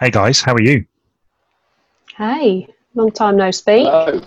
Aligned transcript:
Hey 0.00 0.10
guys, 0.10 0.40
how 0.40 0.54
are 0.54 0.62
you? 0.62 0.84
Hey, 2.16 2.68
long 2.94 3.10
time 3.10 3.36
no 3.36 3.50
speak. 3.50 3.84
Hello. 3.84 4.22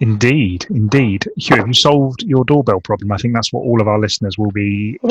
Indeed, 0.00 0.66
indeed. 0.68 1.26
Hugh, 1.38 1.56
have 1.56 1.68
you 1.68 1.72
solved 1.72 2.22
your 2.22 2.44
doorbell 2.44 2.80
problem? 2.82 3.10
I 3.10 3.16
think 3.16 3.32
that's 3.32 3.50
what 3.50 3.60
all 3.60 3.80
of 3.80 3.88
our 3.88 3.98
listeners 3.98 4.36
will 4.38 4.50
be. 4.50 4.98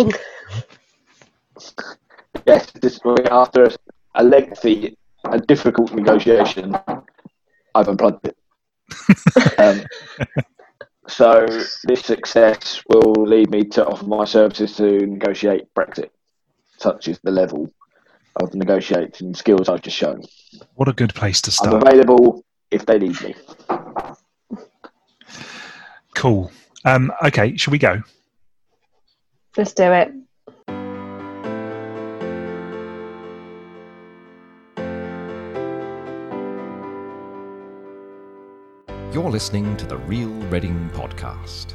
Yes, 2.46 2.72
this 2.72 3.00
week 3.04 3.26
after 3.32 3.72
a 4.14 4.24
lengthy 4.24 4.96
and 5.24 5.46
difficult 5.48 5.92
negotiation, 5.92 6.78
I've 7.74 7.88
unplugged 7.90 8.28
it. 8.28 8.38
um, 9.58 9.84
so 11.08 11.46
this 11.84 12.06
success 12.06 12.84
will 12.88 13.26
lead 13.26 13.50
me 13.50 13.64
to 13.64 13.86
offer 13.86 14.06
my 14.06 14.24
services 14.24 14.78
to 14.78 15.08
negotiate 15.08 15.74
Brexit, 15.74 16.12
such 16.78 17.08
is 17.08 17.20
the 17.24 17.32
level 17.32 17.70
of 18.42 18.54
negotiating 18.54 19.34
skills 19.34 19.70
I've 19.70 19.82
just 19.82 19.98
shown. 19.98 20.22
What 20.76 20.88
a 20.88 20.94
good 20.94 21.14
place 21.14 21.42
to 21.42 21.50
I'm 21.50 21.70
start. 21.70 21.84
available 21.88 22.44
if 22.72 22.86
they 22.86 23.00
need 23.00 23.20
me. 23.22 23.36
Cool. 26.16 26.52
Um, 26.86 27.12
okay, 27.26 27.56
shall 27.58 27.72
we 27.72 27.78
go? 27.78 28.02
Let's 29.56 29.74
do 29.74 29.92
it. 29.92 30.12
You're 39.14 39.32
listening 39.32 39.76
to 39.78 39.86
the 39.88 39.98
Real 39.98 40.30
Reading 40.52 40.90
Podcast. 40.94 41.74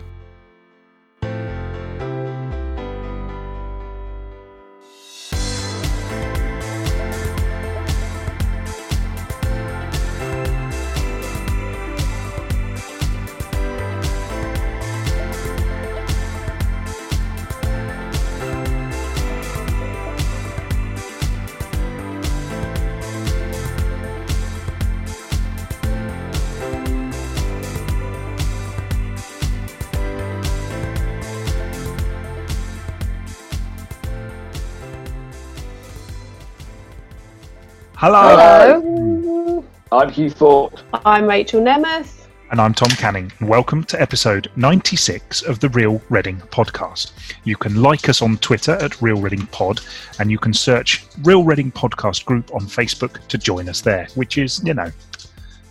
Hugh 40.12 40.28
Thorpe. 40.28 40.78
I'm 41.06 41.26
Rachel 41.26 41.62
Nemeth. 41.62 42.26
And 42.50 42.60
I'm 42.60 42.74
Tom 42.74 42.90
Canning. 42.90 43.32
Welcome 43.40 43.82
to 43.84 44.00
episode 44.00 44.50
96 44.56 45.40
of 45.40 45.58
the 45.58 45.70
Real 45.70 46.02
Reading 46.10 46.36
Podcast. 46.36 47.12
You 47.44 47.56
can 47.56 47.80
like 47.80 48.10
us 48.10 48.20
on 48.20 48.36
Twitter 48.36 48.72
at 48.72 49.00
Real 49.00 49.16
Reading 49.16 49.46
Pod, 49.46 49.80
and 50.18 50.30
you 50.30 50.38
can 50.38 50.52
search 50.52 51.06
Real 51.22 51.44
Reading 51.44 51.72
Podcast 51.72 52.26
Group 52.26 52.54
on 52.54 52.60
Facebook 52.60 53.26
to 53.28 53.38
join 53.38 53.70
us 53.70 53.80
there, 53.80 54.06
which 54.14 54.36
is, 54.36 54.62
you 54.64 54.74
know, 54.74 54.92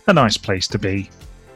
a 0.08 0.12
nice 0.12 0.36
place 0.36 0.66
to 0.68 0.78
be 0.78 1.08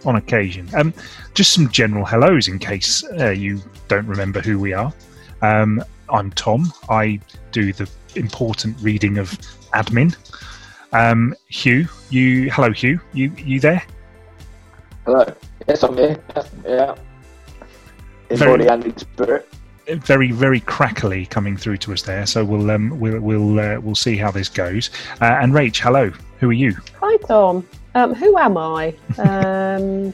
on 0.05 0.15
occasion. 0.15 0.69
Um, 0.77 0.95
just 1.35 1.53
some 1.53 1.69
general 1.71 2.05
hellos 2.05 2.47
in 2.47 2.61
case 2.61 3.03
uh, 3.19 3.31
you 3.31 3.61
don't 3.89 4.07
remember 4.07 4.41
who 4.41 4.61
we 4.61 4.75
are. 4.75 4.93
Um, 5.43 5.83
I'm 6.09 6.31
Tom. 6.31 6.73
I 6.89 7.19
do 7.51 7.73
the 7.73 7.91
important 8.15 8.77
reading 8.81 9.19
of 9.19 9.31
admin. 9.75 10.17
Um, 10.93 11.35
Hugh, 11.49 11.89
you 12.11 12.51
hello, 12.51 12.71
Hugh. 12.73 13.01
You 13.13 13.33
you 13.37 13.61
there? 13.61 13.83
Hello. 15.05 15.25
Yes, 15.69 15.83
I'm 15.83 15.97
here. 15.97 16.19
Yeah. 16.65 16.95
In 18.31 18.37
Very- 18.39 18.51
body 18.53 18.69
and 18.69 18.85
in 18.85 18.97
spirit. 18.97 19.49
very 19.87 20.33
very 20.33 20.61
crackly 20.61 21.27
coming 21.27 21.57
through 21.57 21.77
to 21.79 21.93
us 21.93 22.03
there. 22.03 22.27
So 22.27 22.45
we'll 22.45 22.71
um, 22.71 22.99
we'll 23.01 23.21
we'll 23.21 23.59
uh, 23.61 23.81
we'll 23.81 23.95
see 23.95 24.17
how 24.17 24.31
this 24.31 24.49
goes. 24.49 24.91
Uh, 25.21 25.25
and 25.41 25.53
Rach, 25.53 25.79
hello. 25.79 26.11
Who 26.41 26.51
are 26.51 26.55
you? 26.55 26.75
Hi, 27.01 27.17
Tom. 27.19 27.67
Um, 27.95 28.15
who 28.15 28.37
am 28.39 28.57
I? 28.59 28.95
Um, 29.19 30.13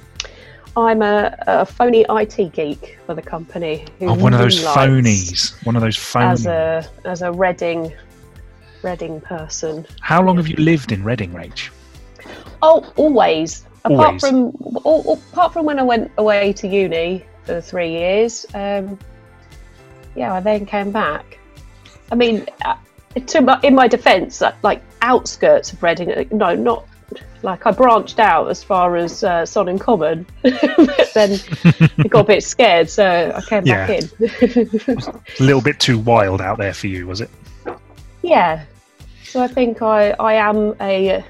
I'm 0.74 1.02
a, 1.02 1.36
a 1.46 1.66
phony 1.66 2.06
IT 2.08 2.52
geek 2.54 2.98
for 3.04 3.14
the 3.14 3.20
company. 3.20 3.84
Who 3.98 4.08
Oh, 4.08 4.14
one 4.14 4.32
of 4.32 4.38
those 4.40 4.58
phonies. 4.64 5.54
One 5.66 5.76
of 5.76 5.82
those 5.82 5.98
phonies. 5.98 6.32
As 6.32 6.46
a 6.46 6.90
as 7.04 7.20
a 7.22 7.30
Reading 7.30 7.92
Reading 8.82 9.20
person. 9.20 9.86
How 10.00 10.22
long 10.22 10.36
have 10.36 10.48
you 10.48 10.56
lived 10.56 10.92
in 10.92 11.04
Reading, 11.04 11.32
Rach? 11.32 11.70
Oh, 12.62 12.92
always. 12.96 13.64
Apart 13.84 14.00
Always. 14.06 14.20
from 14.22 14.44
all, 14.84 15.14
apart 15.32 15.52
from 15.52 15.66
when 15.66 15.78
I 15.78 15.82
went 15.82 16.12
away 16.18 16.52
to 16.54 16.68
uni 16.68 17.24
for 17.44 17.60
three 17.60 17.90
years. 17.90 18.46
Um, 18.54 18.96
yeah, 20.14 20.32
I 20.34 20.40
then 20.40 20.66
came 20.66 20.92
back. 20.92 21.38
I 22.12 22.14
mean, 22.14 22.46
uh, 22.64 22.76
to 23.26 23.40
my, 23.40 23.58
in 23.64 23.74
my 23.74 23.88
defence, 23.88 24.40
uh, 24.40 24.54
like 24.62 24.82
outskirts 25.02 25.72
of 25.72 25.82
Reading. 25.82 26.12
uh, 26.12 26.24
No, 26.30 26.54
not 26.54 26.86
like 27.42 27.66
I 27.66 27.72
branched 27.72 28.20
out 28.20 28.48
as 28.50 28.62
far 28.62 28.96
as 28.96 29.24
uh, 29.24 29.44
Sonning 29.44 29.80
Common, 29.80 30.24
but 30.42 31.10
then 31.12 31.40
I 31.98 32.04
got 32.08 32.20
a 32.20 32.24
bit 32.24 32.44
scared, 32.44 32.88
so 32.88 33.32
I 33.34 33.40
came 33.42 33.64
back 33.64 33.90
in. 33.90 34.08
A 35.40 35.42
little 35.42 35.60
bit 35.60 35.80
too 35.80 35.98
wild 35.98 36.40
out 36.40 36.58
there 36.58 36.72
for 36.72 36.86
you, 36.86 37.08
was 37.08 37.20
it? 37.20 37.30
yeah. 38.22 38.64
So 39.32 39.42
I 39.42 39.48
think 39.48 39.80
I 39.80 40.10
I 40.20 40.34
am 40.34 40.76
a 40.78 41.24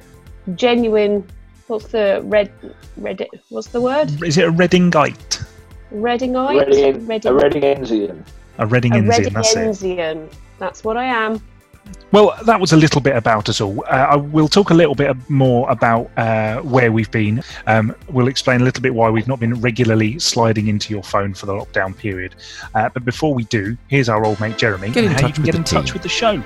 genuine. 0.57 1.25
What's 1.69 1.87
the 1.87 2.21
red 2.25 2.51
red? 2.97 3.25
What's 3.49 3.69
the 3.69 3.81
word? 3.81 4.11
Is 4.25 4.39
it 4.39 4.49
a 4.49 4.51
Readingite? 4.51 5.47
Readingite. 5.95 6.67
Reading, 6.67 7.07
Reading, 7.07 7.31
a 7.31 7.35
Readingensian. 7.35 8.25
A 8.59 8.65
a 8.65 8.67
Readingensian, 8.67 9.33
that's 9.33 9.55
it. 9.85 10.33
That's 10.59 10.83
what 10.83 10.97
I 10.97 11.05
am. 11.05 11.41
Well, 12.11 12.35
that 12.45 12.61
was 12.61 12.73
a 12.73 12.77
little 12.77 13.01
bit 13.01 13.15
about 13.15 13.49
us 13.49 13.61
all. 13.61 13.85
Uh, 13.85 14.07
I 14.11 14.17
will 14.17 14.49
talk 14.49 14.71
a 14.71 14.75
little 14.75 14.97
bit 14.97 15.17
more 15.31 15.71
about 15.71 16.11
uh, 16.17 16.61
where 16.63 16.91
we've 16.91 17.11
been. 17.13 17.41
Um, 17.69 17.95
we'll 18.11 18.27
explain 18.27 18.63
a 18.63 18.65
little 18.65 18.83
bit 18.83 18.93
why 18.93 19.11
we've 19.11 19.29
not 19.29 19.39
been 19.39 19.61
regularly 19.61 20.19
sliding 20.19 20.67
into 20.67 20.93
your 20.93 21.05
phone 21.05 21.35
for 21.35 21.47
the 21.47 21.53
lockdown 21.53 21.97
period. 21.97 22.35
Uh, 22.75 22.89
but 22.89 23.05
before 23.05 23.33
we 23.33 23.45
do, 23.45 23.77
here's 23.87 24.09
our 24.09 24.25
old 24.25 24.41
mate 24.41 24.59
Jeremy. 24.59 24.91
Get 24.91 25.05
in 25.05 25.13
and 25.13 25.21
how 25.21 25.29
you 25.29 25.29
touch 25.29 25.35
can 25.35 25.43
with 25.43 25.53
get 25.53 25.55
in 25.55 25.63
touch 25.63 25.93
with 25.93 26.03
the 26.03 26.09
show. 26.09 26.43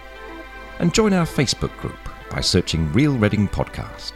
And 0.81 0.93
join 0.93 1.13
our 1.13 1.27
Facebook 1.27 1.77
group 1.79 1.99
by 2.31 2.41
searching 2.41 2.93
Real 2.93 3.17
Reading 3.17 3.47
Podcast. 3.49 4.15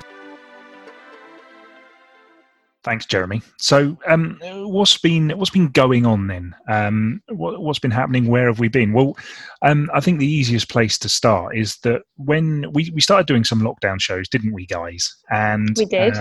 Thanks, 2.85 3.07
Jeremy. 3.07 3.41
So, 3.57 3.97
um, 4.07 4.39
what's 4.43 4.99
been 4.99 5.31
what's 5.31 5.51
been 5.51 5.69
going 5.69 6.05
on 6.05 6.27
then? 6.27 6.55
Um, 6.69 7.23
what, 7.29 7.63
what's 7.63 7.79
been 7.79 7.91
happening? 7.91 8.27
Where 8.27 8.47
have 8.47 8.59
we 8.59 8.69
been? 8.69 8.93
Well, 8.93 9.17
um, 9.63 9.91
I 9.95 10.01
think 10.01 10.19
the 10.19 10.31
easiest 10.31 10.69
place 10.69 10.99
to 10.99 11.09
start 11.09 11.57
is 11.57 11.79
that 11.79 12.03
when 12.17 12.71
we, 12.75 12.91
we 12.93 13.01
started 13.01 13.27
doing 13.27 13.43
some 13.43 13.63
lockdown 13.63 14.03
shows, 14.03 14.29
didn't 14.29 14.53
we, 14.53 14.67
guys? 14.67 15.17
And 15.31 15.75
We 15.79 15.87
did. 15.87 16.15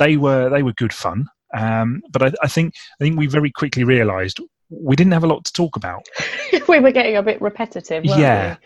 Um, 0.00 0.06
they 0.06 0.16
were 0.16 0.48
they 0.50 0.62
were 0.62 0.72
good 0.74 0.92
fun. 0.92 1.26
Um, 1.52 2.00
but 2.12 2.22
I, 2.22 2.32
I 2.42 2.48
think 2.48 2.74
I 3.00 3.04
think 3.04 3.18
we 3.18 3.26
very 3.26 3.50
quickly 3.50 3.84
realised 3.84 4.38
we 4.70 4.94
didn't 4.94 5.12
have 5.12 5.24
a 5.24 5.26
lot 5.26 5.44
to 5.44 5.52
talk 5.52 5.76
about. 5.76 6.06
we 6.68 6.78
were 6.78 6.92
getting 6.92 7.16
a 7.16 7.22
bit 7.22 7.40
repetitive, 7.42 8.04
weren't 8.04 8.20
Yeah. 8.20 8.56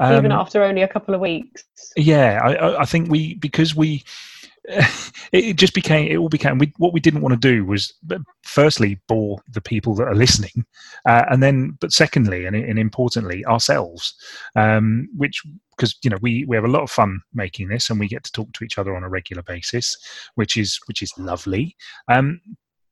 we? 0.00 0.06
Even 0.18 0.32
Um, 0.32 0.38
after 0.40 0.62
only 0.62 0.82
a 0.82 0.88
couple 0.88 1.14
of 1.14 1.20
weeks. 1.22 1.64
Yeah, 1.96 2.38
I, 2.44 2.82
I- 2.82 2.84
think 2.84 3.10
we 3.10 3.34
because 3.36 3.74
we 3.74 4.04
it, 4.68 5.44
it 5.44 5.56
just 5.56 5.74
became 5.74 6.10
it 6.10 6.16
all 6.16 6.28
became 6.28 6.58
we, 6.58 6.72
what 6.78 6.92
we 6.92 7.00
didn't 7.00 7.20
want 7.22 7.32
to 7.40 7.48
do 7.54 7.64
was 7.64 7.92
uh, 8.10 8.18
firstly 8.42 8.98
bore 9.08 9.38
the 9.48 9.60
people 9.60 9.94
that 9.94 10.08
are 10.08 10.14
listening, 10.14 10.64
uh, 11.08 11.24
and 11.30 11.42
then 11.42 11.76
but 11.80 11.92
secondly 11.92 12.46
and, 12.46 12.56
and 12.56 12.78
importantly 12.78 13.44
ourselves, 13.46 14.14
um, 14.56 15.08
which 15.16 15.42
because 15.76 15.96
you 16.02 16.10
know 16.10 16.18
we 16.20 16.44
we 16.46 16.56
have 16.56 16.64
a 16.64 16.68
lot 16.68 16.82
of 16.82 16.90
fun 16.90 17.20
making 17.32 17.68
this 17.68 17.90
and 17.90 18.00
we 18.00 18.08
get 18.08 18.24
to 18.24 18.32
talk 18.32 18.52
to 18.52 18.64
each 18.64 18.78
other 18.78 18.96
on 18.96 19.04
a 19.04 19.08
regular 19.08 19.42
basis, 19.42 19.96
which 20.34 20.56
is 20.56 20.78
which 20.86 21.02
is 21.02 21.12
lovely. 21.18 21.76
Um, 22.08 22.40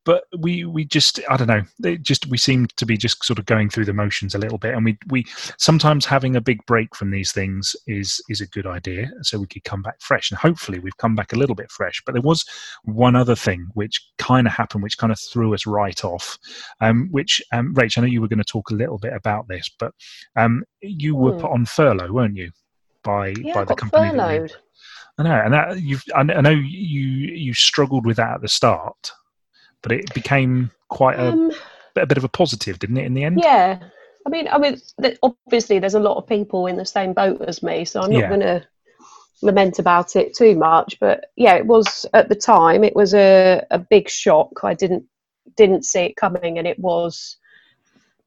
but 0.05 0.25
we 0.39 0.65
we 0.65 0.85
just 0.85 1.21
I 1.31 1.37
don't 1.37 1.47
know. 1.49 1.63
It 1.85 2.03
just 2.03 2.27
we 2.27 2.37
seem 2.37 2.67
to 2.77 2.87
be 2.87 2.97
just 2.97 3.25
sort 3.25 3.39
of 3.39 3.47
going 3.47 3.71
through 3.71 3.85
the 3.85 3.93
motions 3.93 4.35
a 4.35 4.39
little 4.39 4.59
bit, 4.59 4.75
and 4.75 4.85
we 4.85 4.99
we 5.11 5.25
sometimes 5.59 6.05
having 6.05 6.35
a 6.37 6.41
big 6.41 6.59
break 6.67 6.95
from 6.97 7.11
these 7.11 7.33
things 7.33 7.77
is 7.87 8.21
is 8.29 8.41
a 8.41 8.49
good 8.49 8.67
idea, 8.67 9.11
so 9.23 9.39
we 9.39 9.47
could 9.47 9.65
come 9.65 9.83
back 9.83 10.01
fresh. 10.01 10.31
And 10.31 10.39
hopefully 10.39 10.81
we've 10.81 10.97
come 10.97 11.15
back 11.15 11.33
a 11.33 11.37
little 11.37 11.55
bit 11.55 11.71
fresh. 11.71 12.03
But 12.05 12.13
there 12.13 12.23
was 12.23 12.45
one 12.85 13.15
other 13.15 13.37
thing 13.37 13.69
which 13.75 14.05
kind 14.19 14.47
of 14.47 14.53
happened, 14.53 14.83
which 14.83 14.99
kind 14.99 15.13
of 15.13 15.21
threw 15.21 15.55
us 15.55 15.67
right 15.67 16.05
off. 16.05 16.39
Um, 16.81 17.09
which 17.11 17.41
um, 17.53 17.75
Rach, 17.75 17.97
I 17.97 18.01
know 18.01 18.09
you 18.09 18.21
were 18.21 18.29
going 18.29 18.39
to 18.39 18.45
talk 18.45 18.71
a 18.71 18.75
little 18.75 18.99
bit 18.99 19.13
about 19.13 19.47
this, 19.49 19.71
but 19.79 19.93
um, 20.37 20.65
you 20.81 21.15
were 21.15 21.33
Hmm. 21.33 21.39
put 21.39 21.51
on 21.53 21.65
furlough, 21.65 22.13
weren't 22.13 22.37
you? 22.37 22.51
By 23.05 23.35
Yeah, 23.43 23.55
by 23.55 23.65
the 23.65 23.75
company. 23.75 24.11
furloughed. 24.11 24.53
I 25.19 25.23
know, 25.25 25.41
and 25.45 25.53
that 25.53 25.81
you've. 25.83 26.05
I 26.15 26.23
know 26.23 26.51
you 26.51 27.01
you 27.35 27.53
struggled 27.55 28.07
with 28.07 28.17
that 28.17 28.35
at 28.35 28.41
the 28.41 28.49
start, 28.49 29.13
but 29.83 29.93
it 29.93 30.13
became 30.15 30.71
quite 30.89 31.19
a, 31.19 31.29
Um, 31.29 31.51
a 31.97 32.07
bit 32.07 32.17
of 32.19 32.25
a 32.25 32.29
positive, 32.29 32.79
didn't 32.79 32.97
it? 32.97 33.05
In 33.07 33.15
the 33.15 33.25
end, 33.25 33.41
yeah, 33.43 33.79
I 34.27 34.31
mean, 34.31 34.49
I 34.49 34.59
mean, 34.59 34.81
obviously, 35.23 35.79
there's 35.79 35.95
a 35.95 36.01
lot 36.01 36.17
of 36.17 36.27
people 36.27 36.67
in 36.67 36.77
the 36.77 36.87
same 36.87 37.13
boat 37.13 37.43
as 37.43 37.63
me, 37.63 37.85
so 37.85 38.01
I'm 38.01 38.11
not 38.11 38.21
Yeah. 38.21 38.29
going 38.29 38.41
to 38.41 38.67
lament 39.43 39.79
about 39.79 40.17
it 40.17 40.35
too 40.35 40.55
much. 40.57 40.99
But 41.01 41.27
yeah, 41.37 41.55
it 41.57 41.67
was 41.67 42.07
at 42.15 42.29
the 42.29 42.37
time. 42.37 42.85
It 42.85 42.97
was 42.97 43.15
a, 43.15 43.67
a 43.71 43.79
big 43.79 44.09
shock. 44.09 44.65
I 44.65 44.75
didn't 44.75 45.05
didn't 45.57 45.85
see 45.85 46.01
it 46.01 46.17
coming, 46.17 46.59
and 46.59 46.67
it 46.67 46.79
was 46.79 47.37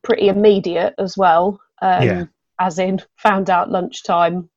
pretty 0.03 0.27
immediate 0.27 0.93
as 0.99 1.17
well. 1.17 1.59
Um, 1.81 2.03
Yeah. 2.03 2.25
As 2.57 2.79
in, 2.79 3.01
found 3.17 3.49
out 3.49 3.69
lunchtime, 3.69 4.49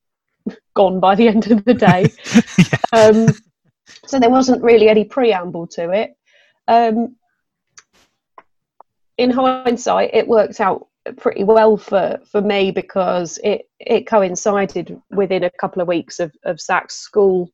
gone 0.74 1.00
by 1.00 1.14
the 1.14 1.28
end 1.28 1.50
of 1.50 1.64
the 1.64 1.74
day. 1.74 2.12
yeah. 2.58 3.08
um, 3.08 3.28
so 4.06 4.18
there 4.18 4.30
wasn't 4.30 4.62
really 4.62 4.88
any 4.88 5.04
preamble 5.04 5.66
to 5.68 5.90
it. 5.90 6.16
Um, 6.66 7.16
in 9.16 9.30
hindsight, 9.30 10.10
it 10.12 10.28
worked 10.28 10.60
out 10.60 10.86
pretty 11.16 11.44
well 11.44 11.76
for, 11.76 12.20
for 12.30 12.40
me 12.40 12.70
because 12.70 13.38
it, 13.42 13.68
it 13.80 14.06
coincided 14.06 15.00
within 15.10 15.44
a 15.44 15.50
couple 15.50 15.82
of 15.82 15.88
weeks 15.88 16.20
of, 16.20 16.32
of 16.44 16.60
Zach's 16.60 16.96
school 16.96 17.50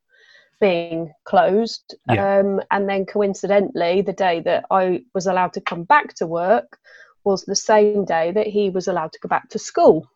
being 0.61 1.12
closed. 1.25 1.94
Yeah. 2.11 2.38
Um, 2.38 2.61
and 2.70 2.88
then 2.88 3.06
coincidentally, 3.06 4.02
the 4.02 4.12
day 4.12 4.41
that 4.41 4.64
I 4.70 5.05
was 5.14 5.26
allowed 5.26 5.52
to 5.55 5.61
come 5.61 5.85
back 5.85 6.14
to 6.14 6.26
work 6.26 6.79
was 7.25 7.44
the 7.44 7.56
same 7.56 8.05
day 8.05 8.32
that 8.32 8.46
he 8.46 8.70
was 8.70 8.88
allowed 8.88 9.12
to 9.12 9.19
go 9.20 9.29
back 9.29 9.49
to 9.50 9.58
school. 9.58 10.06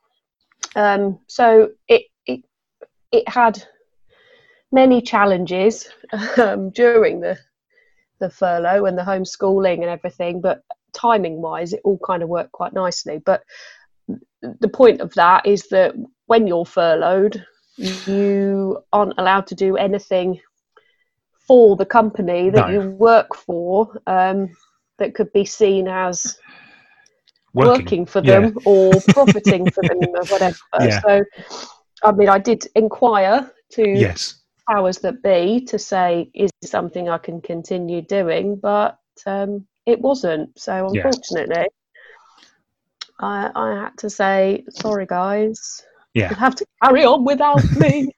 Um, 0.76 1.20
so 1.26 1.70
it, 1.88 2.04
it, 3.12 3.28
had 3.28 3.62
many 4.72 5.00
challenges 5.00 5.88
um, 6.37 6.70
during 6.70 7.20
the 7.20 7.38
the 8.20 8.28
furlough 8.28 8.87
and 8.87 8.99
the 8.99 9.02
homeschooling 9.02 9.75
and 9.75 9.84
everything, 9.84 10.40
but 10.40 10.62
timing 10.93 11.40
wise, 11.40 11.72
it 11.72 11.81
all 11.84 11.99
kind 12.05 12.22
of 12.22 12.28
worked 12.28 12.50
quite 12.50 12.72
nicely. 12.72 13.19
But 13.25 13.44
the 14.43 14.69
point 14.69 15.00
of 15.00 15.14
that 15.14 15.46
is 15.46 15.69
that 15.69 15.94
when 16.26 16.46
you're 16.46 16.66
furloughed, 16.66 17.44
you 17.76 18.82
aren't 18.93 19.14
allowed 19.19 19.46
to 19.49 19.54
do 19.54 19.76
anything 19.76 20.40
for 21.46 21.76
the 21.76 21.87
company 21.87 22.50
that 22.50 22.66
No. 22.66 22.72
you 22.82 22.90
work 22.90 23.37
for 23.37 24.00
um, 24.08 24.50
that 24.99 25.14
could 25.14 25.32
be 25.32 25.44
seen 25.44 25.87
as 25.87 26.37
working, 27.54 28.04
for 28.04 28.20
Yeah. 28.20 28.40
them 28.40 28.58
or 28.64 29.00
profiting 29.12 29.70
for 29.70 29.84
them 29.88 29.96
or 29.96 30.25
whatever. 30.25 30.56
Yeah. 30.81 31.00
So, 31.00 31.25
I 32.03 32.12
mean, 32.12 32.29
I 32.29 32.39
did 32.39 32.67
inquire 32.75 33.50
to 33.73 33.89
Yes. 33.89 34.43
powers 34.69 34.99
that 34.99 35.23
be 35.23 35.65
to 35.67 35.79
say 35.79 36.31
is 36.35 36.50
this 36.61 36.71
something 36.71 37.09
I 37.09 37.19
can 37.19 37.41
continue 37.41 38.03
doing, 38.03 38.56
but 38.56 38.99
um, 39.27 39.67
it 39.87 40.00
wasn't. 40.00 40.59
So 40.59 40.89
unfortunately, 40.89 41.67
I, 43.21 43.50
I 43.55 43.83
had 43.83 43.99
to 43.99 44.11
say 44.11 44.65
sorry, 44.71 45.06
guys. 45.06 45.85
Yeah. 46.15 46.31
You 46.31 46.37
have 46.37 46.55
to 46.56 46.67
carry 46.83 47.05
on 47.05 47.25
without 47.25 47.65
me. 47.77 48.11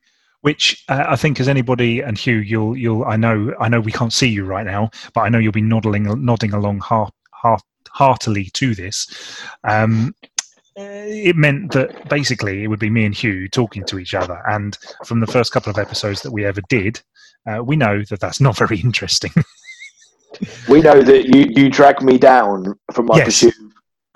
which 0.43 0.85
uh, 0.88 1.05
I 1.09 1.17
think 1.17 1.41
as 1.41 1.49
anybody 1.49 2.00
and 2.00 2.19
Hugh, 2.19 2.38
you'll 2.38 2.77
you'll 2.77 3.05
I 3.05 3.17
know 3.17 3.55
I 3.61 3.69
know 3.69 3.81
we 3.81 3.93
can't 3.93 4.12
see 4.12 4.29
you 4.29 4.44
right 4.44 4.67
now, 4.67 4.91
but 5.15 5.23
I 5.23 5.29
know 5.29 5.38
you'll 5.38 5.53
be 5.53 5.61
nodding 5.62 6.05
nodding 6.25 6.53
along 6.53 6.81
heart, 6.81 7.12
heart, 7.32 7.62
heartily 7.91 8.44
to 8.55 8.75
this. 8.75 9.43
Um, 9.65 10.15
it 10.81 11.37
meant 11.37 11.73
that 11.73 12.09
basically 12.09 12.65
it 12.65 12.69
would 12.69 12.79
be 12.79 12.91
me 12.91 13.05
and 13.05 13.15
Hugh 13.15 13.49
talking 13.49 13.85
to 13.85 13.99
each 13.99 14.15
other, 14.15 14.41
and 14.49 14.77
from 15.05 15.21
the 15.21 15.27
first 15.27 15.53
couple 15.53 15.71
of 15.71 15.79
episodes 15.79 16.23
that 16.23 16.32
we 16.32 16.44
ever 16.44 16.61
did, 16.69 17.00
uh, 17.47 17.62
we 17.62 17.77
know 17.77 18.03
that 18.11 18.21
that's 18.21 18.41
not 18.41 18.56
very 18.56 18.79
interesting. 18.85 19.32
We 20.69 20.81
know 20.81 21.03
that 21.03 21.25
you, 21.27 21.47
you 21.56 21.69
drag 21.69 22.03
me 22.03 22.17
down 22.17 22.79
from 22.93 23.06
my 23.06 23.17
Yes. 23.17 23.27
pursuit, 23.27 23.55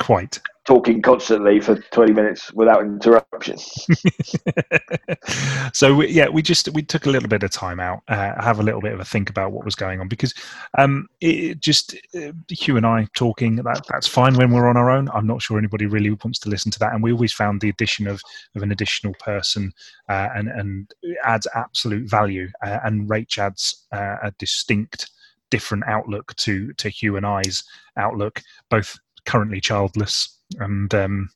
Quite. 0.01 0.41
Talking 0.65 1.03
constantly 1.03 1.61
for 1.61 1.77
20 1.77 2.13
minutes 2.13 2.53
without 2.55 2.83
interruption. 2.83 3.59
so 5.73 5.95
we, 5.95 6.09
yeah, 6.09 6.29
we 6.29 6.41
just 6.41 6.69
we 6.71 6.83
took 6.83 7.07
a 7.07 7.11
little 7.11 7.29
bit 7.29 7.43
of 7.43 7.51
time 7.51 7.81
out, 7.81 8.03
uh, 8.09 8.41
have 8.43 8.61
a 8.61 8.63
little 8.63 8.81
bit 8.81 8.93
of 8.93 9.01
a 9.01 9.05
think 9.05 9.29
about 9.29 9.53
what 9.53 9.65
was 9.65 9.75
going 9.75 10.01
on 10.01 10.09
because 10.09 10.35
um, 10.79 11.09
it 11.21 11.61
just 11.61 11.95
uh, 12.17 12.33
Hugh 12.49 12.77
and 12.77 12.87
I 12.87 13.07
talking 13.15 13.57
that 13.57 13.87
that's 13.89 14.07
fine 14.07 14.35
when 14.35 14.53
we're 14.53 14.69
on 14.69 14.77
our 14.77 14.91
own. 14.91 15.09
I'm 15.11 15.27
not 15.27 15.43
sure 15.43 15.59
anybody 15.59 15.87
really 15.87 16.11
wants 16.11 16.39
to 16.41 16.49
listen 16.49 16.71
to 16.73 16.79
that, 16.79 16.95
and 16.95 17.03
we 17.03 17.13
always 17.13 17.33
found 17.33 17.61
the 17.61 17.69
addition 17.69 18.07
of 18.07 18.23
of 18.55 18.63
an 18.63 18.73
additional 18.73 19.15
person 19.15 19.73
uh, 20.09 20.29
and 20.35 20.49
and 20.49 20.91
adds 21.25 21.47
absolute 21.55 22.09
value, 22.09 22.49
uh, 22.65 22.79
and 22.85 23.09
Rach 23.09 23.39
adds 23.39 23.87
uh, 23.93 24.17
a 24.23 24.31
distinct 24.39 25.11
different 25.51 25.85
outlook 25.87 26.35
to 26.37 26.73
to 26.75 26.89
Hugh 26.89 27.17
and 27.17 27.27
I's 27.27 27.65
outlook, 27.99 28.41
both 28.71 28.99
currently 29.27 29.61
childless 29.61 30.35
and 30.61 30.95
um, 30.95 31.29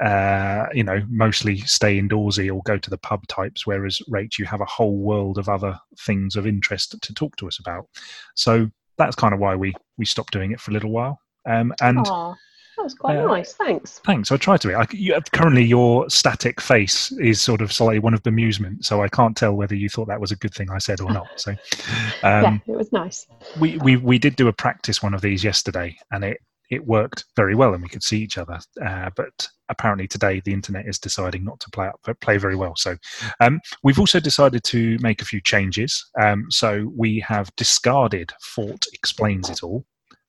uh, 0.00 0.66
you 0.72 0.84
know, 0.84 1.02
mostly 1.08 1.58
stay 1.58 2.00
indoorsy 2.00 2.52
or 2.54 2.62
go 2.62 2.78
to 2.78 2.90
the 2.90 2.98
pub 2.98 3.26
types, 3.26 3.66
whereas 3.66 4.00
Rach, 4.10 4.38
you 4.38 4.44
have 4.46 4.60
a 4.60 4.66
whole 4.66 4.98
world 4.98 5.38
of 5.38 5.48
other 5.48 5.78
things 6.00 6.36
of 6.36 6.46
interest 6.46 6.96
to 7.00 7.14
talk 7.14 7.36
to 7.36 7.48
us 7.48 7.58
about. 7.58 7.86
So 8.34 8.70
that's 8.98 9.16
kind 9.16 9.34
of 9.34 9.40
why 9.40 9.56
we 9.56 9.74
we 9.98 10.04
stopped 10.04 10.32
doing 10.32 10.52
it 10.52 10.60
for 10.60 10.70
a 10.70 10.74
little 10.74 10.90
while. 10.90 11.20
Um, 11.48 11.72
and 11.80 11.98
Aw, 12.06 12.34
that 12.76 12.82
was 12.84 12.94
quite 12.94 13.16
Uh, 13.16 13.26
nice. 13.26 13.54
Thanks. 13.54 13.98
thanks, 14.04 14.30
I 14.30 14.36
try 14.36 14.56
to 14.58 14.68
be. 14.68 14.74
I, 14.74 14.86
you, 14.92 15.18
currently, 15.32 15.64
your 15.64 16.08
static 16.10 16.60
face 16.60 17.10
is 17.12 17.40
sort 17.40 17.60
of 17.62 17.72
slightly 17.72 17.98
one 17.98 18.14
of 18.14 18.22
bemusement, 18.22 18.84
so 18.84 19.02
I 19.02 19.08
can't 19.08 19.36
tell 19.36 19.54
whether 19.54 19.74
you 19.74 19.88
thought 19.88 20.08
that 20.08 20.20
was 20.20 20.32
a 20.32 20.36
good 20.36 20.54
thing 20.54 20.70
I 20.70 20.78
said 20.78 21.00
or 21.00 21.10
not. 21.12 21.28
So, 21.36 21.52
um, 22.22 22.62
yeah, 22.66 22.74
it 22.74 22.76
was 22.76 22.92
nice. 22.92 23.26
we, 23.58 23.78
we 23.78 23.96
we 23.96 24.18
did 24.18 24.36
do 24.36 24.48
a 24.48 24.52
practice 24.52 25.02
one 25.02 25.14
of 25.14 25.20
these 25.22 25.42
yesterday, 25.42 25.96
and 26.12 26.22
it 26.24 26.38
it 26.70 26.86
worked 26.86 27.24
very 27.36 27.54
well, 27.54 27.74
and 27.74 27.82
we 27.82 27.88
could 27.88 28.02
see 28.02 28.18
each 28.18 28.38
other. 28.38 28.58
Uh, 28.84 29.10
but 29.16 29.48
apparently 29.68 30.06
today 30.06 30.40
the 30.44 30.52
internet 30.52 30.86
is 30.86 30.98
deciding 30.98 31.44
not 31.44 31.58
to 31.60 31.70
play 31.70 31.86
up, 31.86 32.00
but 32.04 32.20
play 32.20 32.36
very 32.36 32.56
well. 32.56 32.74
So 32.76 32.96
um, 33.40 33.60
we've 33.82 33.98
also 33.98 34.20
decided 34.20 34.64
to 34.64 34.98
make 35.00 35.20
a 35.20 35.24
few 35.24 35.40
changes. 35.40 36.04
Um, 36.20 36.46
so 36.50 36.90
we 36.96 37.20
have 37.20 37.54
discarded 37.56 38.32
Fort 38.40 38.86
explains 38.92 39.50
it 39.50 39.62
all 39.62 39.84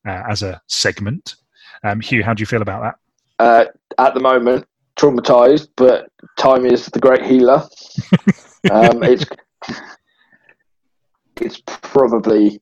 uh, 0.06 0.22
as 0.28 0.42
a 0.42 0.60
segment. 0.68 1.36
Um, 1.84 2.00
Hugh, 2.00 2.22
how 2.22 2.34
do 2.34 2.40
you 2.40 2.46
feel 2.46 2.62
about 2.62 2.82
that? 2.82 2.94
Uh, 3.44 3.64
at 3.98 4.14
the 4.14 4.20
moment, 4.20 4.66
traumatized, 4.96 5.68
but 5.76 6.08
time 6.38 6.66
is 6.66 6.86
the 6.86 7.00
great 7.00 7.24
healer. 7.24 7.62
um, 8.70 9.02
it's 9.02 9.24
it's 11.40 11.60
probably 11.66 12.60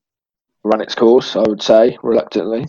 run 0.65 0.81
its 0.81 0.95
course, 0.95 1.37
I 1.37 1.41
would 1.41 1.63
say, 1.63 1.99
reluctantly. 2.03 2.67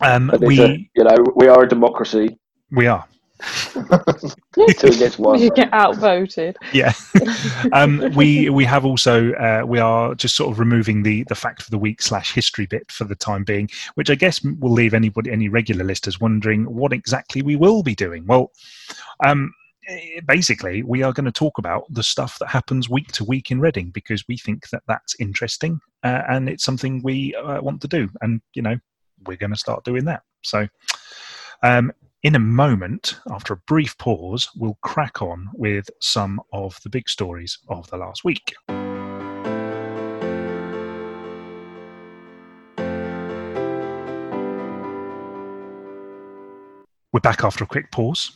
Um, 0.00 0.32
we 0.40 0.60
a, 0.62 0.68
you 0.94 1.04
know, 1.04 1.16
we 1.36 1.48
are 1.48 1.62
a 1.62 1.68
democracy. 1.68 2.38
we 2.70 2.86
are 2.86 3.06
Two 3.72 4.66
against 4.82 5.18
one. 5.18 5.40
You 5.40 5.50
get 5.50 5.72
outvoted. 5.72 6.56
yeah 6.72 6.92
um, 7.72 8.12
we 8.14 8.50
we 8.50 8.64
have 8.64 8.84
also 8.84 9.32
uh, 9.32 9.62
we 9.66 9.78
are 9.78 10.14
just 10.14 10.36
sort 10.36 10.52
of 10.52 10.58
removing 10.58 11.02
the 11.02 11.24
the 11.24 11.34
fact 11.34 11.62
of 11.62 11.70
the 11.70 11.78
week 11.78 12.02
slash 12.02 12.32
history 12.32 12.66
bit 12.66 12.90
for 12.90 13.04
the 13.04 13.14
time 13.14 13.44
being 13.44 13.68
which 13.94 14.10
i 14.10 14.14
guess 14.14 14.42
will 14.42 14.72
leave 14.72 14.94
anybody 14.94 15.30
any 15.30 15.48
regular 15.48 15.84
listeners 15.84 16.20
wondering 16.20 16.64
what 16.64 16.92
exactly 16.92 17.42
we 17.42 17.56
will 17.56 17.82
be 17.82 17.94
doing 17.94 18.26
well 18.26 18.50
um, 19.24 19.52
eh, 19.88 20.20
basically 20.26 20.82
we 20.82 21.02
are 21.02 21.12
going 21.12 21.24
to 21.24 21.32
talk 21.32 21.58
about 21.58 21.84
the 21.90 22.02
stuff 22.02 22.38
that 22.38 22.48
happens 22.48 22.88
week 22.88 23.10
to 23.12 23.24
week 23.24 23.50
in 23.50 23.60
reading 23.60 23.90
because 23.90 24.24
we 24.28 24.36
think 24.36 24.68
that 24.70 24.82
that's 24.86 25.16
interesting 25.18 25.80
uh, 26.04 26.22
and 26.28 26.48
it's 26.48 26.64
something 26.64 27.00
we 27.02 27.34
uh, 27.36 27.60
want 27.62 27.80
to 27.80 27.88
do 27.88 28.08
and 28.20 28.40
you 28.54 28.62
know 28.62 28.76
we're 29.26 29.36
going 29.36 29.50
to 29.50 29.56
start 29.56 29.84
doing 29.84 30.04
that 30.04 30.22
so 30.42 30.66
um, 31.62 31.92
in 32.22 32.34
a 32.34 32.38
moment, 32.38 33.18
after 33.30 33.54
a 33.54 33.56
brief 33.66 33.96
pause, 33.96 34.48
we'll 34.54 34.78
crack 34.82 35.22
on 35.22 35.48
with 35.54 35.88
some 36.00 36.40
of 36.52 36.78
the 36.82 36.90
big 36.90 37.08
stories 37.08 37.58
of 37.68 37.88
the 37.88 37.96
last 37.96 38.24
week. 38.24 38.54
We're 47.12 47.20
back 47.22 47.42
after 47.42 47.64
a 47.64 47.66
quick 47.66 47.90
pause. 47.90 48.32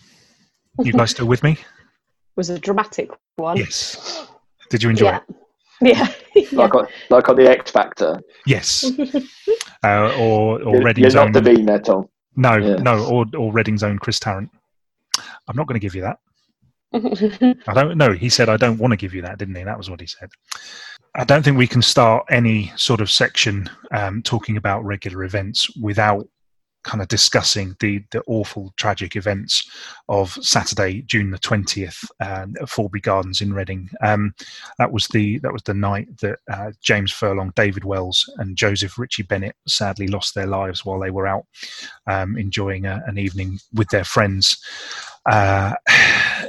You 0.82 0.92
guys 0.92 1.10
still 1.10 1.26
with 1.26 1.42
me? 1.42 1.58
was 2.36 2.50
a 2.50 2.58
dramatic 2.58 3.10
one. 3.36 3.58
Yes. 3.58 4.26
Did 4.70 4.82
you 4.82 4.90
enjoy 4.90 5.06
yeah. 5.06 5.20
it? 5.28 5.36
Yeah. 5.82 6.12
yeah. 6.52 6.58
Like, 6.58 6.74
on, 6.74 6.86
like 7.10 7.28
on 7.28 7.36
the 7.36 7.48
X 7.48 7.70
Factor. 7.70 8.20
Yes. 8.46 8.84
Uh, 9.84 10.14
or 10.18 10.62
or 10.62 10.76
You're, 10.76 10.82
Reading's 10.82 11.12
you're 11.12 11.22
own. 11.22 11.32
not 11.32 11.42
Davina, 11.42 11.84
Tom. 11.84 12.08
no, 12.36 12.56
Yeah. 12.56 12.76
no, 12.76 13.04
or 13.04 13.26
or 13.36 13.52
Reading's 13.52 13.82
own 13.82 13.98
Chris 13.98 14.18
Tarrant. 14.18 14.48
I'm 15.46 15.56
not 15.56 15.66
going 15.66 15.78
to 15.78 15.84
give 15.86 15.94
you 15.94 16.00
that. 16.00 16.16
I 17.68 17.74
don't 17.74 17.98
know. 17.98 18.12
He 18.12 18.30
said, 18.30 18.48
I 18.48 18.56
don't 18.56 18.78
want 18.78 18.92
to 18.92 18.96
give 18.96 19.12
you 19.12 19.20
that, 19.20 19.36
didn't 19.36 19.56
he? 19.56 19.62
That 19.62 19.76
was 19.76 19.90
what 19.90 20.00
he 20.00 20.06
said. 20.06 20.30
I 21.16 21.24
don't 21.24 21.42
think 21.42 21.58
we 21.58 21.66
can 21.66 21.82
start 21.82 22.24
any 22.30 22.72
sort 22.76 23.02
of 23.02 23.10
section 23.10 23.68
um, 23.92 24.22
talking 24.22 24.56
about 24.56 24.82
regular 24.86 25.24
events 25.24 25.68
without 25.76 26.26
kind 26.84 27.02
of 27.02 27.08
discussing 27.08 27.74
the 27.80 28.02
the 28.12 28.22
awful 28.26 28.72
tragic 28.76 29.16
events 29.16 29.68
of 30.08 30.32
Saturday, 30.40 31.02
June 31.02 31.30
the 31.30 31.38
twentieth, 31.38 32.04
uh, 32.20 32.46
at 32.60 32.68
Forbury 32.68 33.00
Gardens 33.00 33.40
in 33.40 33.52
Reading. 33.52 33.90
Um, 34.02 34.34
that 34.78 34.92
was 34.92 35.08
the 35.08 35.38
that 35.38 35.52
was 35.52 35.62
the 35.62 35.74
night 35.74 36.08
that 36.20 36.38
uh, 36.50 36.72
James 36.82 37.10
Furlong, 37.10 37.52
David 37.56 37.84
Wails, 37.84 38.30
and 38.38 38.56
Joseph 38.56 38.98
Ritchie 38.98 39.24
Bennett 39.24 39.56
sadly 39.66 40.06
lost 40.06 40.34
their 40.34 40.46
lives 40.46 40.84
while 40.84 41.00
they 41.00 41.10
were 41.10 41.26
out 41.26 41.46
um, 42.06 42.36
enjoying 42.36 42.86
a, 42.86 43.02
an 43.06 43.18
evening 43.18 43.58
with 43.72 43.88
their 43.88 44.04
friends. 44.04 44.56
Uh, 45.26 45.74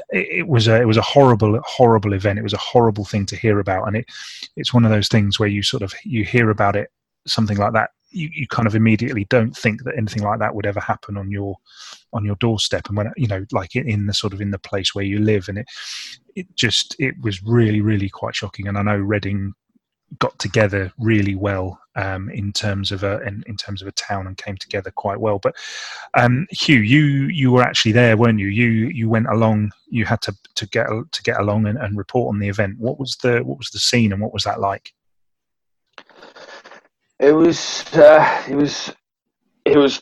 it, 0.10 0.40
it, 0.40 0.48
was 0.48 0.68
a 0.68 0.82
it 0.82 0.86
was 0.86 0.98
a 0.98 1.02
horrible 1.02 1.60
horrible 1.66 2.14
event. 2.14 2.40
It 2.40 2.44
was 2.44 2.54
a 2.54 2.58
horrible 2.58 3.06
thing 3.06 3.26
to 3.28 3.36
hear 3.36 3.60
about, 3.60 3.88
and 3.88 3.98
it 3.98 4.06
it's 4.56 4.74
one 4.74 4.86
of 4.86 4.92
those 4.92 5.08
things 5.08 5.40
where 5.40 5.50
you 5.50 5.64
sort 5.64 5.84
of 5.84 5.94
you 6.04 6.24
hear 6.24 6.50
about 6.50 6.76
it 6.76 6.92
something 7.28 7.58
like 7.58 7.74
that 7.74 7.90
you, 8.16 8.30
you 8.34 8.48
kind 8.48 8.68
of 8.68 8.76
immediately 8.76 9.26
don't 9.26 9.56
think 9.56 9.84
that 9.84 9.98
anything 9.98 10.24
like 10.24 10.40
that 10.40 10.56
would 10.56 10.66
ever 10.66 10.80
happen 10.80 11.18
on 11.18 11.30
your 11.30 11.56
on 12.14 12.26
your 12.26 12.36
doorstep 12.36 12.88
and 12.88 12.98
when 12.98 13.12
you 13.18 13.28
know 13.28 13.46
like 13.52 13.76
in, 13.76 14.06
the 14.06 14.14
sort 14.14 14.34
of 14.34 14.42
in 14.42 14.52
the 14.52 14.60
place 14.60 14.96
where 14.96 15.06
you 15.06 15.20
live 15.20 15.50
and 15.50 15.58
it 15.58 15.68
it 16.36 16.48
just 16.56 16.96
it 17.00 17.16
was 17.22 17.44
really 17.44 17.82
really 17.82 18.10
quite 18.10 18.36
shocking 18.36 18.68
and 18.68 18.78
i 18.78 18.82
know 18.82 18.98
reading 18.98 19.54
got 20.20 20.38
together 20.40 20.92
really 20.98 21.36
well 21.36 21.80
um, 21.96 22.30
in 22.30 22.52
terms 22.52 22.92
of 22.92 23.04
a 23.04 23.22
in, 23.22 23.44
in, 23.48 23.58
terms 23.58 23.82
of 23.82 23.88
a 23.88 23.94
town 23.94 24.28
and 24.28 24.38
came 24.38 24.58
together 24.58 24.92
quite 24.92 25.20
well. 25.20 25.40
But 25.40 25.56
um, 26.14 26.46
Hugh, 26.52 26.80
you 26.80 27.28
you 27.28 27.52
were 27.52 27.64
actually 27.64 27.94
there, 27.94 28.18
weren't 28.18 28.40
you? 28.40 28.48
You 28.48 28.90
you 28.90 29.10
went 29.10 29.28
along. 29.28 29.72
You 29.90 30.06
had 30.06 30.22
to 30.24 30.36
to 30.56 30.68
get 30.68 30.88
to 30.88 31.24
get 31.24 31.40
along 31.40 31.68
and, 31.68 31.78
and 31.78 31.98
report 31.98 32.34
on 32.34 32.40
the 32.40 32.50
event. 32.50 32.80
What 32.80 33.00
was 33.00 33.18
the 33.18 33.40
what 33.40 33.58
was 33.58 33.70
the 33.70 33.80
scene 33.80 34.14
and 34.14 34.22
what 34.22 34.34
was 34.34 34.44
that 34.44 34.60
like? 34.60 34.94
It 37.20 37.32
was 37.32 37.86
uh, 37.94 38.44
it 38.50 38.56
was 38.56 38.94
it 39.64 39.78
was 39.78 40.02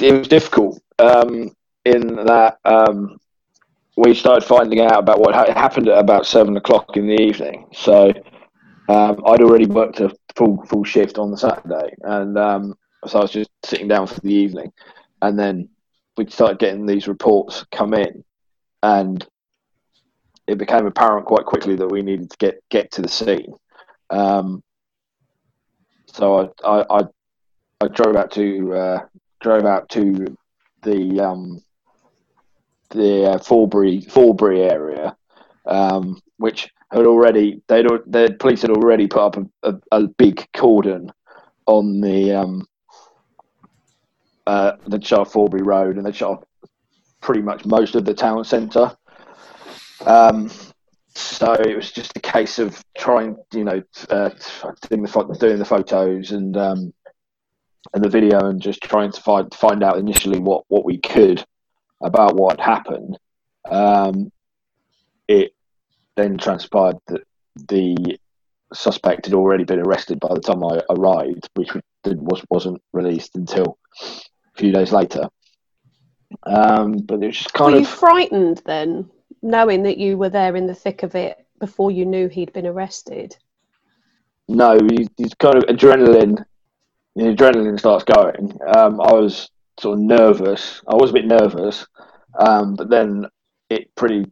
it 0.00 0.12
was 0.12 0.28
difficult 0.28 0.80
um, 0.98 1.50
in 1.84 2.14
that 2.26 2.58
um, 2.64 3.18
we 3.96 4.14
started 4.14 4.46
finding 4.46 4.80
out 4.80 4.98
about 4.98 5.20
what 5.20 5.34
ha- 5.34 5.52
happened 5.52 5.88
at 5.88 5.98
about 5.98 6.26
seven 6.26 6.56
o'clock 6.56 6.96
in 6.96 7.06
the 7.06 7.20
evening. 7.20 7.66
So 7.72 8.12
um, 8.88 9.22
I'd 9.26 9.42
already 9.42 9.66
worked 9.66 10.00
a 10.00 10.14
full 10.36 10.64
full 10.66 10.84
shift 10.84 11.18
on 11.18 11.30
the 11.30 11.36
Saturday, 11.36 11.94
and 12.02 12.38
um, 12.38 12.74
so 13.06 13.18
I 13.18 13.22
was 13.22 13.32
just 13.32 13.50
sitting 13.64 13.88
down 13.88 14.06
for 14.06 14.20
the 14.20 14.32
evening, 14.32 14.72
and 15.22 15.38
then 15.38 15.68
we 16.16 16.28
started 16.30 16.58
getting 16.58 16.86
these 16.86 17.08
reports 17.08 17.64
come 17.72 17.94
in, 17.94 18.22
and 18.82 19.26
it 20.46 20.58
became 20.58 20.86
apparent 20.86 21.26
quite 21.26 21.46
quickly 21.46 21.74
that 21.76 21.88
we 21.88 22.02
needed 22.02 22.30
to 22.30 22.36
get 22.38 22.62
get 22.70 22.92
to 22.92 23.02
the 23.02 23.08
scene. 23.08 23.54
Um, 24.10 24.62
so 26.12 26.52
I, 26.64 26.68
I, 26.68 26.98
I, 26.98 27.02
I 27.80 27.88
drove 27.88 28.16
out 28.16 28.30
to 28.32 28.74
uh, 28.74 29.00
drove 29.40 29.64
out 29.64 29.88
to 29.90 30.36
the 30.82 31.20
um, 31.20 31.60
the 32.90 33.32
uh, 33.32 33.38
Forbury 33.38 34.02
Forbury 34.02 34.62
area, 34.62 35.16
um, 35.66 36.20
which 36.36 36.70
had 36.92 37.06
already 37.06 37.62
they'd 37.66 37.86
the 38.06 38.36
police 38.38 38.62
had 38.62 38.70
already 38.70 39.06
put 39.06 39.22
up 39.22 39.36
a, 39.36 39.70
a, 39.70 39.80
a 39.92 40.08
big 40.08 40.46
cordon 40.54 41.10
on 41.66 42.00
the 42.00 42.32
um, 42.32 42.66
uh, 44.46 44.72
the 44.86 45.00
shut 45.02 45.32
Forbury 45.32 45.62
Road, 45.62 45.96
and 45.96 46.06
they 46.06 46.12
shut 46.12 46.44
pretty 47.20 47.42
much 47.42 47.64
most 47.64 47.94
of 47.94 48.04
the 48.04 48.14
town 48.14 48.44
centre. 48.44 48.94
Um, 50.04 50.50
so 51.14 51.52
it 51.54 51.76
was 51.76 51.92
just 51.92 52.16
a 52.16 52.20
case 52.20 52.58
of 52.58 52.82
trying, 52.96 53.36
you 53.52 53.64
know, 53.64 53.82
uh, 54.10 54.30
doing 54.88 55.02
the 55.02 55.36
doing 55.38 55.58
the 55.58 55.64
photos 55.64 56.32
and 56.32 56.56
um, 56.56 56.92
and 57.94 58.02
the 58.02 58.08
video, 58.08 58.48
and 58.48 58.60
just 58.60 58.82
trying 58.82 59.12
to 59.12 59.20
find 59.20 59.52
find 59.54 59.82
out 59.82 59.98
initially 59.98 60.38
what 60.38 60.64
what 60.68 60.84
we 60.84 60.98
could 60.98 61.44
about 62.02 62.36
what 62.36 62.60
happened. 62.60 63.18
Um, 63.70 64.32
it 65.28 65.52
then 66.16 66.38
transpired 66.38 66.96
that 67.08 67.22
the 67.68 68.18
suspect 68.72 69.26
had 69.26 69.34
already 69.34 69.64
been 69.64 69.80
arrested 69.80 70.18
by 70.20 70.34
the 70.34 70.40
time 70.40 70.64
I 70.64 70.80
arrived, 70.90 71.48
which 71.54 71.74
was 71.74 72.42
wasn't 72.50 72.82
released 72.92 73.36
until 73.36 73.78
a 74.00 74.58
few 74.58 74.72
days 74.72 74.92
later. 74.92 75.28
Um, 76.44 76.92
but 76.98 77.22
it 77.22 77.26
was 77.26 77.38
just 77.38 77.52
kind 77.52 77.72
Were 77.72 77.78
of. 77.78 77.82
you 77.82 77.86
frightened 77.86 78.62
then? 78.64 79.10
Knowing 79.42 79.82
that 79.82 79.98
you 79.98 80.16
were 80.16 80.30
there 80.30 80.56
in 80.56 80.66
the 80.66 80.74
thick 80.74 81.02
of 81.02 81.14
it 81.14 81.44
before 81.58 81.90
you 81.90 82.06
knew 82.06 82.28
he'd 82.28 82.52
been 82.52 82.66
arrested? 82.66 83.36
No, 84.48 84.78
he's, 84.90 85.08
you 85.18 85.28
kind 85.38 85.56
of 85.56 85.64
adrenaline. 85.64 86.44
The 87.16 87.24
adrenaline 87.24 87.78
starts 87.78 88.04
going. 88.04 88.58
Um, 88.76 89.00
I 89.00 89.12
was 89.12 89.50
sort 89.78 89.98
of 89.98 90.04
nervous. 90.04 90.82
I 90.88 90.94
was 90.94 91.10
a 91.10 91.14
bit 91.14 91.26
nervous, 91.26 91.86
um, 92.38 92.74
but 92.74 92.88
then 92.88 93.26
it 93.68 93.94
pretty 93.94 94.30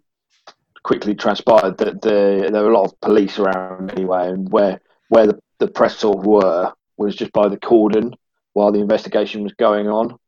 quickly 0.83 1.15
transpired 1.15 1.79
that 1.79 2.01
the, 2.01 2.49
there 2.51 2.63
were 2.63 2.71
a 2.71 2.79
lot 2.79 2.87
of 2.87 3.01
police 3.01 3.39
around 3.39 3.91
anyway, 3.93 4.29
and 4.29 4.51
where 4.51 4.81
where 5.09 5.27
the, 5.27 5.39
the 5.59 5.69
press 5.69 5.99
sort 5.99 6.19
of 6.19 6.27
were 6.27 6.73
was 6.97 7.17
just 7.17 7.33
by 7.33 7.49
the 7.49 7.59
cordon 7.59 8.15
while 8.53 8.73
the 8.73 8.81
investigation 8.81 9.43
was 9.43 9.53
going 9.55 9.89
on, 9.89 10.19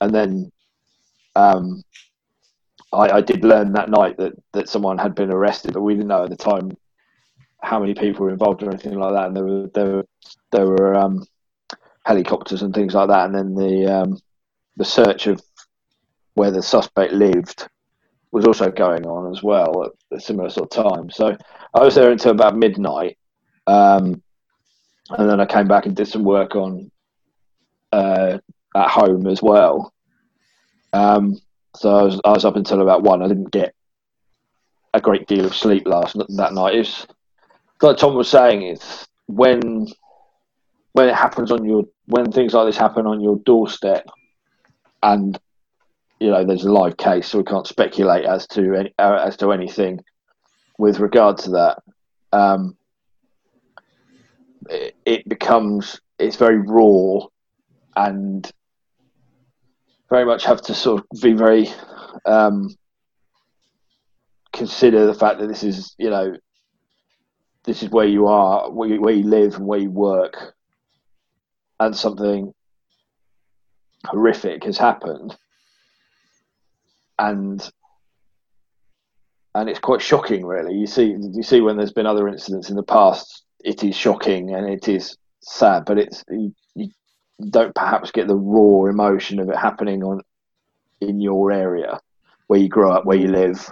and 0.00 0.14
then 0.14 0.50
um, 1.36 1.82
I, 2.94 3.16
I 3.16 3.20
did 3.20 3.44
learn 3.44 3.72
that 3.72 3.90
night 3.90 4.16
that, 4.18 4.32
that 4.52 4.68
someone 4.68 4.98
had 4.98 5.14
been 5.14 5.30
arrested, 5.30 5.74
but 5.74 5.82
we 5.82 5.94
didn't 5.94 6.08
know 6.08 6.24
at 6.24 6.30
the 6.30 6.36
time 6.36 6.76
how 7.62 7.80
many 7.80 7.94
people 7.94 8.24
were 8.24 8.32
involved 8.32 8.62
or 8.62 8.70
anything 8.70 8.98
like 8.98 9.12
that. 9.12 9.26
And 9.28 9.36
there 9.36 9.44
were 9.44 9.70
there 9.74 9.86
were 9.86 10.06
there 10.52 10.66
were 10.66 10.94
um, 10.94 11.24
helicopters 12.04 12.62
and 12.62 12.74
things 12.74 12.94
like 12.94 13.08
that. 13.08 13.26
And 13.26 13.34
then 13.34 13.54
the 13.54 13.86
um, 13.86 14.18
the 14.76 14.84
search 14.84 15.26
of 15.26 15.42
where 16.34 16.50
the 16.50 16.62
suspect 16.62 17.12
lived 17.12 17.68
was 18.32 18.44
also 18.44 18.70
going 18.70 19.06
on 19.06 19.32
as 19.32 19.42
well 19.42 19.84
at 19.84 20.16
a 20.16 20.20
similar 20.20 20.50
sort 20.50 20.76
of 20.76 20.84
time. 20.84 21.10
So 21.10 21.36
I 21.72 21.80
was 21.84 21.94
there 21.94 22.10
until 22.10 22.32
about 22.32 22.56
midnight, 22.56 23.16
um, 23.66 24.20
and 25.10 25.30
then 25.30 25.40
I 25.40 25.46
came 25.46 25.68
back 25.68 25.86
and 25.86 25.94
did 25.94 26.08
some 26.08 26.24
work 26.24 26.56
on 26.56 26.90
uh, 27.92 28.38
at 28.74 28.88
home 28.88 29.26
as 29.28 29.40
well. 29.40 29.92
Um, 30.92 31.38
so 31.76 31.94
I 31.94 32.02
was, 32.02 32.20
I 32.24 32.30
was 32.30 32.44
up 32.44 32.56
until 32.56 32.82
about 32.82 33.02
one. 33.02 33.22
I 33.22 33.28
didn't 33.28 33.50
get 33.50 33.74
a 34.92 35.00
great 35.00 35.26
deal 35.26 35.44
of 35.44 35.54
sleep 35.54 35.86
last 35.86 36.16
that 36.36 36.54
night. 36.54 36.76
It's 36.76 37.06
like 37.82 37.96
Tom 37.96 38.14
was 38.14 38.28
saying, 38.28 38.62
it's 38.62 39.06
when 39.26 39.88
when 40.92 41.08
it 41.08 41.14
happens 41.14 41.50
on 41.50 41.64
your 41.64 41.84
when 42.06 42.30
things 42.30 42.54
like 42.54 42.66
this 42.66 42.76
happen 42.76 43.06
on 43.06 43.20
your 43.20 43.36
doorstep, 43.44 44.06
and 45.02 45.38
you 46.20 46.30
know 46.30 46.44
there's 46.44 46.64
a 46.64 46.72
live 46.72 46.96
case, 46.96 47.28
so 47.28 47.38
we 47.38 47.44
can't 47.44 47.66
speculate 47.66 48.24
as 48.24 48.46
to 48.48 48.74
any, 48.74 48.94
uh, 48.98 49.24
as 49.26 49.36
to 49.38 49.52
anything 49.52 50.00
with 50.78 51.00
regard 51.00 51.38
to 51.38 51.50
that. 51.50 51.82
Um, 52.32 52.76
it, 54.70 54.94
it 55.04 55.28
becomes 55.28 56.00
it's 56.18 56.36
very 56.36 56.58
raw 56.58 57.26
and 57.96 58.50
very 60.10 60.24
much 60.24 60.44
have 60.44 60.62
to 60.62 60.74
sort 60.74 61.02
of 61.02 61.20
be 61.20 61.32
very 61.32 61.68
um, 62.26 62.74
consider 64.52 65.06
the 65.06 65.14
fact 65.14 65.40
that 65.40 65.48
this 65.48 65.62
is 65.62 65.94
you 65.98 66.10
know 66.10 66.36
this 67.64 67.82
is 67.82 67.90
where 67.90 68.06
you 68.06 68.26
are, 68.26 68.70
where 68.70 68.88
you, 68.88 69.00
where 69.00 69.14
you 69.14 69.24
live, 69.24 69.54
and 69.56 69.66
where 69.66 69.78
you 69.78 69.90
work, 69.90 70.54
and 71.80 71.96
something 71.96 72.52
horrific 74.04 74.64
has 74.64 74.76
happened, 74.76 75.36
and 77.18 77.70
and 79.54 79.68
it's 79.68 79.78
quite 79.78 80.02
shocking, 80.02 80.44
really. 80.44 80.74
You 80.74 80.86
see, 80.86 81.16
you 81.18 81.42
see 81.42 81.60
when 81.60 81.76
there's 81.76 81.92
been 81.92 82.06
other 82.06 82.28
incidents 82.28 82.70
in 82.70 82.76
the 82.76 82.82
past, 82.82 83.44
it 83.60 83.84
is 83.84 83.96
shocking 83.96 84.54
and 84.54 84.68
it 84.68 84.88
is 84.88 85.16
sad, 85.40 85.84
but 85.86 85.98
it's 85.98 86.24
don't 87.50 87.74
perhaps 87.74 88.10
get 88.10 88.28
the 88.28 88.36
raw 88.36 88.88
emotion 88.88 89.40
of 89.40 89.48
it 89.48 89.56
happening 89.56 90.02
on 90.02 90.20
in 91.00 91.20
your 91.20 91.52
area 91.52 92.00
where 92.46 92.60
you 92.60 92.68
grow 92.68 92.92
up, 92.92 93.04
where 93.04 93.16
you 93.16 93.28
live, 93.28 93.70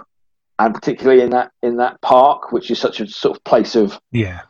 and 0.59 0.73
particularly 0.73 1.21
in 1.21 1.29
that 1.31 1.51
in 1.61 1.77
that 1.77 2.01
park, 2.01 2.51
which 2.51 2.71
is 2.71 2.79
such 2.79 2.99
a 2.99 3.07
sort 3.07 3.37
of 3.37 3.43
place 3.43 3.75
of 3.75 3.99
yeah, 4.11 4.41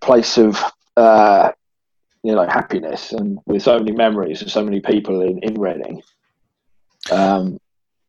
place 0.00 0.38
of 0.38 0.62
uh, 0.96 1.52
you 2.22 2.34
know 2.34 2.46
happiness, 2.46 3.12
and 3.12 3.38
with 3.46 3.62
so 3.62 3.78
many 3.78 3.92
memories 3.92 4.42
of 4.42 4.50
so 4.50 4.64
many 4.64 4.80
people 4.80 5.22
in 5.22 5.38
in 5.42 5.60
Reading. 5.60 6.02
Um, 7.10 7.58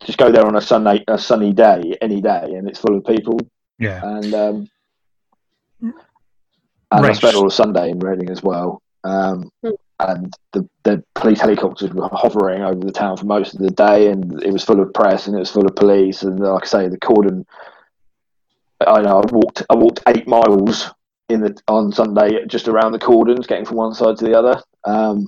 just 0.05 0.17
go 0.17 0.31
there 0.31 0.45
on 0.45 0.55
a 0.55 0.61
sunny 0.61 1.03
a 1.07 1.17
sunny 1.17 1.53
day, 1.53 1.97
any 2.01 2.21
day, 2.21 2.53
and 2.55 2.67
it's 2.67 2.79
full 2.79 2.97
of 2.97 3.05
people. 3.05 3.39
Yeah, 3.79 4.01
and 4.03 4.33
um, 4.33 4.69
and 5.81 5.95
I 6.91 7.13
spent 7.13 7.35
all 7.35 7.47
of 7.47 7.53
Sunday 7.53 7.89
in 7.89 7.99
Reading 7.99 8.29
as 8.29 8.43
well. 8.43 8.81
Um, 9.03 9.51
hmm 9.63 9.71
and 9.99 10.33
the, 10.51 10.67
the 10.83 11.03
police 11.15 11.39
helicopters 11.39 11.91
were 11.93 12.09
hovering 12.11 12.61
over 12.63 12.79
the 12.79 12.91
town 12.91 13.17
for 13.17 13.25
most 13.25 13.53
of 13.53 13.61
the 13.61 13.71
day, 13.71 14.09
and 14.09 14.43
it 14.43 14.51
was 14.51 14.63
full 14.63 14.81
of 14.81 14.93
press 14.93 15.27
and 15.27 15.35
it 15.35 15.39
was 15.39 15.51
full 15.51 15.65
of 15.65 15.75
police. 15.75 16.23
And 16.23 16.39
like 16.39 16.63
I 16.63 16.67
say, 16.67 16.87
the 16.87 16.97
cordon. 16.97 17.45
I 18.85 19.01
know 19.01 19.21
I 19.21 19.31
walked 19.31 19.63
I 19.69 19.75
walked 19.75 20.01
eight 20.07 20.27
miles 20.27 20.91
in 21.29 21.41
the 21.41 21.57
on 21.67 21.91
Sunday 21.91 22.45
just 22.47 22.67
around 22.67 22.91
the 22.91 22.99
cordons, 22.99 23.47
getting 23.47 23.65
from 23.65 23.77
one 23.77 23.93
side 23.93 24.17
to 24.17 24.25
the 24.25 24.37
other. 24.37 24.61
Um, 24.85 25.27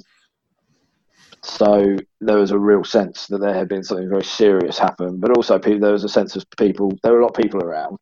So 1.44 1.96
there 2.22 2.40
was 2.40 2.52
a 2.52 2.58
real 2.58 2.84
sense 2.84 3.28
that 3.28 3.40
there 3.40 3.54
had 3.54 3.70
been 3.70 3.84
something 3.84 4.10
very 4.10 4.24
serious 4.24 4.80
happen, 4.80 5.20
but 5.20 5.38
also 5.38 5.60
pe- 5.60 5.78
there 5.78 5.92
was 5.92 6.04
a 6.04 6.10
sense 6.10 6.36
of 6.36 6.44
people. 6.58 6.92
There 7.04 7.14
were 7.14 7.20
a 7.20 7.22
lot 7.22 7.38
of 7.38 7.44
people 7.44 7.62
around 7.64 7.98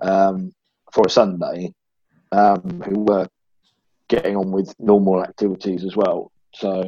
um, 0.00 0.52
for 0.92 1.04
a 1.04 1.10
Sunday 1.10 1.74
um, 2.30 2.80
who 2.86 3.00
were 3.00 3.26
getting 4.08 4.36
on 4.36 4.50
with 4.50 4.74
normal 4.78 5.22
activities 5.22 5.84
as 5.84 5.96
well. 5.96 6.30
So 6.54 6.82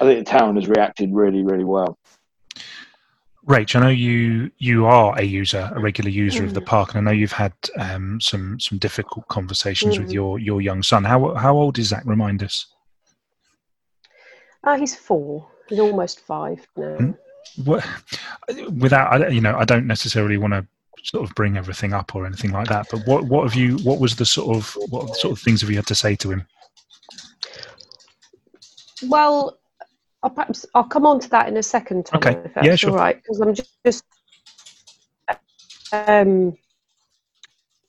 I 0.00 0.04
think 0.04 0.24
the 0.24 0.30
town 0.30 0.56
has 0.56 0.68
reacted 0.68 1.12
really, 1.12 1.42
really 1.42 1.64
well. 1.64 1.98
Rach, 3.46 3.74
I 3.74 3.80
know 3.80 3.88
you 3.88 4.50
you 4.58 4.86
are 4.86 5.18
a 5.18 5.22
user, 5.24 5.68
a 5.74 5.80
regular 5.80 6.10
user 6.10 6.44
of 6.44 6.54
the 6.54 6.60
Mm. 6.60 6.66
park, 6.66 6.94
and 6.94 6.98
I 6.98 7.10
know 7.10 7.16
you've 7.18 7.32
had 7.32 7.52
um, 7.76 8.20
some 8.20 8.60
some 8.60 8.78
difficult 8.78 9.26
conversations 9.26 9.98
with 9.98 10.10
Mm. 10.10 10.14
your 10.14 10.38
your 10.38 10.60
young 10.60 10.82
son. 10.82 11.02
How 11.02 11.34
how 11.34 11.56
old 11.56 11.76
is 11.78 11.88
Zach? 11.88 12.04
Remind 12.06 12.42
us. 12.44 12.66
Oh, 14.64 14.76
he's 14.78 14.94
four. 14.94 15.48
He's 15.68 15.80
almost 15.80 16.20
five 16.20 16.64
now. 16.76 16.96
Mm. 16.98 17.18
What, 17.64 17.84
without 18.78 19.20
I- 19.22 19.28
you 19.28 19.40
know, 19.40 19.56
I 19.56 19.64
don't 19.64 19.88
necessarily 19.88 20.38
want 20.38 20.52
to 20.52 20.64
sort 21.02 21.28
of 21.28 21.34
bring 21.34 21.56
everything 21.56 21.92
up 21.92 22.14
or 22.14 22.26
anything 22.26 22.52
like 22.52 22.68
that. 22.68 22.86
But 22.90 23.06
what 23.06 23.24
what 23.24 23.44
have 23.44 23.54
you? 23.54 23.76
What 23.78 23.98
was 23.98 24.16
the 24.16 24.26
sort 24.26 24.56
of 24.56 24.76
what 24.90 25.16
sort 25.16 25.32
of 25.32 25.40
things 25.40 25.60
have 25.60 25.70
you 25.70 25.76
had 25.76 25.86
to 25.86 25.94
say 25.94 26.16
to 26.16 26.30
him? 26.30 26.46
Well, 29.08 29.58
I'll 30.22 30.30
perhaps 30.30 30.66
I'll 30.74 30.84
come 30.84 31.06
on 31.06 31.20
to 31.20 31.30
that 31.30 31.48
in 31.48 31.56
a 31.56 31.62
second, 31.62 32.06
Tom, 32.06 32.22
Okay. 32.22 32.38
if 32.44 32.54
that's 32.54 32.66
Yeah, 32.66 32.76
sure. 32.76 32.90
all 32.90 32.96
right. 32.96 33.16
Because 33.16 33.40
I'm 33.40 33.54
just, 33.54 33.70
just 33.84 34.04
um, 35.92 36.56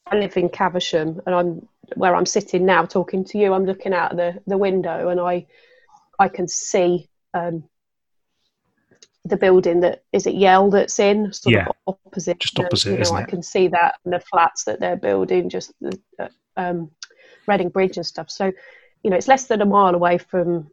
I 0.08 0.16
live 0.18 0.36
in 0.38 0.50
Caversham, 0.50 1.22
and 1.26 1.36
I'm 1.36 1.68
where 1.96 2.16
I'm 2.16 2.26
sitting 2.26 2.66
now 2.66 2.86
talking 2.86 3.24
to 3.26 3.38
you. 3.38 3.54
I'm 3.54 3.66
looking 3.66 3.94
out 3.94 4.16
the 4.16 4.42
the 4.48 4.58
window, 4.58 5.10
and 5.10 5.20
I 5.20 5.46
I 6.20 6.28
can 6.28 6.48
see 6.48 7.10
um, 7.34 7.64
the 9.26 9.38
building 9.38 9.80
that 9.82 10.04
is 10.12 10.28
it 10.28 10.36
Yale 10.36 10.70
that's 10.70 11.00
in, 11.00 11.32
sort 11.32 11.54
Yeah. 11.56 11.68
of 11.88 11.96
opposite. 12.06 12.40
Just 12.40 12.56
the- 12.56 12.66
opposite, 12.66 12.90
you 12.92 12.96
know, 12.96 13.02
isn't 13.02 13.16
I 13.16 13.22
it? 13.22 13.28
can 13.30 13.42
see 13.42 13.68
that 13.70 13.96
and 14.04 14.14
the 14.14 14.20
flats 14.20 14.66
that 14.66 14.80
they're 14.80 14.98
building, 14.98 15.50
just 15.50 15.72
the 15.80 15.98
uh, 16.20 16.28
um, 16.58 16.92
Reading 17.48 17.70
Bridge 17.70 17.98
and 17.98 18.06
stuff. 18.06 18.30
So, 18.30 18.52
you 19.04 19.10
know, 19.10 19.16
it's 19.18 19.28
less 19.28 19.46
than 19.48 19.62
a 19.62 19.66
mile 19.66 19.96
away 19.96 20.18
from 20.18 20.70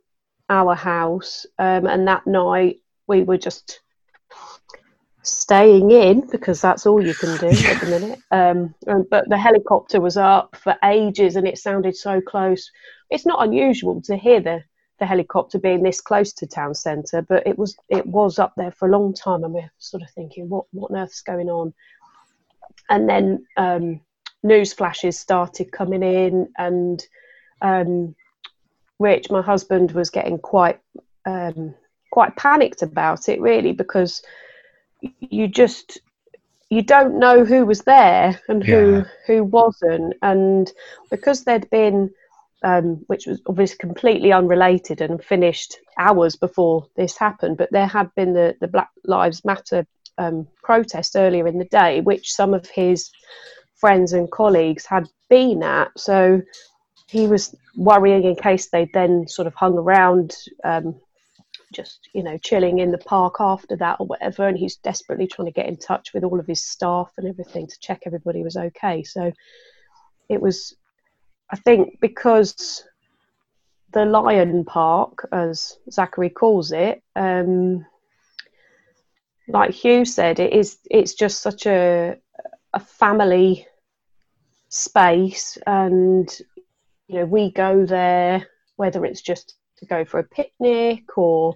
our 0.49 0.75
house. 0.75 1.47
Um, 1.59 1.87
and 1.87 2.09
that 2.09 2.27
night 2.27 2.81
we 3.07 3.23
were 3.23 3.39
just 3.39 3.81
staying 5.23 5.91
in 5.91 6.27
because 6.29 6.61
that's 6.61 6.87
all 6.87 7.05
you 7.05 7.15
can 7.15 7.37
do 7.39 7.49
at 7.67 7.81
the 7.81 7.87
minute. 7.87 8.19
Um, 8.31 8.75
and- 8.87 9.09
but 9.11 9.29
the 9.29 9.39
helicopter 9.39 10.01
was 10.01 10.17
up 10.17 10.57
for 10.57 10.77
ages 10.85 11.37
and 11.37 11.47
it 11.47 11.59
sounded 11.59 11.97
so 11.97 12.21
close. 12.21 12.71
It's 13.11 13.27
not 13.27 13.43
unusual 13.45 14.01
to 14.03 14.17
hear 14.17 14.41
the, 14.41 14.63
the 15.01 15.07
helicopter 15.07 15.59
being 15.59 15.83
this 15.83 16.01
close 16.01 16.33
to 16.35 16.47
town 16.47 16.75
centre, 16.75 17.23
but 17.23 17.47
it 17.47 17.59
was 17.59 17.77
it 17.89 18.07
was 18.07 18.39
up 18.39 18.53
there 18.57 18.71
for 18.71 18.87
a 18.89 18.93
long 18.93 19.13
time, 19.15 19.43
and 19.45 19.53
we're 19.55 19.73
sort 19.79 20.03
of 20.03 20.11
thinking, 20.11 20.49
what 20.49 20.67
what 20.73 20.91
on 20.93 20.99
earth's 20.99 21.23
going 21.23 21.51
on? 21.51 21.73
And 22.91 23.09
then 23.09 23.47
um, 23.57 24.01
news 24.43 24.73
flashes 24.73 25.19
started 25.19 25.73
coming 25.73 26.03
in, 26.03 26.49
and 26.59 27.05
um, 27.63 28.15
Rich, 28.99 29.31
my 29.31 29.43
husband, 29.43 29.93
was 29.93 30.11
getting 30.11 30.39
quite 30.39 30.79
um, 31.27 31.75
quite 32.13 32.37
panicked 32.37 32.83
about 32.83 33.29
it, 33.29 33.41
really, 33.41 33.73
because 33.73 34.23
you 35.21 35.49
just 35.49 35.99
you 36.69 36.83
don't 36.83 37.19
know 37.19 37.45
who 37.45 37.65
was 37.67 37.81
there 37.83 38.41
and 38.49 38.63
who 38.63 38.97
Yeah. 38.97 39.05
who 39.27 39.45
wasn't, 39.45 40.15
and 40.23 40.71
because 41.11 41.45
there'd 41.45 41.71
been 41.71 42.11
um, 42.63 43.03
which 43.07 43.27
was 43.27 43.41
obviously 43.47 43.79
completely 43.79 44.33
unrelated 44.33 45.01
and 45.01 45.23
finished 45.23 45.77
hours 45.99 46.37
before 46.37 46.87
this 46.97 47.17
happened, 47.17 47.57
but 47.57 47.71
there 47.73 47.87
had 47.87 48.15
been 48.15 48.33
the 48.33 48.57
the 48.61 48.69
Black 48.69 48.91
Lives 49.05 49.45
Matter 49.45 49.87
um, 50.19 50.47
protest 50.63 51.17
earlier 51.17 51.47
in 51.47 51.59
the 51.59 51.65
day, 51.67 52.01
which 52.01 52.33
some 52.33 52.55
of 52.55 52.67
his 52.69 53.11
friends 53.77 54.13
and 54.13 54.31
colleagues 54.31 54.85
had 54.85 55.09
been 55.29 55.63
at. 55.63 55.89
So 55.97 56.43
he 57.09 57.27
was 57.27 57.55
worrying 57.77 58.25
in 58.25 58.37
case 58.37 58.69
they'd 58.69 58.93
then 58.93 59.27
sort 59.27 59.47
of 59.49 59.55
hung 59.55 59.77
around, 59.79 60.37
um, 60.65 61.01
just 61.73 62.09
you 62.15 62.23
know, 62.23 62.37
chilling 62.39 62.79
in 62.79 62.91
the 62.91 62.99
park 62.99 63.37
after 63.41 63.77
that 63.77 63.97
or 63.99 64.07
whatever. 64.07 64.47
And 64.47 64.59
he's 64.59 64.77
desperately 64.77 65.27
trying 65.27 65.47
to 65.47 65.53
get 65.53 65.67
in 65.67 65.77
touch 65.77 66.13
with 66.13 66.25
all 66.25 66.39
of 66.39 66.47
his 66.47 66.63
staff 66.63 67.11
and 67.17 67.27
everything 67.27 67.67
to 67.67 67.81
check 67.81 68.03
everybody 68.05 68.43
was 68.43 68.57
okay. 68.57 69.03
So 69.03 69.33
it 70.29 70.41
was, 70.41 70.77
I 71.53 71.57
think, 71.57 71.99
because 72.01 72.85
the 73.93 74.05
Lion 74.05 74.65
Park, 74.65 75.29
as 75.33 75.79
Zachary 75.91 76.31
calls 76.31 76.73
it, 76.73 77.03
um, 77.17 77.85
like 79.49 79.73
Hugh 79.73 80.05
said, 80.05 80.39
it 80.39 80.53
is. 80.53 80.79
It's 80.91 81.15
just 81.15 81.43
such 81.43 81.67
a 81.67 82.17
a 82.73 82.81
family 82.81 83.67
space, 84.69 85.59
and 85.67 86.31
you 87.09 87.17
know 87.17 87.27
we 87.27 87.51
go 87.51 87.85
there 87.85 88.47
whether 88.77 89.05
it's 89.05 89.21
just 89.21 89.57
to 89.77 89.85
go 89.85 90.07
for 90.07 90.19
a 90.21 90.25
picnic 90.25 91.19
or 91.19 91.55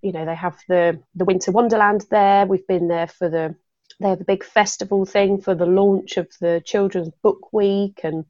you 0.00 0.12
know 0.12 0.24
they 0.24 0.34
have 0.34 0.56
the 0.68 1.00
the 1.14 1.24
Winter 1.24 1.50
Wonderland 1.50 2.04
there. 2.10 2.46
We've 2.46 2.66
been 2.66 2.88
there 2.88 3.08
for 3.08 3.28
the 3.28 3.54
they 3.98 4.08
have 4.08 4.18
the 4.18 4.24
big 4.24 4.44
festival 4.44 5.04
thing 5.04 5.40
for 5.40 5.54
the 5.54 5.66
launch 5.66 6.16
of 6.16 6.28
the 6.40 6.62
Children's 6.64 7.10
Book 7.22 7.52
Week 7.52 8.00
and 8.04 8.24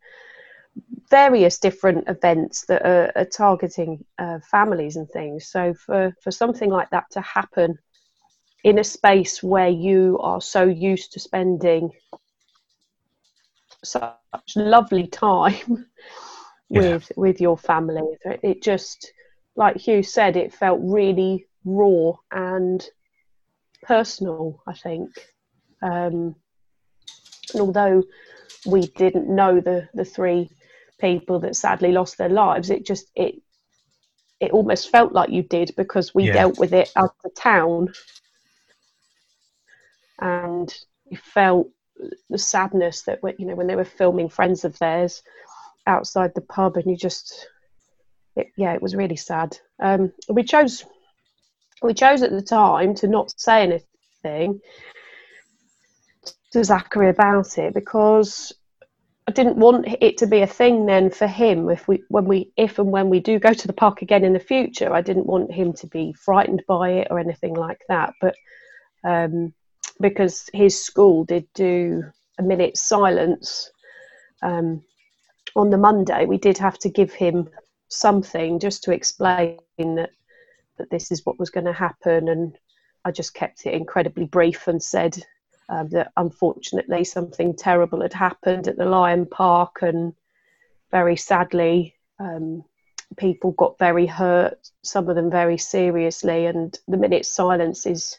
various 1.11 1.58
different 1.58 2.08
events 2.08 2.64
that 2.66 2.82
are, 2.85 3.12
are 3.16 3.24
targeting 3.26 4.04
uh, 4.18 4.38
families 4.50 4.96
and 4.96 5.08
things. 5.11 5.48
So 5.50 5.74
for 5.74 6.12
for 6.22 6.30
something 6.30 6.70
like 6.70 6.90
that 6.90 7.04
to 7.12 7.20
happen 7.20 7.78
in 8.64 8.78
a 8.78 8.85
space 8.85 9.42
where 9.42 9.68
you 9.68 10.18
are 10.20 10.40
so 10.40 10.64
used 10.64 11.12
to 11.12 11.20
spending 11.20 11.90
such 13.85 14.56
lovely 14.56 15.06
time 15.06 15.87
Yeah. 16.70 16.80
with 16.80 17.12
with 17.16 17.40
your 17.40 17.58
family, 17.58 18.16
it 18.42 18.62
just 18.62 19.12
like 19.56 19.76
Hugh 19.76 20.02
said, 20.02 20.37
it 20.37 20.54
felt 20.54 20.80
really 20.82 21.46
raw 21.64 22.12
and 22.30 22.82
personal. 23.82 24.62
I 24.66 24.72
think, 24.74 25.11
um, 25.82 26.35
and 27.52 27.61
although 27.61 28.02
we 28.66 28.87
didn't 28.96 29.28
know 29.28 29.61
the 29.61 29.88
the 29.94 30.04
three 30.04 30.48
people 31.03 31.41
that 31.41 31.57
sadly 31.57 31.93
lost 31.93 32.19
their 32.19 32.31
lives, 32.31 32.71
it 32.71 32.87
just 32.87 33.11
it 33.17 33.35
it 34.41 34.53
almost 34.53 34.91
felt 34.91 35.12
like 35.12 35.31
you 35.31 35.43
did 35.43 35.73
because 35.77 36.15
we 36.15 36.27
Yeah. 36.27 36.33
dealt 36.33 36.59
with 36.59 36.73
it 36.73 36.91
as 36.97 37.11
the 37.25 37.31
town, 37.31 37.88
and 40.21 40.75
you 41.11 41.19
felt 41.19 41.69
the 42.31 42.38
sadness 42.38 43.03
that 43.03 43.21
you 43.38 43.47
know 43.47 43.55
when 43.55 43.67
they 43.69 43.77
were 43.77 43.85
filming 43.85 44.29
friends 44.29 44.65
of 44.65 44.79
theirs 44.79 45.23
outside 45.87 46.33
the 46.35 46.41
pub, 46.41 46.77
and 46.77 46.87
you 46.87 46.97
just 46.97 47.49
it, 48.37 48.49
yeah, 48.57 48.73
it 48.75 48.83
was 48.83 48.97
really 48.97 49.17
sad. 49.17 49.59
Um, 49.83 50.12
we 50.29 50.43
chose 50.45 50.85
we 51.83 51.95
chose 51.95 52.23
at 52.23 52.31
the 52.31 52.43
time 52.43 52.95
to 52.97 53.09
not 53.09 53.33
say 53.38 53.62
anything 54.25 54.61
to 56.53 56.65
Zachary 56.65 57.11
about 57.11 57.59
it 57.59 57.75
because 57.75 58.53
I 59.28 59.32
didn't 59.32 59.56
want 59.56 59.87
it 60.00 60.18
to 60.18 60.26
be 60.26 60.40
a 60.40 60.46
thing 60.46 60.87
then 60.87 61.11
for 61.11 61.26
him 61.26 61.70
if 61.70 61.87
we 61.87 62.02
when 62.08 62.24
we 62.24 62.52
if 62.56 62.78
and 62.78 62.90
when 62.90 63.08
we 63.08 63.20
do 63.20 63.38
go 63.38 63.52
to 63.52 63.66
the 63.66 63.72
park 63.72 64.02
again 64.02 64.24
in 64.24 64.32
the 64.32 64.40
future. 64.40 64.92
I 64.92 65.00
didn't 65.00 65.26
want 65.26 65.52
him 65.52 65.72
to 65.74 65.87
be 65.87 66.12
frightened 66.12 66.64
by 66.66 66.90
it 66.90 67.08
or 67.11 67.18
anything 67.18 67.54
like 67.54 67.80
that. 67.88 68.14
But 68.20 68.35
um, 69.04 69.54
because 70.00 70.50
his 70.52 70.85
school 70.85 71.24
did 71.24 71.46
do 71.54 72.02
a 72.38 72.42
minute's 72.42 72.82
silence 72.82 73.70
um, 74.42 74.82
on 75.54 75.70
the 75.70 75.78
Monday, 75.78 76.26
we 76.26 76.38
did 76.38 76.58
have 76.58 76.78
to 76.80 76.88
give 76.88 77.12
him 77.12 77.48
something 77.88 78.58
just 78.58 78.82
to 78.85 78.92
explain 78.92 79.58
that 79.78 80.11
that 80.78 80.90
this 80.90 81.12
is 81.12 81.24
what 81.24 81.38
was 81.38 81.50
going 81.50 81.66
to 81.66 81.72
happen 81.72 82.28
and 82.28 82.58
I 83.04 83.11
just 83.11 83.35
kept 83.35 83.66
it 83.66 83.74
incredibly 83.74 84.24
brief 84.24 84.68
and 84.68 84.82
said 84.82 85.16
um, 85.68 85.88
that 85.90 86.12
unfortunately 86.16 87.05
something 87.05 87.55
terrible 87.57 88.03
had 88.03 88.12
happened 88.12 88.68
at 88.68 88.77
the 88.77 88.85
Lion 88.85 89.27
Park 89.27 89.79
and 89.83 90.14
very 90.90 91.16
sadly 91.16 91.94
um, 92.18 92.64
people 93.16 93.53
got 93.53 93.79
very 93.79 94.07
hurt 94.07 94.70
some 94.83 95.09
of 95.09 95.16
them 95.16 95.31
very 95.31 95.59
seriously 95.59 96.46
and 96.46 96.79
the 96.88 96.96
minute 96.96 97.27
silence 97.27 97.87
is 97.87 98.16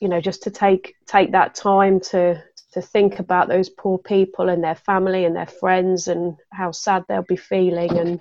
you 0.00 0.08
know 0.08 0.20
just 0.20 0.42
to 0.42 0.50
take 0.50 0.94
take 1.06 1.32
that 1.32 1.54
time 1.54 2.00
to 2.00 2.42
to 2.72 2.80
think 2.80 3.18
about 3.18 3.48
those 3.48 3.68
poor 3.68 3.98
people 3.98 4.48
and 4.48 4.64
their 4.64 4.74
family 4.74 5.24
and 5.24 5.36
their 5.36 5.46
friends 5.46 6.08
and 6.08 6.36
how 6.50 6.72
sad 6.72 7.04
they'll 7.08 7.22
be 7.22 7.36
feeling 7.36 7.98
and 7.98 8.20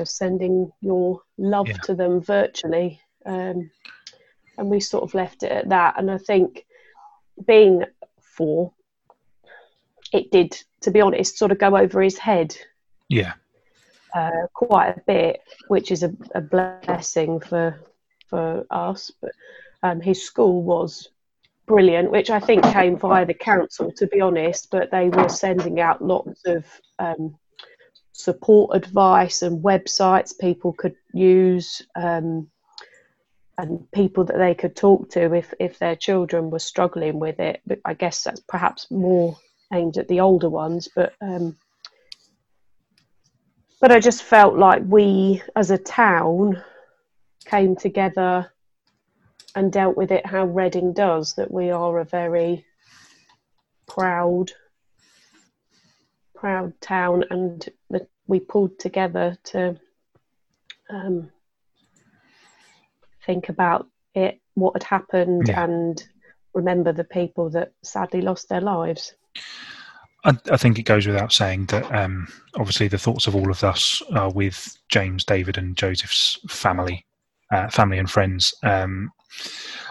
know, 0.00 0.04
sending 0.04 0.72
your 0.80 1.20
love 1.38 1.68
Yeah. 1.68 1.78
to 1.82 1.94
them 1.94 2.20
virtually. 2.20 3.00
Um, 3.24 3.70
and 4.58 4.68
we 4.68 4.80
sort 4.80 5.04
of 5.04 5.14
left 5.14 5.42
it 5.42 5.52
at 5.52 5.68
that. 5.68 5.94
And 5.98 6.10
I 6.10 6.18
think 6.18 6.66
being 7.46 7.84
four, 8.20 8.72
it 10.12 10.30
did, 10.30 10.56
to 10.82 10.90
be 10.90 11.00
honest, 11.00 11.38
sort 11.38 11.52
of 11.52 11.58
go 11.58 11.76
over 11.76 12.02
his 12.02 12.18
head 12.18 12.56
Yeah, 13.08 13.34
uh, 14.14 14.46
quite 14.52 14.96
a 14.96 15.00
bit, 15.06 15.40
which 15.68 15.90
is 15.90 16.02
a, 16.02 16.12
a 16.34 16.40
blessing 16.40 17.40
for 17.40 17.80
for 18.28 18.64
us, 18.70 19.10
but 19.20 19.32
um, 19.82 20.00
his 20.00 20.24
school 20.24 20.62
was 20.62 21.08
brilliant, 21.66 22.10
which 22.10 22.30
I 22.30 22.40
think 22.40 22.64
came 22.64 22.96
via 22.96 23.26
the 23.26 23.34
council, 23.34 23.92
to 23.96 24.06
be 24.06 24.20
honest. 24.20 24.70
But 24.70 24.90
they 24.90 25.08
were 25.08 25.28
sending 25.28 25.80
out 25.80 26.04
lots 26.04 26.42
of 26.46 26.64
um, 26.98 27.36
support 28.12 28.76
advice 28.76 29.42
and 29.42 29.64
websites 29.64 30.38
people 30.38 30.72
could 30.72 30.94
use. 31.12 31.82
Um, 31.96 32.50
and 33.60 33.90
people 33.92 34.24
that 34.24 34.38
they 34.38 34.54
could 34.54 34.74
talk 34.74 35.10
to 35.10 35.34
if, 35.34 35.52
if 35.60 35.78
their 35.78 35.94
children 35.94 36.50
were 36.50 36.58
struggling 36.58 37.18
with 37.18 37.38
it. 37.40 37.60
But 37.66 37.80
I 37.84 37.92
guess 37.92 38.24
that's 38.24 38.40
perhaps 38.40 38.90
more 38.90 39.36
aimed 39.72 39.98
at 39.98 40.08
the 40.08 40.20
older 40.20 40.48
ones. 40.48 40.88
But 40.94 41.12
um, 41.20 41.58
but 43.80 43.92
I 43.92 44.00
just 44.00 44.22
felt 44.22 44.56
like 44.56 44.82
we, 44.86 45.42
as 45.56 45.70
a 45.70 45.78
town, 45.78 46.62
came 47.44 47.76
together 47.76 48.50
and 49.54 49.72
dealt 49.72 49.96
with 49.96 50.10
it 50.10 50.24
how 50.24 50.46
Reading 50.46 50.94
does. 50.94 51.34
That 51.34 51.50
we 51.50 51.70
are 51.70 51.98
a 51.98 52.04
very 52.04 52.64
proud, 53.86 54.52
proud 56.34 56.80
town, 56.80 57.24
and 57.30 57.68
we 58.26 58.40
pulled 58.40 58.78
together 58.78 59.36
to 59.44 59.78
um, 60.88 61.30
think 63.30 63.48
about 63.48 63.86
it, 64.14 64.40
what 64.54 64.74
had 64.74 64.82
happened, 64.82 65.48
Yeah. 65.48 65.64
and 65.64 66.02
remember 66.54 66.92
the 66.92 67.04
people 67.04 67.48
that 67.50 67.72
sadly 67.82 68.20
lost 68.20 68.48
their 68.48 68.60
lives. 68.60 69.14
I, 70.24 70.36
I 70.50 70.56
think 70.56 70.78
it 70.78 70.82
goes 70.82 71.06
without 71.06 71.32
saying 71.32 71.66
that 71.66 71.84
um, 71.94 72.26
obviously 72.56 72.88
the 72.88 72.98
thoughts 72.98 73.26
of 73.26 73.36
all 73.36 73.50
of 73.50 73.62
us 73.64 74.02
are 74.14 74.30
with 74.30 74.76
James, 74.88 75.24
David, 75.24 75.56
and 75.56 75.76
Joseph's 75.76 76.38
family, 76.48 77.06
uh, 77.52 77.68
family 77.68 77.98
and 77.98 78.10
friends. 78.10 78.52
Um, 78.62 79.12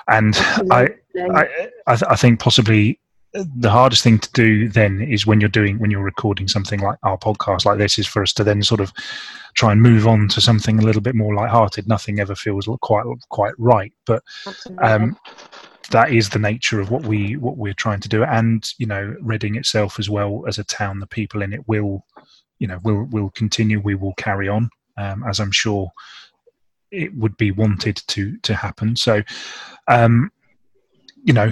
and 0.07 0.35
I, 0.69 0.89
I, 1.17 1.69
I, 1.87 1.95
th- 1.95 2.09
I 2.09 2.15
think 2.15 2.39
possibly 2.39 2.99
the 3.33 3.69
hardest 3.69 4.03
thing 4.03 4.17
to 4.19 4.31
do 4.33 4.69
then 4.69 5.01
is 5.01 5.27
when 5.27 5.39
you're 5.39 5.49
doing 5.49 5.77
when 5.77 5.91
you're 5.91 6.01
recording 6.01 6.47
something 6.47 6.79
like 6.79 6.97
our 7.03 7.17
podcast 7.17 7.63
like 7.63 7.77
this 7.77 7.99
is 7.99 8.07
for 8.07 8.23
us 8.23 8.33
to 8.33 8.43
then 8.43 8.63
sort 8.63 8.81
of 8.81 8.91
try 9.53 9.71
and 9.71 9.81
move 9.81 10.07
on 10.07 10.27
to 10.29 10.41
something 10.41 10.79
a 10.79 10.81
little 10.81 11.01
bit 11.01 11.15
more 11.15 11.35
lighthearted. 11.35 11.87
Nothing 11.87 12.19
ever 12.19 12.35
feels 12.35 12.67
quite 12.81 13.05
quite 13.29 13.53
right, 13.57 13.93
but 14.05 14.23
um, 14.81 15.17
that 15.91 16.11
is 16.11 16.29
the 16.29 16.39
nature 16.39 16.79
of 16.79 16.91
what 16.91 17.03
we 17.03 17.35
what 17.37 17.57
we're 17.57 17.73
trying 17.73 17.99
to 17.99 18.09
do 18.09 18.23
and 18.23 18.71
you 18.77 18.85
know 18.85 19.15
reading 19.21 19.55
itself 19.55 19.99
as 19.99 20.09
well 20.09 20.43
as 20.47 20.57
a 20.57 20.63
town 20.63 20.99
the 20.99 21.07
people 21.07 21.41
in 21.41 21.53
it 21.53 21.67
will 21.67 22.05
you 22.59 22.67
know 22.67 22.79
will 22.83 23.03
will 23.11 23.29
continue. 23.31 23.79
We 23.79 23.95
will 23.95 24.13
carry 24.15 24.47
on 24.47 24.69
um, 24.97 25.23
as 25.27 25.39
i'm 25.39 25.51
sure 25.51 25.91
it 26.91 27.13
would 27.15 27.37
be 27.37 27.51
wanted 27.51 28.01
to 28.07 28.37
to 28.37 28.55
happen. 28.55 28.95
So 28.95 29.21
um 29.87 30.31
you 31.23 31.33
know 31.33 31.51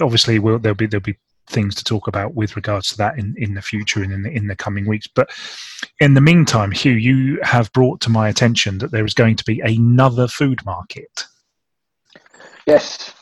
obviously 0.00 0.38
we'll, 0.38 0.58
there'll 0.58 0.76
be 0.76 0.86
there'll 0.86 1.02
be 1.02 1.18
things 1.46 1.74
to 1.74 1.84
talk 1.84 2.08
about 2.08 2.34
with 2.34 2.56
regards 2.56 2.88
to 2.88 2.96
that 2.96 3.18
in 3.18 3.34
in 3.36 3.54
the 3.54 3.60
future 3.60 4.02
and 4.02 4.12
in 4.12 4.22
the, 4.22 4.30
in 4.30 4.46
the 4.46 4.56
coming 4.56 4.86
weeks 4.86 5.06
but 5.06 5.28
in 6.00 6.14
the 6.14 6.20
meantime 6.20 6.70
hugh 6.70 6.92
you 6.92 7.38
have 7.42 7.70
brought 7.72 8.00
to 8.00 8.08
my 8.08 8.28
attention 8.28 8.78
that 8.78 8.90
there 8.90 9.04
is 9.04 9.12
going 9.12 9.36
to 9.36 9.44
be 9.44 9.60
another 9.60 10.26
food 10.26 10.64
market 10.64 11.26
Yes, 12.66 13.12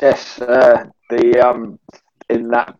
yes. 0.00 0.40
Uh, 0.40 0.86
the 1.10 1.40
um, 1.40 1.78
in 2.28 2.48
that 2.48 2.76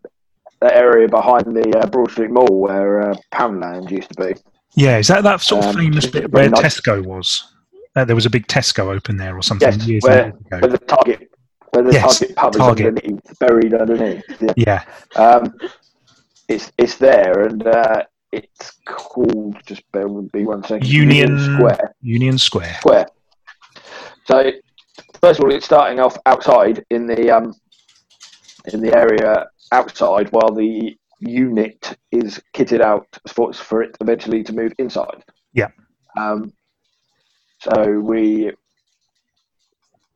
that 0.59 0.73
area 0.73 1.07
behind 1.07 1.55
the 1.55 1.79
uh, 1.79 1.85
Broad 1.87 2.11
Street 2.11 2.31
Mall 2.31 2.47
where 2.59 3.11
uh, 3.11 3.15
Poundland 3.31 3.91
used 3.91 4.09
to 4.09 4.15
be. 4.15 4.41
Yeah, 4.75 4.97
is 4.97 5.07
that 5.07 5.23
that 5.23 5.41
sort 5.41 5.65
of 5.65 5.75
Um, 5.75 5.81
famous 5.81 6.07
bit 6.07 6.31
where 6.31 6.49
nice. 6.49 6.79
Tesco 6.79 7.05
was? 7.05 7.53
Uh, 7.95 8.05
there 8.05 8.15
was 8.15 8.25
a 8.25 8.29
big 8.29 8.47
Tesco 8.47 8.95
open 8.95 9.17
there 9.17 9.37
or 9.37 9.41
something 9.41 9.71
Yes, 9.71 9.87
years 9.87 10.03
where, 10.03 10.25
years 10.25 10.33
where 10.49 10.67
the 10.67 10.77
Target, 10.77 11.29
where 11.71 11.83
the 11.83 11.93
Yes, 11.93 12.19
Target 12.19 12.35
pub 12.35 12.53
Target. 12.53 12.79
is 12.79 12.87
underneath, 12.87 13.39
buried 13.39 13.73
underneath. 13.73 14.23
Yeah. 14.41 14.53
Yeah, 14.57 15.21
Um, 15.21 15.53
it's 16.47 16.71
it's 16.77 16.95
there, 16.97 17.43
and 17.43 17.65
uh, 17.67 18.03
it's 18.31 18.71
called 18.85 19.57
just 19.65 19.89
bear 19.91 20.07
with 20.07 20.33
me 20.33 20.45
one 20.45 20.63
second. 20.63 20.87
Union 20.87 21.37
Square. 21.55 21.95
Union 22.01 22.37
Square. 22.37 22.75
Square. 22.79 23.07
So 24.25 24.51
first 25.21 25.39
of 25.39 25.45
all, 25.45 25.53
it's 25.53 25.65
starting 25.65 25.99
off 25.99 26.17
outside 26.25 26.85
in 26.89 27.05
the 27.07 27.29
um, 27.31 27.53
in 28.73 28.81
the 28.81 28.95
area 28.95 29.47
outside, 29.71 30.29
while 30.31 30.51
the 30.53 30.95
unit 31.19 31.97
is 32.11 32.39
kitted 32.53 32.79
out 32.81 33.07
for, 33.27 33.51
for 33.51 33.81
it 33.81 33.97
eventually 34.01 34.43
to 34.43 34.53
move 34.53 34.71
inside. 34.77 35.23
Yeah. 35.53 35.69
Um, 36.17 36.53
so 37.59 37.99
we 37.99 38.51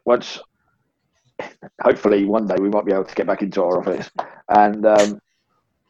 once 0.05 0.39
hopefully 1.82 2.25
one 2.25 2.47
day 2.47 2.56
we 2.60 2.69
might 2.69 2.86
be 2.86 2.91
able 2.93 3.04
to 3.06 3.15
get 3.15 3.27
back 3.27 3.41
into 3.41 3.62
our 3.63 3.80
office 3.80 4.10
and 4.49 4.86
um, 4.86 5.21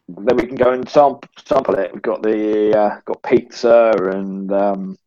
then 0.08 0.36
we 0.36 0.46
can 0.46 0.56
go 0.56 0.72
and 0.74 0.88
sample, 0.90 1.22
sample 1.46 1.76
it. 1.76 1.92
We've 1.94 2.02
got 2.02 2.22
the 2.22 2.78
uh, 2.78 3.00
got 3.06 3.22
pizza 3.24 3.94
and 4.12 4.52
um, 4.52 4.98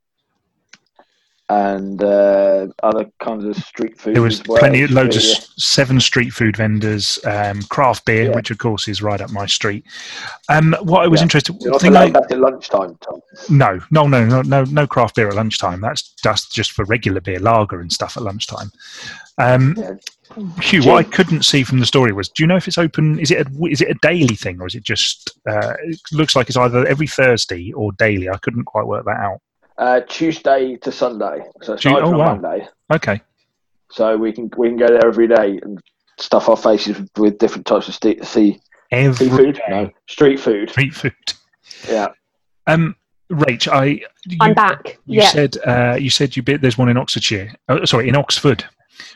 and 1.50 2.02
uh, 2.02 2.68
other 2.82 3.04
kinds 3.20 3.44
of 3.44 3.54
street 3.56 4.00
food. 4.00 4.16
There 4.16 4.22
was 4.22 4.40
as 4.40 4.46
well. 4.48 4.58
plenty, 4.60 4.86
loads 4.86 5.16
of 5.16 5.22
Yeah. 5.22 5.32
s- 5.32 5.52
seven 5.58 6.00
street 6.00 6.30
food 6.32 6.56
vendors, 6.56 7.18
um, 7.26 7.60
craft 7.64 8.06
beer, 8.06 8.24
Yeah. 8.24 8.34
which 8.34 8.50
of 8.50 8.56
course 8.56 8.88
is 8.88 9.02
right 9.02 9.20
up 9.20 9.30
my 9.30 9.44
street. 9.44 9.84
Um, 10.48 10.74
what 10.82 11.02
I 11.02 11.06
was 11.06 11.20
Yeah. 11.20 11.24
interested, 11.24 11.56
You're 11.60 11.72
not 11.72 11.82
thing 11.82 11.96
I, 11.96 12.06
at 12.06 12.38
lunchtime, 12.40 12.96
Tom. 13.02 13.20
no, 13.50 13.78
no, 13.90 14.06
no, 14.06 14.24
no, 14.24 14.40
no, 14.40 14.64
no 14.64 14.86
craft 14.86 15.16
beer 15.16 15.28
at 15.28 15.34
lunchtime. 15.34 15.82
That's 15.82 16.14
just 16.14 16.50
just 16.50 16.72
for 16.72 16.86
regular 16.86 17.20
beer, 17.20 17.38
lager 17.40 17.78
and 17.80 17.92
stuff 17.92 18.16
at 18.16 18.22
lunchtime. 18.22 18.70
Um. 19.36 19.76
Hugh, 20.60 20.82
what 20.82 20.96
I 20.96 21.02
couldn't 21.02 21.44
see 21.44 21.62
from 21.64 21.80
the 21.80 21.86
story 21.86 22.12
was, 22.12 22.28
do 22.28 22.42
you 22.42 22.46
know 22.46 22.56
if 22.56 22.66
it's 22.66 22.78
open? 22.78 23.18
Is 23.18 23.30
it 23.30 23.46
a, 23.46 23.64
is 23.66 23.80
it 23.80 23.90
a 23.90 23.98
daily 24.02 24.34
thing 24.36 24.60
or 24.60 24.66
is 24.66 24.74
it 24.74 24.82
just? 24.82 25.38
Uh, 25.48 25.74
it 25.84 26.00
looks 26.12 26.34
like 26.34 26.48
it's 26.48 26.56
either 26.56 26.86
every 26.86 27.06
Thursday 27.06 27.72
or 27.72 27.92
daily. 27.92 28.28
I 28.28 28.36
couldn't 28.38 28.64
quite 28.64 28.86
work 28.86 29.04
that 29.04 29.16
out. 29.16 29.40
Uh, 29.76 30.00
Tuesday 30.08 30.76
to 30.76 30.92
Sunday, 30.92 31.44
so 31.62 31.74
it's 31.74 31.82
Tu- 31.82 31.90
not 31.90 32.02
open 32.02 32.14
oh, 32.14 32.18
wow. 32.18 32.34
Monday. 32.36 32.68
Okay, 32.92 33.20
So 33.90 34.16
we 34.16 34.32
can 34.32 34.50
we 34.56 34.68
can 34.68 34.76
go 34.76 34.86
there 34.86 35.06
every 35.06 35.26
day 35.28 35.58
and 35.62 35.80
stuff 36.18 36.48
our 36.48 36.56
faces 36.56 36.98
with, 36.98 37.10
with 37.18 37.38
different 37.38 37.66
types 37.66 37.88
of 37.88 37.94
st- 37.94 38.24
sea 38.24 38.60
every 38.92 39.26
seafood. 39.28 39.60
No, 39.68 39.90
street 40.08 40.38
food. 40.38 40.70
street 40.70 40.94
food. 40.94 41.12
Yeah. 41.88 42.08
Um, 42.66 42.94
Rach, 43.32 43.66
I 43.66 43.84
you, 44.26 44.38
I'm 44.40 44.54
back. 44.54 44.98
you 45.06 45.20
yeah. 45.20 45.28
said 45.28 45.56
uh, 45.66 45.96
you 45.98 46.10
said 46.10 46.36
you 46.36 46.42
bit 46.42 46.60
there's 46.60 46.78
one 46.78 46.88
in 46.88 46.96
Oxfordshire. 46.96 47.52
Oh, 47.68 47.84
sorry, 47.84 48.08
in 48.08 48.16
Oxford, 48.16 48.64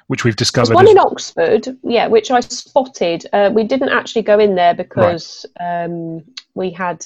which 0.08 0.24
we've 0.24 0.36
There's 0.36 0.48
discovered. 0.48 0.74
one 0.74 0.86
is- 0.86 0.92
in 0.92 0.98
Oxford, 0.98 1.78
yeah, 1.82 2.06
which 2.06 2.30
I 2.30 2.40
spotted. 2.40 3.26
Uh, 3.32 3.50
we 3.52 3.64
didn't 3.64 3.90
actually 3.90 4.22
go 4.22 4.38
in 4.38 4.54
there 4.54 4.74
because 4.74 5.46
um, 5.60 6.24
we 6.54 6.70
had 6.70 7.04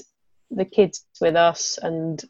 the 0.51 0.65
kids 0.65 1.05
with 1.21 1.35
us 1.37 1.79
and 1.83 2.23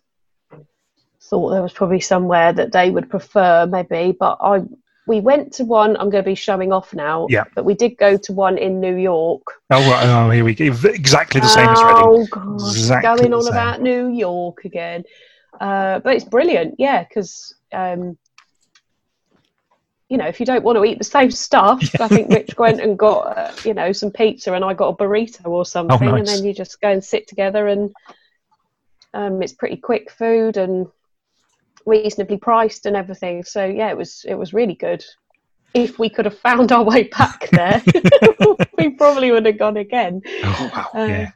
thought 1.21 1.51
there 1.51 1.63
was 1.63 1.73
probably 1.73 2.01
somewhere 2.01 2.53
that 2.53 2.73
they 2.73 2.91
would 2.91 3.09
prefer, 3.09 3.67
maybe. 3.67 4.17
But 4.19 4.39
I, 4.41 4.63
we 5.07 5.21
went 5.21 5.53
to 5.55 5.65
one. 5.65 5.97
I'm 5.97 6.11
going 6.11 6.23
to 6.23 6.31
be 6.31 6.35
showing 6.35 6.73
off 6.73 6.95
now. 6.95 7.27
Yeah. 7.31 7.45
But 7.55 7.65
we 7.65 7.75
did 7.75 7.97
go 7.97 8.17
to 8.17 8.33
one 8.33 8.59
in 8.59 8.81
New 8.81 8.97
York. 8.97 9.43
oh, 9.71 9.91
right, 9.91 10.07
oh, 10.07 10.31
here 10.31 10.45
we 10.45 10.55
go. 10.55 10.65
Exactly 10.65 11.41
the 11.41 11.49
same 11.49 11.69
as 11.69 11.83
Reading. 11.83 12.03
Oh 12.05 12.27
God, 12.31 12.55
Exactly 12.55 13.29
going 13.29 13.35
on 13.35 13.49
about 13.49 13.81
New 13.81 14.09
York 14.09 14.65
again. 14.65 15.05
Uh, 15.61 16.01
but 16.01 16.15
it's 16.15 16.25
brilliant, 16.25 16.77
yeah, 16.79 17.05
because 17.05 17.55
um, 17.73 18.17
you 20.13 20.19
know 20.19 20.27
if 20.27 20.39
you 20.39 20.45
don't 20.45 20.63
want 20.63 20.77
to 20.77 20.85
eat 20.85 20.99
the 20.99 21.05
same 21.05 21.31
stuff, 21.31 21.83
I 22.01 22.07
think 22.07 22.29
Rich 22.29 22.59
went 22.59 22.83
and 22.83 22.99
got 22.99 23.39
uh, 23.39 23.53
you 23.65 23.73
know 23.73 23.93
some 23.93 24.11
pizza, 24.11 24.53
and 24.53 24.63
I 24.63 24.75
got 24.75 24.89
a 24.89 24.97
burrito 24.97 25.47
or 25.47 25.65
something, 25.65 26.03
and 26.03 26.11
Oh, 26.11 26.17
nice. 26.19 26.27
then 26.27 26.45
you 26.45 26.53
just 26.53 26.83
go 26.83 26.91
and 26.91 27.03
sit 27.03 27.27
together, 27.27 27.67
and 27.67 27.91
um, 29.15 29.41
it's 29.41 29.55
pretty 29.55 29.79
quick 29.79 30.11
food 30.11 30.59
and 30.59 30.87
reasonably 31.87 32.37
priced 32.37 32.85
and 32.85 32.95
everything. 32.95 33.43
So 33.43 33.65
yeah, 33.65 33.89
it 33.89 33.97
was 33.97 34.27
it 34.29 34.35
was 34.35 34.53
really 34.53 34.75
good. 34.75 35.03
If 35.73 35.99
we 35.99 36.11
could 36.11 36.27
have 36.27 36.39
found 36.39 36.73
our 36.73 36.85
way 36.85 37.05
back 37.05 37.49
there, 37.53 37.83
we 38.77 38.91
probably 38.91 39.33
would 39.33 39.47
have 39.47 39.59
gone 39.59 39.79
again. 39.79 40.21
Oh, 40.27 40.71
wow. 40.75 40.91
Uh, 40.95 41.07
yeah. 41.07 41.31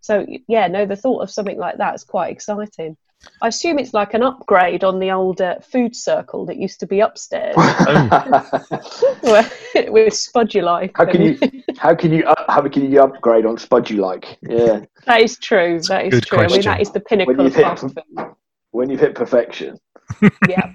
So 0.00 0.26
yeah, 0.48 0.68
no, 0.68 0.86
the 0.86 0.96
thought 0.96 1.20
of 1.20 1.30
something 1.30 1.58
like 1.58 1.76
that 1.76 1.94
is 1.94 2.02
quite 2.02 2.32
exciting. 2.32 2.96
I 3.40 3.48
assume 3.48 3.78
it's 3.78 3.92
like 3.94 4.14
an 4.14 4.22
upgrade 4.22 4.84
on 4.84 4.98
the 4.98 5.10
old 5.10 5.40
uh, 5.40 5.56
food 5.60 5.94
circle 5.96 6.46
that 6.46 6.56
used 6.56 6.78
to 6.80 6.86
be 6.86 7.00
upstairs 7.00 7.54
where- 9.20 9.50
with 9.90 10.12
Spudulike. 10.14 10.90
how 10.94 11.04
can 11.04 11.22
you 11.22 11.38
how 11.78 11.94
can 11.94 12.12
you 12.12 12.24
up, 12.24 12.44
how 12.48 12.66
can 12.68 12.90
you 12.90 13.00
upgrade 13.02 13.46
on 13.46 13.56
Spudulike? 13.56 14.36
Yeah, 14.42 14.80
That 15.06 15.22
is 15.22 15.38
true. 15.38 15.80
That 15.88 16.06
is 16.06 16.10
Good 16.14 16.26
true. 16.26 16.38
I 16.40 16.48
mean, 16.48 16.62
that 16.62 16.80
is 16.80 16.90
the 16.90 17.00
pinnacle 17.00 17.34
When 17.34 17.40
you 17.40 17.46
of 17.48 17.54
think- 17.54 17.66
fast 17.66 17.82
food. 17.82 18.34
when 18.70 18.90
you've 18.90 19.00
hit 19.00 19.14
perfection. 19.14 19.78
Yeah. 20.48 20.72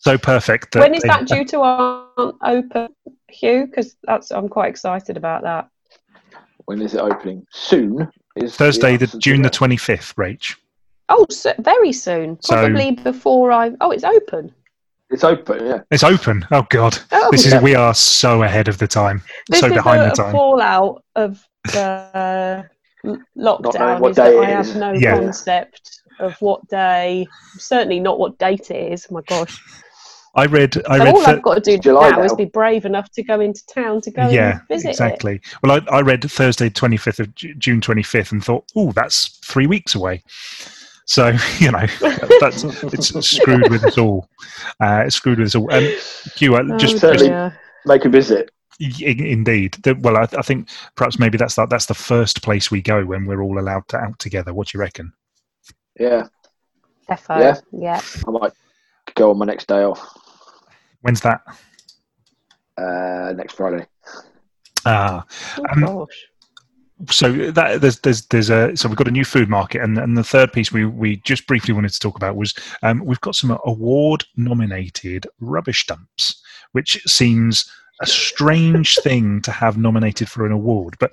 So 0.00 0.18
perfect. 0.18 0.74
when 0.74 0.94
is 0.94 1.02
that 1.04 1.26
due 1.26 1.44
to 1.46 1.60
open, 2.42 2.88
Hugh? 3.28 3.66
Because 3.66 3.96
that's 4.02 4.30
I'm 4.32 4.48
quite 4.48 4.68
excited 4.68 5.16
about 5.16 5.42
that. 5.42 5.68
When 6.66 6.80
is 6.82 6.94
it 6.94 7.00
opening? 7.00 7.46
Soon 7.50 8.08
is 8.36 8.56
Thursday, 8.56 8.96
the 8.96 9.04
answer 9.04 9.16
to 9.16 9.18
June 9.18 9.42
the 9.42 9.50
twenty 9.50 9.76
fifth. 9.76 10.14
Rach. 10.16 10.56
Oh, 11.08 11.26
so, 11.30 11.52
very 11.58 11.92
soon. 11.92 12.38
So- 12.40 12.54
Probably 12.56 12.92
before 12.92 13.52
I. 13.52 13.72
Oh, 13.80 13.90
it's 13.90 14.04
open. 14.04 14.52
It's 15.10 15.22
open, 15.22 15.66
yeah. 15.66 15.80
It's 15.90 16.02
open. 16.02 16.44
Oh 16.50 16.66
God, 16.70 16.98
Oh, 17.12 17.28
this 17.30 17.46
yeah. 17.46 17.58
is 17.58 17.62
we 17.62 17.74
are 17.74 17.94
so 17.94 18.42
ahead 18.42 18.68
of 18.68 18.78
the 18.78 18.88
time, 18.88 19.22
this 19.48 19.60
so 19.60 19.66
is 19.66 19.72
behind 19.74 20.00
a, 20.00 20.06
the 20.06 20.12
a 20.12 20.16
time. 20.16 20.32
fallout 20.32 21.04
of 21.14 21.46
the 21.72 21.80
uh, 21.84 22.62
l- 23.08 23.18
lockdown. 23.36 24.00
what 24.00 24.10
Is 24.12 24.16
that 24.16 24.30
day 24.30 24.38
I 24.38 24.42
it 24.42 24.48
have 24.48 24.66
is. 24.66 24.74
no 24.76 24.92
Yeah. 24.94 25.16
concept 25.18 26.00
of 26.20 26.34
what 26.40 26.66
day. 26.68 27.26
Certainly 27.58 28.00
not 28.00 28.18
what 28.18 28.38
date 28.38 28.70
it 28.70 28.92
is. 28.92 29.08
My 29.10 29.20
gosh. 29.28 29.62
I 30.34 30.46
read. 30.46 30.76
I 30.88 30.98
So 30.98 31.04
read. 31.04 31.14
all 31.14 31.20
thir- 31.22 31.30
I've 31.32 31.42
got 31.42 31.54
to 31.56 31.60
do 31.60 31.78
July 31.78 32.10
now, 32.10 32.22
is 32.22 32.34
be 32.34 32.46
brave 32.46 32.84
enough 32.86 33.08
to 33.12 33.22
go 33.22 33.40
into 33.40 33.64
town 33.66 34.00
to 34.00 34.10
go 34.10 34.28
yeah, 34.30 34.52
and 34.58 34.68
visit 34.68 34.88
it. 34.88 34.90
exactly. 34.92 35.40
Well, 35.62 35.80
I, 35.88 35.96
I 35.98 36.00
read 36.00 36.28
Thursday, 36.28 36.70
twenty 36.70 36.96
fifth 36.96 37.20
of 37.20 37.32
June, 37.36 37.80
twenty 37.80 38.02
fifth, 38.02 38.32
and 38.32 38.42
thought, 38.42 38.64
oh, 38.74 38.90
that's 38.92 39.38
three 39.44 39.66
weeks 39.68 39.94
away. 39.94 40.24
So 41.06 41.28
you 41.58 41.70
know, 41.70 41.86
that's 42.40 42.64
it's 42.64 43.30
screwed 43.30 43.70
with 43.70 43.84
us 43.84 43.98
all. 43.98 44.28
Uh, 44.80 45.04
it's 45.06 45.16
screwed 45.16 45.38
with 45.38 45.48
us 45.48 45.54
all. 45.54 45.72
Um, 45.72 45.84
Hugh, 46.36 46.56
uh, 46.56 46.62
Oh, 46.70 46.78
just, 46.78 46.98
certainly- 46.98 47.28
just. 47.28 47.56
Make 47.86 48.04
a 48.06 48.08
visit. 48.08 48.50
Indeed. 48.80 49.76
Well, 50.00 50.16
I, 50.16 50.22
I 50.22 50.42
think 50.42 50.68
perhaps 50.96 51.18
maybe 51.18 51.36
that's 51.38 51.54
the, 51.56 51.66
that's 51.66 51.86
the 51.86 51.94
first 51.94 52.42
place 52.42 52.70
we 52.70 52.80
go 52.82 53.04
when 53.04 53.26
we're 53.26 53.42
all 53.42 53.58
allowed 53.60 53.86
to 53.88 53.98
out 53.98 54.18
together. 54.18 54.54
What 54.54 54.68
do 54.68 54.78
you 54.78 54.80
reckon? 54.80 55.12
Yeah, 56.00 56.26
Defo. 57.08 57.38
Yeah. 57.38 57.60
yeah. 57.72 58.00
I 58.26 58.30
might 58.30 58.52
go 59.14 59.30
on 59.30 59.38
my 59.38 59.44
next 59.44 59.68
day 59.68 59.82
off. 59.84 60.00
When's 61.02 61.20
that? 61.20 61.42
Uh, 62.76 63.32
next 63.36 63.52
Friday. 63.54 63.86
Ah, 64.86 65.24
Oh, 65.58 65.64
Um, 65.72 65.80
gosh. 65.80 66.26
So 67.10 67.50
that 67.50 67.80
there's 67.80 67.98
there's 68.00 68.26
there's 68.26 68.50
a 68.50 68.76
so 68.76 68.88
we've 68.88 68.96
got 68.96 69.08
a 69.08 69.12
new 69.12 69.24
food 69.24 69.48
market, 69.48 69.82
and 69.82 69.98
and 69.98 70.16
the 70.16 70.24
third 70.24 70.52
piece 70.52 70.70
we 70.70 70.84
we 70.84 71.16
just 71.16 71.46
briefly 71.46 71.74
wanted 71.74 71.92
to 71.92 71.98
talk 71.98 72.16
about 72.16 72.36
was 72.36 72.54
um, 72.82 73.04
we've 73.04 73.20
got 73.20 73.34
some 73.34 73.58
award 73.64 74.24
nominated 74.36 75.26
rubbish 75.40 75.86
dumps, 75.86 76.40
which 76.72 77.02
seems 77.04 77.68
a 78.02 78.06
strange 78.06 78.96
thing 78.96 79.40
to 79.42 79.52
have 79.52 79.78
nominated 79.78 80.28
for 80.28 80.44
an 80.44 80.52
award, 80.52 80.96
but 80.98 81.12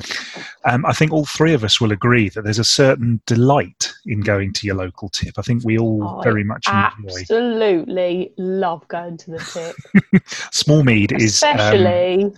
um, 0.65 0.85
I 0.85 0.93
think 0.93 1.11
all 1.11 1.25
three 1.25 1.53
of 1.53 1.63
us 1.63 1.79
will 1.79 1.91
agree 1.91 2.29
that 2.29 2.43
there's 2.43 2.59
a 2.59 2.63
certain 2.63 3.21
delight 3.27 3.93
in 4.05 4.21
going 4.21 4.51
to 4.53 4.65
your 4.65 4.75
local 4.75 5.09
tip. 5.09 5.35
I 5.37 5.43
think 5.43 5.63
we 5.63 5.77
all 5.77 6.03
I 6.03 6.23
very 6.23 6.43
much 6.43 6.67
enjoy. 6.67 7.19
Absolutely 7.19 8.33
love 8.37 8.87
going 8.87 9.17
to 9.17 9.31
the 9.31 9.37
tip. 9.37 9.75
Smallmead 10.51 11.19
is 11.19 11.43
um, 11.43 11.55
Especially 11.55 12.33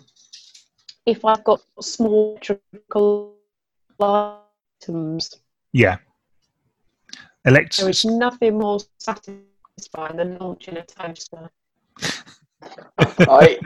if 1.05 1.25
I've 1.25 1.43
got 1.43 1.61
small 1.81 2.39
electrical 2.41 3.35
items. 3.99 5.35
yeah. 5.71 5.97
Elect- 7.45 7.77
There 7.77 7.89
is 7.89 8.05
nothing 8.05 8.57
more 8.57 8.79
satisfying 8.99 10.15
than 10.15 10.37
launching 10.37 10.77
a 10.77 10.85
toaster. 10.85 11.49
I 12.97 13.59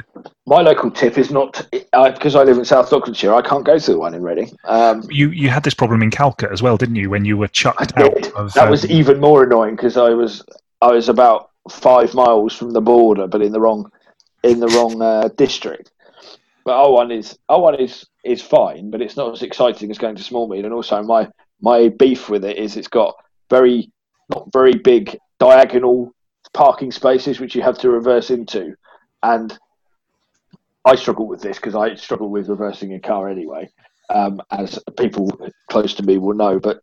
my 0.48 0.62
local 0.62 0.90
tip 0.90 1.18
is 1.20 1.30
not 1.30 1.68
I, 1.94 2.10
because 2.10 2.36
I 2.36 2.44
live 2.44 2.58
in 2.58 2.66
South 2.66 2.92
Oxfordshire. 2.92 3.34
I 3.34 3.42
can't 3.44 3.64
go 3.64 3.78
to 3.78 3.92
the 3.92 4.00
one 4.00 4.16
in 4.16 4.24
Reading. 4.24 4.58
Um, 4.64 5.04
you 5.12 5.30
you 5.30 5.50
had 5.50 5.64
this 5.64 5.76
problem 5.76 6.02
in 6.02 6.10
Calcot 6.10 6.52
as 6.52 6.64
well, 6.64 6.78
didn't 6.78 6.96
you? 6.96 7.10
When 7.12 7.24
you 7.24 7.38
were 7.38 7.48
chucked 7.48 7.94
out 7.98 8.34
of 8.36 8.54
that 8.54 8.70
was 8.70 8.86
um, 8.86 8.92
even 8.92 9.20
more 9.20 9.44
annoying 9.44 9.76
because 9.76 9.98
I 9.98 10.10
was 10.10 10.44
I 10.82 10.92
was 10.92 11.10
about 11.10 11.52
five 11.70 12.16
miles 12.16 12.56
from 12.56 12.72
the 12.72 12.82
border, 12.82 13.28
but 13.28 13.42
in 13.42 13.52
the 13.52 13.60
wrong 13.60 13.92
in 14.44 14.60
the 14.60 14.68
wrong 14.70 15.02
uh, 15.02 15.30
district. 15.36 15.92
But 16.68 16.84
O 16.84 16.92
one 16.92 17.12
is 17.12 17.40
O 17.48 17.60
one 17.60 17.76
is 17.76 18.06
is 18.26 18.42
fine, 18.42 18.90
but 18.90 19.02
it's 19.02 19.16
not 19.16 19.32
as 19.32 19.42
exciting 19.42 19.90
as 19.90 19.98
going 19.98 20.18
to 20.18 20.22
small 20.22 20.50
Smallmead. 20.50 20.66
And 20.66 20.74
also 20.74 21.02
my 21.02 21.30
my 21.62 21.88
beef 21.88 22.28
with 22.28 22.44
it 22.44 22.58
is 22.58 22.76
it's 22.76 22.90
got 22.90 23.16
very 23.50 23.90
not 24.28 24.52
very 24.52 24.74
big 24.74 25.18
diagonal 25.40 26.12
parking 26.54 26.92
spaces 26.92 27.40
which 27.40 27.56
you 27.56 27.62
have 27.62 27.78
to 27.78 27.90
reverse 27.90 28.32
into, 28.32 28.76
and 29.24 29.58
I 30.84 30.96
struggle 30.96 31.26
with 31.26 31.40
this 31.40 31.56
because 31.56 31.74
I 31.74 31.96
struggle 31.96 32.30
with 32.30 32.50
reversing 32.50 32.94
a 32.96 33.00
car 33.00 33.30
anyway, 33.30 33.70
um, 34.10 34.42
as 34.52 34.78
people 34.98 35.32
close 35.72 35.94
to 35.94 36.04
me 36.04 36.18
will 36.18 36.36
know. 36.36 36.60
But 36.60 36.82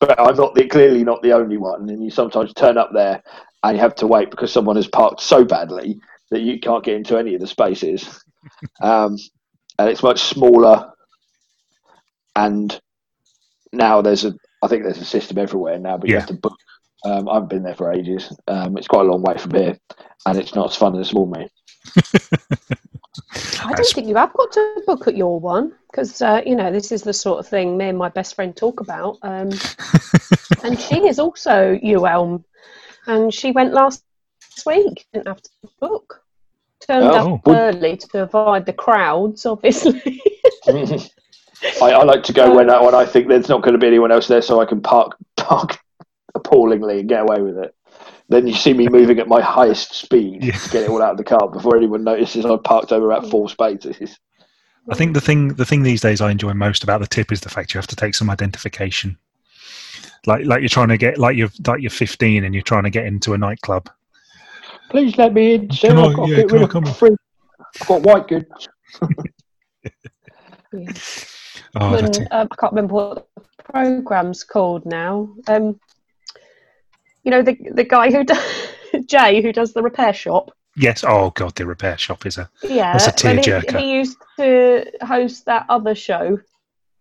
but 0.00 0.20
I'm 0.20 0.36
not 0.36 0.54
the, 0.54 0.68
clearly 0.68 1.02
not 1.02 1.22
the 1.22 1.32
only 1.32 1.56
one, 1.56 1.88
and 1.88 2.04
you 2.04 2.10
sometimes 2.10 2.52
turn 2.52 2.76
up 2.76 2.90
there 2.92 3.22
and 3.62 3.74
you 3.74 3.80
have 3.80 3.94
to 3.94 4.06
wait 4.06 4.30
because 4.30 4.52
someone 4.52 4.76
has 4.76 4.86
parked 4.86 5.22
so 5.22 5.46
badly 5.46 5.98
that 6.30 6.42
you 6.42 6.60
can't 6.60 6.84
get 6.84 6.96
into 6.96 7.16
any 7.16 7.34
of 7.34 7.40
the 7.40 7.46
spaces, 7.46 8.22
um, 8.80 9.16
and 9.78 9.88
it's 9.88 10.02
much 10.02 10.20
smaller. 10.20 10.92
And 12.36 12.78
now 13.72 14.02
there's 14.02 14.24
a, 14.24 14.34
I 14.62 14.68
think 14.68 14.82
there's 14.82 14.98
a 14.98 15.04
system 15.04 15.38
everywhere 15.38 15.78
now, 15.78 15.98
but 15.98 16.08
you 16.08 16.16
have 16.16 16.26
to 16.26 16.34
book. 16.34 16.56
Um, 17.04 17.28
I 17.28 17.34
haven't 17.34 17.50
been 17.50 17.62
there 17.62 17.76
for 17.76 17.92
ages. 17.92 18.36
Um, 18.48 18.76
it's 18.76 18.88
quite 18.88 19.06
a 19.06 19.10
long 19.10 19.22
way 19.22 19.36
from 19.38 19.52
here, 19.52 19.78
and 20.26 20.38
it's 20.38 20.54
not 20.54 20.70
as 20.70 20.76
fun 20.76 20.98
as 20.98 21.06
a 21.06 21.10
small 21.10 21.26
me. 21.26 21.48
I 23.64 23.72
don't 23.72 23.86
think 23.88 24.08
you 24.08 24.16
have 24.16 24.32
got 24.32 24.52
to 24.52 24.82
book 24.86 25.06
at 25.06 25.16
your 25.16 25.38
one 25.38 25.74
because 25.90 26.20
uh, 26.22 26.42
you 26.44 26.56
know 26.56 26.72
this 26.72 26.92
is 26.92 27.02
the 27.02 27.12
sort 27.12 27.38
of 27.38 27.46
thing 27.46 27.76
me 27.76 27.88
and 27.88 27.98
my 27.98 28.08
best 28.08 28.34
friend 28.34 28.56
talk 28.56 28.80
about. 28.80 29.18
Um, 29.22 29.50
and 30.64 30.78
she 30.78 31.06
is 31.06 31.18
also 31.18 31.76
UElm, 31.76 32.44
and 33.06 33.32
she 33.32 33.52
went 33.52 33.72
last 33.72 34.04
week. 34.66 35.06
Didn't 35.12 35.28
have 35.28 35.42
to 35.42 35.50
book. 35.80 36.22
Turned 36.88 37.04
Oh. 37.04 37.34
up 37.34 37.48
early 37.48 37.96
to 37.98 38.22
avoid 38.22 38.64
the 38.66 38.72
crowds, 38.72 39.44
obviously. 39.46 40.22
I, 41.82 41.90
I 41.92 42.02
like 42.04 42.22
to 42.24 42.32
go 42.32 42.54
when 42.54 42.70
I, 42.70 42.80
when 42.80 42.94
I 42.94 43.04
think 43.04 43.28
there's 43.28 43.48
not 43.48 43.62
going 43.62 43.72
to 43.74 43.78
be 43.78 43.86
anyone 43.86 44.10
else 44.12 44.26
there, 44.28 44.42
so 44.42 44.60
I 44.60 44.64
can 44.64 44.80
park 44.80 45.16
park 45.36 45.78
appallingly 46.34 47.00
and 47.00 47.08
get 47.08 47.22
away 47.22 47.42
with 47.42 47.58
it. 47.58 47.74
Then 48.30 48.46
you 48.46 48.54
see 48.54 48.74
me 48.74 48.88
moving 48.88 49.18
at 49.18 49.26
my 49.28 49.40
highest 49.40 49.94
speed 49.94 50.44
Yeah. 50.44 50.56
to 50.56 50.70
get 50.70 50.82
it 50.84 50.90
all 50.90 51.02
out 51.02 51.12
of 51.12 51.16
the 51.18 51.24
car 51.24 51.48
before 51.48 51.76
anyone 51.76 52.04
notices 52.04 52.44
I've 52.44 52.62
parked 52.62 52.92
over 52.92 53.10
about 53.10 53.30
four 53.30 53.48
spaces. 53.48 54.18
I 54.90 54.94
think 54.94 55.14
the 55.14 55.20
thing 55.20 55.48
the 55.54 55.64
thing 55.66 55.82
these 55.82 56.00
days 56.00 56.20
I 56.20 56.30
enjoy 56.30 56.54
most 56.54 56.82
about 56.82 57.00
the 57.00 57.06
tip 57.06 57.32
is 57.32 57.40
the 57.42 57.48
fact 57.50 57.74
you 57.74 57.78
have 57.78 57.86
to 57.88 57.96
take 57.96 58.14
some 58.14 58.30
identification. 58.30 59.18
Like 60.26 60.44
like 60.46 60.60
you're 60.60 60.68
trying 60.68 60.88
to 60.88 60.96
get 60.98 61.18
like 61.18 61.36
you're 61.36 61.50
like 61.66 61.80
you're 61.82 61.90
15 61.90 62.44
and 62.44 62.54
you're 62.54 62.62
trying 62.62 62.84
to 62.84 62.90
get 62.90 63.04
into 63.06 63.34
a 63.34 63.38
nightclub. 63.38 63.90
Please 64.90 65.16
let 65.18 65.32
me 65.34 65.54
in, 65.54 65.70
sir. 65.70 65.88
Can 65.88 65.98
I- 65.98 66.04
I've 66.06 66.16
got 66.16 66.28
yeah, 66.28 66.36
get 66.36 66.48
can 66.48 66.62
I 66.64 66.66
come 66.66 66.86
in? 66.86 66.94
free- 66.94 67.16
I've 67.80 67.86
got 67.86 68.02
white 68.02 68.28
goods. 68.28 68.68
Yeah. 70.72 70.92
Oh, 71.74 71.92
When, 71.92 72.04
the 72.06 72.28
uh, 72.34 72.46
I 72.50 72.54
can't 72.56 72.72
remember 72.72 72.94
what 72.94 73.28
the 73.36 73.42
program's 73.62 74.42
called 74.42 74.86
now. 74.86 75.28
Um, 75.48 75.78
you 77.24 77.30
know 77.30 77.42
the 77.42 77.58
the 77.72 77.84
guy 77.84 78.10
who 78.10 78.24
does, 78.24 78.42
Jay 79.06 79.42
who 79.42 79.52
does 79.52 79.74
the 79.74 79.82
repair 79.82 80.14
shop. 80.14 80.50
yes. 80.76 81.04
Oh 81.06 81.30
god, 81.30 81.54
the 81.56 81.66
repair 81.66 81.98
shop 81.98 82.24
is 82.24 82.38
a 82.38 82.48
Yeah, 82.62 82.96
That's 82.96 83.22
a 83.22 83.28
and 83.28 83.38
he- 83.40 83.44
tearjerker. 83.50 83.78
He, 83.80 83.92
used 83.96 84.16
to 84.38 84.90
host 85.02 85.44
that 85.44 85.66
other 85.68 85.94
show, 85.94 86.38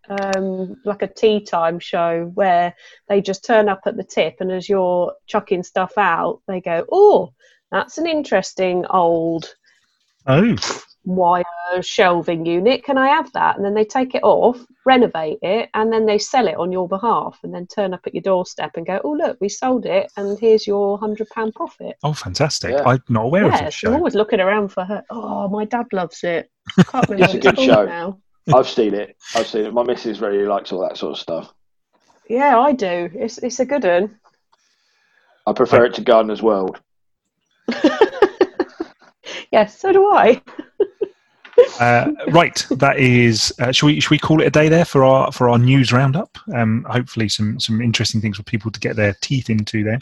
um, 0.09 0.75
like 0.83 1.01
a 1.01 1.07
tea 1.07 1.39
time 1.41 1.79
show, 1.79 2.29
where 2.33 2.73
they 3.07 3.21
just 3.21 3.45
turn 3.45 3.69
up 3.69 3.81
at 3.85 3.95
the 3.95 4.03
tip, 4.03 4.37
and 4.41 4.51
as 4.51 4.67
you're 4.67 5.13
chucking 5.27 5.63
stuff 5.63 5.93
out, 5.97 6.41
they 6.47 6.59
go, 6.59 6.85
"Oh, 6.91 7.31
that's 7.71 7.97
an 7.97 8.07
interesting 8.07 8.85
old 8.89 9.53
oh 10.25 10.55
wire 11.05 11.43
shelving 11.81 12.45
unit. 12.45 12.83
Can 12.83 12.97
I 12.97 13.07
have 13.09 13.31
that?" 13.33 13.55
And 13.55 13.65
then 13.65 13.73
they 13.73 13.85
take 13.85 14.15
it 14.15 14.23
off, 14.23 14.59
renovate 14.85 15.39
it, 15.41 15.69
and 15.73 15.91
then 15.91 16.05
they 16.05 16.17
sell 16.17 16.47
it 16.47 16.55
on 16.57 16.71
your 16.71 16.87
behalf, 16.87 17.39
and 17.43 17.53
then 17.53 17.67
turn 17.67 17.93
up 17.93 18.01
at 18.05 18.13
your 18.13 18.21
doorstep 18.23 18.71
and 18.75 18.85
go, 18.85 18.99
"Oh, 19.03 19.11
look, 19.11 19.37
we 19.39 19.49
sold 19.49 19.85
it, 19.85 20.11
and 20.17 20.37
here's 20.39 20.67
your 20.67 20.97
hundred 20.97 21.29
pound 21.29 21.53
profit." 21.55 21.95
oh 22.03 22.13
fantastic! 22.13 22.71
Yeah. 22.71 22.83
I'm 22.85 23.01
not 23.09 23.25
aware 23.25 23.45
of 23.45 23.51
Yeah, 23.53 23.65
this 23.65 23.79
so 23.79 23.89
I'm 23.89 23.95
always 23.95 24.15
looking 24.15 24.39
around 24.39 24.69
for 24.69 24.83
her. 24.85 25.03
Oh, 25.09 25.47
my 25.49 25.65
dad 25.65 25.87
loves 25.93 26.23
it. 26.23 26.49
Can't 26.89 27.09
remember 27.09 27.25
It's 27.25 27.45
a 27.45 27.51
good 27.51 27.59
show. 27.59 27.85
now. 27.85 28.19
I've 28.53 28.67
seen 28.67 28.93
it. 28.93 29.17
I've 29.35 29.47
seen 29.47 29.65
it. 29.65 29.73
My 29.73 29.83
missus 29.83 30.21
really 30.21 30.45
likes 30.45 30.71
all 30.71 30.81
that 30.87 30.97
sort 30.97 31.13
of 31.13 31.19
stuff. 31.19 31.53
Yeah, 32.29 32.59
I 32.59 32.73
do. 32.73 33.09
It's 33.13 33.37
it's 33.39 33.59
a 33.59 33.65
good 33.65 33.83
one. 33.83 34.19
I 35.45 35.53
prefer 35.53 35.85
it 35.85 35.93
to 35.95 36.01
Gardener's 36.01 36.41
World. 36.41 36.79
yes, 39.51 39.79
so 39.79 39.91
do 39.91 40.05
I. 40.11 40.41
Uh, 41.79 42.11
right, 42.29 42.67
that 42.69 42.99
is. 42.99 43.51
Uh, 43.59 43.71
should 43.71 43.87
we 43.87 43.99
should 43.99 44.11
we 44.11 44.19
call 44.19 44.39
it 44.41 44.45
a 44.45 44.49
day 44.51 44.69
there 44.69 44.85
for 44.85 45.03
our 45.03 45.31
for 45.31 45.49
our 45.49 45.57
news 45.57 45.91
roundup? 45.91 46.37
Um, 46.53 46.85
hopefully, 46.87 47.27
some 47.27 47.59
some 47.59 47.81
interesting 47.81 48.21
things 48.21 48.37
for 48.37 48.43
people 48.43 48.69
to 48.69 48.79
get 48.79 48.95
their 48.95 49.15
teeth 49.21 49.49
into 49.49 49.83
there. 49.83 49.97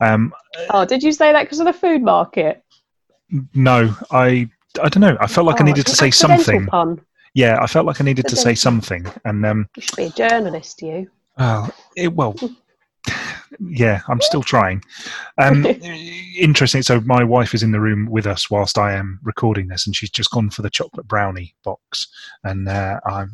Um, 0.00 0.32
Oh, 0.70 0.84
did 0.84 1.00
you 1.02 1.12
say 1.12 1.30
that 1.32 1.44
because 1.44 1.60
of 1.60 1.66
the 1.66 1.72
food 1.72 2.02
market? 2.02 2.64
no, 3.54 3.94
I 4.10 4.50
I 4.82 4.88
don't 4.88 5.00
know. 5.00 5.16
I 5.20 5.28
felt 5.28 5.46
like 5.46 5.60
I 5.60 5.64
Oh, 5.64 5.66
needed 5.66 5.86
to 5.86 5.94
say 5.94 6.10
something. 6.10 6.66
Pun. 6.66 7.00
Yeah, 7.34 7.58
I 7.62 7.68
felt 7.68 7.86
like 7.86 8.00
I 8.00 8.04
needed 8.04 8.26
to 8.26 8.36
say 8.36 8.56
something, 8.56 9.06
and 9.24 9.46
um, 9.46 9.68
You 9.76 9.82
should 9.82 9.96
be 9.96 10.04
a 10.06 10.10
journalist, 10.10 10.82
you. 10.82 11.08
well, 11.38 11.72
it, 11.96 12.12
well, 12.12 12.34
yeah, 13.60 14.00
I'm 14.08 14.20
still 14.20 14.42
trying. 14.42 14.82
Um, 15.38 15.66
interesting. 16.38 16.82
So 16.82 17.00
my 17.00 17.24
wife 17.24 17.54
is 17.54 17.62
in 17.62 17.72
the 17.72 17.80
room 17.80 18.06
with 18.10 18.26
us 18.26 18.50
whilst 18.50 18.78
I 18.78 18.94
am 18.94 19.20
recording 19.22 19.68
this, 19.68 19.86
and 19.86 19.94
she's 19.94 20.10
just 20.10 20.30
gone 20.30 20.50
for 20.50 20.62
the 20.62 20.70
chocolate 20.70 21.08
brownie 21.08 21.54
box, 21.64 22.06
and 22.44 22.68
uh, 22.68 23.00
I'm. 23.06 23.30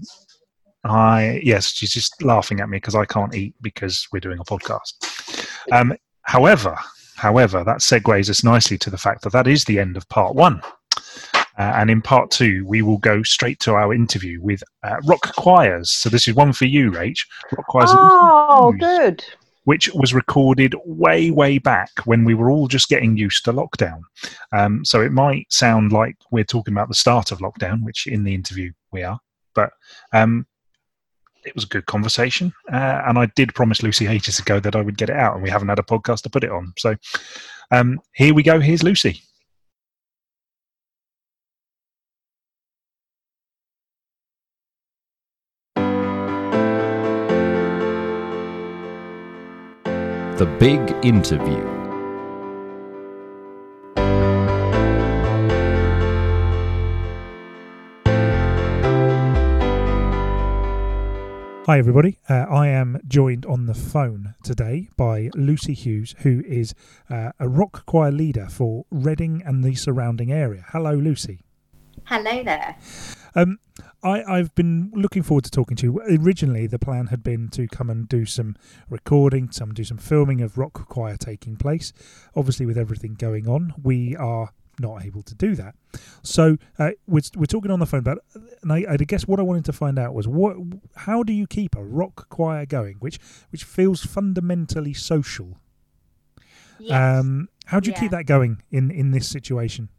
I 0.82 1.40
yes, 1.44 1.66
she's 1.66 1.92
just 1.92 2.22
laughing 2.22 2.60
at 2.60 2.70
me 2.70 2.78
because 2.78 2.94
I 2.94 3.04
can't 3.04 3.34
eat 3.34 3.54
because 3.60 4.08
we're 4.12 4.20
doing 4.20 4.38
a 4.38 4.44
podcast. 4.44 4.94
Um, 5.72 5.94
however, 6.22 6.78
However, 7.20 7.62
that 7.64 7.80
segues 7.80 8.30
us 8.30 8.42
nicely 8.42 8.78
to 8.78 8.88
the 8.88 8.96
fact 8.96 9.20
that 9.22 9.32
that 9.34 9.46
is 9.46 9.66
the 9.66 9.78
end 9.78 9.98
of 9.98 10.08
part 10.08 10.34
one. 10.34 10.62
Uh, 11.58 11.72
and 11.76 11.90
in 11.90 12.00
part 12.00 12.30
two, 12.30 12.64
we 12.66 12.80
will 12.80 12.96
go 12.96 13.22
straight 13.22 13.60
to 13.60 13.74
our 13.74 13.92
interview 13.92 14.40
with 14.40 14.62
uh, 14.82 14.96
Rock 15.04 15.34
Choirs. 15.36 15.90
So 15.90 16.08
this 16.08 16.26
is 16.26 16.34
one 16.34 16.54
for 16.54 16.64
you, 16.64 16.90
Rach. 16.90 17.18
Rock 17.52 17.66
Choirs. 17.66 17.90
Oh, 17.92 18.74
good. 18.78 19.22
Which 19.64 19.90
was 19.94 20.14
recorded 20.14 20.74
way, 20.84 21.30
way 21.30 21.58
back 21.58 21.90
when 22.04 22.24
we 22.24 22.34
were 22.34 22.50
all 22.50 22.66
just 22.66 22.88
getting 22.88 23.16
used 23.16 23.44
to 23.44 23.52
lockdown. 23.52 24.00
Um, 24.52 24.84
so 24.84 25.02
it 25.02 25.12
might 25.12 25.52
sound 25.52 25.92
like 25.92 26.16
we're 26.30 26.44
talking 26.44 26.72
about 26.72 26.88
the 26.88 26.94
start 26.94 27.30
of 27.30 27.40
lockdown, 27.40 27.84
which 27.84 28.06
in 28.06 28.24
the 28.24 28.34
interview 28.34 28.72
we 28.90 29.02
are. 29.02 29.20
But 29.54 29.70
um, 30.12 30.46
it 31.44 31.54
was 31.54 31.64
a 31.64 31.68
good 31.68 31.86
conversation. 31.86 32.52
Uh, 32.72 33.02
and 33.06 33.18
I 33.18 33.26
did 33.36 33.54
promise 33.54 33.82
Lucy 33.82 34.06
ages 34.06 34.38
ago 34.38 34.60
that 34.60 34.76
I 34.76 34.80
would 34.80 34.98
get 34.98 35.10
it 35.10 35.16
out, 35.16 35.34
and 35.34 35.42
we 35.42 35.50
haven't 35.50 35.68
had 35.68 35.78
a 35.78 35.82
podcast 35.82 36.22
to 36.22 36.30
put 36.30 36.44
it 36.44 36.50
on. 36.50 36.72
So 36.78 36.96
um, 37.70 38.00
here 38.14 38.34
we 38.34 38.42
go. 38.42 38.60
Here's 38.60 38.82
Lucy. 38.82 39.22
The 50.40 50.46
Big 50.58 50.80
Interview. 51.04 51.62
Hi, 61.66 61.78
everybody. 61.78 62.16
Uh, 62.26 62.46
I 62.50 62.68
am 62.68 63.02
joined 63.06 63.44
on 63.44 63.66
the 63.66 63.74
phone 63.74 64.34
today 64.42 64.88
by 64.96 65.28
Lucy 65.34 65.74
Hughes, 65.74 66.14
who 66.20 66.42
is 66.46 66.72
uh, 67.10 67.32
a 67.38 67.46
rock 67.46 67.84
choir 67.84 68.10
leader 68.10 68.46
for 68.48 68.86
Reading 68.90 69.42
and 69.44 69.62
the 69.62 69.74
surrounding 69.74 70.32
area. 70.32 70.64
Hello, 70.70 70.94
Lucy. 70.94 71.42
Hello 72.06 72.42
there. 72.42 72.76
Um, 73.34 73.58
I, 74.02 74.22
I've 74.24 74.54
been 74.54 74.90
looking 74.94 75.22
forward 75.22 75.44
to 75.44 75.50
talking 75.50 75.76
to 75.78 75.86
you. 75.86 76.00
Originally, 76.20 76.66
the 76.66 76.78
plan 76.78 77.06
had 77.08 77.22
been 77.22 77.48
to 77.50 77.66
come 77.68 77.90
and 77.90 78.08
do 78.08 78.26
some 78.26 78.56
recording, 78.88 79.50
some 79.50 79.72
do 79.72 79.84
some 79.84 79.98
filming 79.98 80.40
of 80.40 80.58
rock 80.58 80.88
choir 80.88 81.16
taking 81.16 81.56
place. 81.56 81.92
Obviously, 82.34 82.66
with 82.66 82.78
everything 82.78 83.14
going 83.14 83.46
on, 83.48 83.72
we 83.82 84.16
are 84.16 84.50
not 84.78 85.04
able 85.04 85.22
to 85.22 85.34
do 85.34 85.54
that. 85.56 85.74
So 86.22 86.56
uh, 86.78 86.92
we're, 87.06 87.20
we're 87.36 87.44
talking 87.44 87.70
on 87.70 87.80
the 87.80 87.86
phone 87.86 88.00
about, 88.00 88.18
and 88.62 88.72
I, 88.72 88.86
I 88.88 88.96
guess 88.96 89.26
what 89.26 89.38
I 89.38 89.42
wanted 89.42 89.66
to 89.66 89.72
find 89.74 89.98
out 89.98 90.14
was 90.14 90.26
what, 90.26 90.56
how 90.96 91.22
do 91.22 91.32
you 91.34 91.46
keep 91.46 91.76
a 91.76 91.84
rock 91.84 92.28
choir 92.30 92.64
going, 92.64 92.96
which 93.00 93.18
which 93.50 93.64
feels 93.64 94.04
fundamentally 94.04 94.94
social? 94.94 95.58
Yes. 96.78 97.20
Um, 97.20 97.48
how 97.66 97.78
do 97.78 97.90
you 97.90 97.94
Yeah. 97.94 98.00
keep 98.00 98.10
that 98.12 98.24
going 98.24 98.62
in 98.70 98.90
in 98.90 99.10
this 99.10 99.28
situation? 99.28 99.90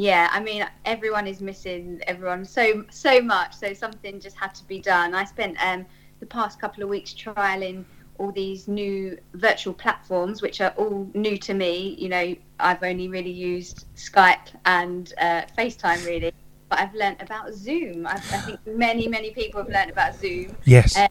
Yeah, 0.00 0.30
I 0.32 0.40
mean, 0.40 0.64
everyone 0.86 1.26
is 1.26 1.42
missing 1.42 2.00
everyone 2.06 2.42
so 2.46 2.84
so 2.90 3.20
much. 3.20 3.54
So 3.54 3.74
something 3.74 4.18
just 4.18 4.34
had 4.34 4.54
to 4.54 4.64
be 4.64 4.80
done. 4.80 5.14
I 5.14 5.24
spent 5.24 5.58
um, 5.62 5.84
the 6.20 6.26
past 6.26 6.58
couple 6.58 6.82
of 6.82 6.88
weeks 6.88 7.12
trialing 7.12 7.84
all 8.16 8.32
these 8.32 8.66
new 8.66 9.18
virtual 9.34 9.74
platforms, 9.74 10.40
which 10.40 10.62
are 10.62 10.72
all 10.78 11.06
new 11.12 11.36
to 11.38 11.52
me. 11.52 11.96
You 11.98 12.08
know, 12.08 12.34
I've 12.58 12.82
only 12.82 13.08
really 13.08 13.30
used 13.30 13.84
Skype 13.94 14.48
and 14.64 15.12
uh, 15.20 15.42
FaceTime, 15.58 16.06
really. 16.06 16.32
But 16.70 16.78
I've 16.78 16.94
learnt 16.94 17.20
about 17.20 17.52
Zoom. 17.52 18.06
I, 18.06 18.12
I 18.14 18.18
think 18.18 18.58
many, 18.66 19.06
many 19.06 19.32
people 19.32 19.60
have 19.60 19.68
learnt 19.70 19.90
about 19.90 20.14
Zoom. 20.14 20.56
Yes. 20.64 20.96
Uh, 20.96 21.08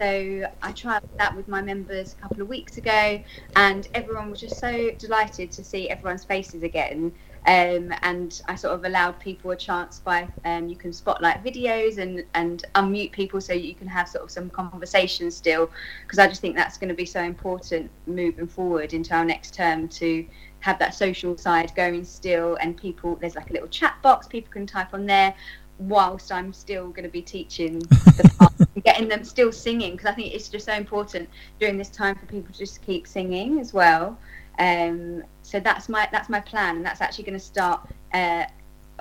So 0.00 0.50
I 0.62 0.72
tried 0.72 1.02
that 1.18 1.34
with 1.36 1.48
my 1.48 1.62
members 1.62 2.12
a 2.12 2.16
couple 2.16 2.42
of 2.42 2.48
weeks 2.48 2.76
ago, 2.76 3.22
and 3.54 3.88
everyone 3.94 4.30
was 4.30 4.40
just 4.40 4.58
so 4.58 4.90
delighted 4.98 5.52
to 5.52 5.64
see 5.64 5.88
everyone's 5.88 6.24
faces 6.24 6.62
again. 6.62 7.12
Um, 7.46 7.94
and 8.02 8.42
I 8.48 8.56
sort 8.56 8.74
of 8.74 8.84
allowed 8.84 9.20
people 9.20 9.52
a 9.52 9.56
chance 9.56 10.00
by 10.00 10.26
um, 10.44 10.68
you 10.68 10.74
can 10.74 10.92
spotlight 10.92 11.44
videos 11.44 11.98
and, 11.98 12.24
and 12.34 12.64
unmute 12.74 13.12
people 13.12 13.40
so 13.40 13.52
you 13.52 13.74
can 13.74 13.86
have 13.86 14.08
sort 14.08 14.24
of 14.24 14.30
some 14.32 14.50
conversation 14.50 15.30
still, 15.30 15.70
because 16.02 16.18
I 16.18 16.26
just 16.26 16.40
think 16.40 16.56
that's 16.56 16.76
going 16.76 16.88
to 16.88 16.94
be 16.94 17.06
so 17.06 17.22
important 17.22 17.88
moving 18.06 18.48
forward 18.48 18.94
into 18.94 19.14
our 19.14 19.24
next 19.24 19.54
term 19.54 19.88
to 19.90 20.26
have 20.60 20.78
that 20.80 20.94
social 20.94 21.38
side 21.38 21.72
going 21.76 22.04
still. 22.04 22.56
And 22.60 22.76
people, 22.76 23.14
there's 23.14 23.36
like 23.36 23.50
a 23.50 23.52
little 23.52 23.68
chat 23.68 23.96
box 24.02 24.26
people 24.26 24.52
can 24.52 24.66
type 24.66 24.92
on 24.92 25.06
there 25.06 25.32
whilst 25.78 26.32
I'm 26.32 26.52
still 26.52 26.88
going 26.88 27.04
to 27.04 27.10
be 27.10 27.22
teaching 27.22 27.78
the 27.78 28.32
part 28.38 28.52
getting 28.86 29.08
them 29.08 29.24
still 29.24 29.50
singing 29.52 29.92
because 29.92 30.06
I 30.06 30.12
think 30.12 30.32
it's 30.32 30.48
just 30.48 30.66
so 30.66 30.72
important 30.72 31.28
during 31.58 31.76
this 31.76 31.88
time 31.88 32.14
for 32.14 32.24
people 32.26 32.52
to 32.52 32.58
just 32.58 32.82
keep 32.82 33.06
singing 33.06 33.58
as 33.58 33.74
well. 33.74 34.16
Um, 34.58 35.22
so 35.42 35.60
that's 35.60 35.88
my 35.88 36.08
that's 36.12 36.28
my 36.28 36.40
plan, 36.40 36.76
and 36.76 36.86
that's 36.86 37.00
actually 37.00 37.24
going 37.24 37.38
to 37.38 37.44
start 37.44 37.88
uh, 38.14 38.44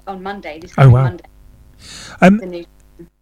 on 0.08 0.22
Monday. 0.22 0.60
This 0.60 0.74
Oh, 0.78 0.90
wow. 0.90 1.04
Monday. 1.04 1.26
Um, 2.22 2.38
new 2.38 2.66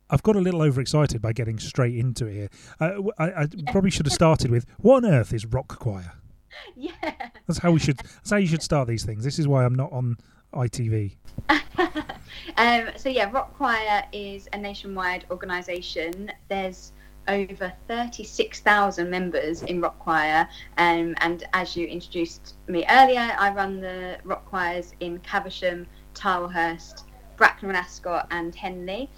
I've 0.09 0.23
got 0.23 0.35
a 0.35 0.39
little 0.39 0.61
overexcited 0.61 1.21
by 1.21 1.33
getting 1.33 1.57
straight 1.57 1.95
into 1.95 2.27
it 2.27 2.33
here. 2.33 2.49
Uh, 2.79 3.01
I, 3.17 3.43
I 3.43 3.47
probably 3.71 3.89
should 3.89 4.05
have 4.05 4.13
started 4.13 4.51
with 4.51 4.65
what 4.77 5.03
on 5.03 5.11
earth 5.11 5.33
is 5.33 5.45
rock 5.45 5.79
choir? 5.79 6.13
yeah. 6.75 6.91
That's 7.47 7.59
how 7.59 7.71
we 7.71 7.79
should. 7.79 7.97
That's 7.97 8.29
how 8.29 8.37
you 8.37 8.47
should 8.47 8.61
start 8.61 8.87
these 8.87 9.03
things. 9.03 9.23
This 9.23 9.39
is 9.39 9.47
why 9.47 9.65
I'm 9.65 9.75
not 9.75 9.91
on 9.91 10.17
ITV. 10.53 11.15
um, 11.49 12.89
so 12.95 13.09
yeah, 13.09 13.29
Rock 13.31 13.57
Choir 13.57 14.03
is 14.11 14.47
a 14.53 14.57
nationwide 14.57 15.25
organisation. 15.31 16.31
There's 16.47 16.92
over 17.27 17.71
36,000 17.87 19.09
members 19.09 19.63
in 19.63 19.81
Rock 19.81 19.99
Choir, 19.99 20.47
um, 20.77 21.15
and 21.21 21.47
as 21.53 21.75
you 21.75 21.87
introduced 21.87 22.55
me 22.67 22.85
earlier, 22.89 23.35
I 23.37 23.51
run 23.53 23.81
the 23.81 24.17
Rock 24.23 24.45
Choirs 24.45 24.93
in 24.99 25.19
Caversham, 25.19 25.87
Tilehurst, 26.13 27.03
Bracknell 27.37 27.69
and 27.69 27.77
Ascot, 27.77 28.27
and 28.31 28.53
Henley. 28.53 29.09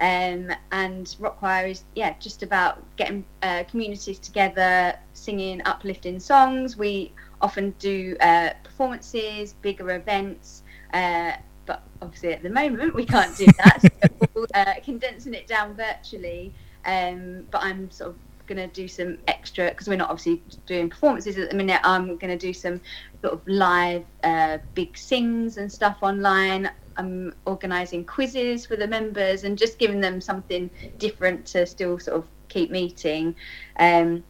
Um, 0.00 0.50
and 0.72 1.14
Rock 1.20 1.38
Choir 1.38 1.66
is 1.66 1.84
yeah 1.94 2.14
just 2.18 2.42
about 2.42 2.82
getting 2.96 3.24
uh, 3.42 3.64
communities 3.64 4.18
together, 4.18 4.98
singing 5.12 5.62
uplifting 5.64 6.18
songs. 6.18 6.76
We 6.76 7.12
often 7.40 7.74
do 7.78 8.16
uh, 8.20 8.50
performances, 8.64 9.54
bigger 9.62 9.90
events. 9.94 10.62
Uh, 10.92 11.32
but 11.64 11.82
obviously 12.00 12.32
at 12.32 12.42
the 12.42 12.50
moment 12.50 12.94
we 12.94 13.04
can't 13.04 13.36
do 13.36 13.46
that. 13.58 13.80
so 13.80 14.28
we're 14.34 14.46
uh, 14.54 14.74
condensing 14.84 15.34
it 15.34 15.46
down 15.46 15.74
virtually. 15.74 16.52
Um, 16.84 17.46
but 17.50 17.62
I'm 17.62 17.90
sort 17.90 18.10
of 18.10 18.16
going 18.46 18.58
to 18.68 18.74
do 18.74 18.88
some 18.88 19.18
extra 19.28 19.68
because 19.70 19.88
we're 19.88 19.96
not 19.96 20.10
obviously 20.10 20.42
doing 20.66 20.90
performances 20.90 21.38
at 21.38 21.50
the 21.50 21.56
minute. 21.56 21.80
I'm 21.84 22.16
going 22.16 22.36
to 22.36 22.38
do 22.38 22.52
some 22.52 22.80
sort 23.20 23.34
of 23.34 23.46
live 23.46 24.04
uh, 24.24 24.58
big 24.74 24.96
sings 24.96 25.56
and 25.56 25.70
stuff 25.70 25.98
online. 26.02 26.70
I'm 26.96 27.34
organising 27.46 28.04
quizzes 28.04 28.66
for 28.66 28.76
the 28.76 28.86
members 28.86 29.44
and 29.44 29.56
just 29.56 29.78
giving 29.78 30.00
them 30.00 30.20
something 30.20 30.68
different 30.98 31.46
to 31.46 31.64
still 31.66 31.98
sort 31.98 32.18
of 32.18 32.26
keep 32.48 32.70
meeting. 32.70 33.34
Um, 33.78 34.24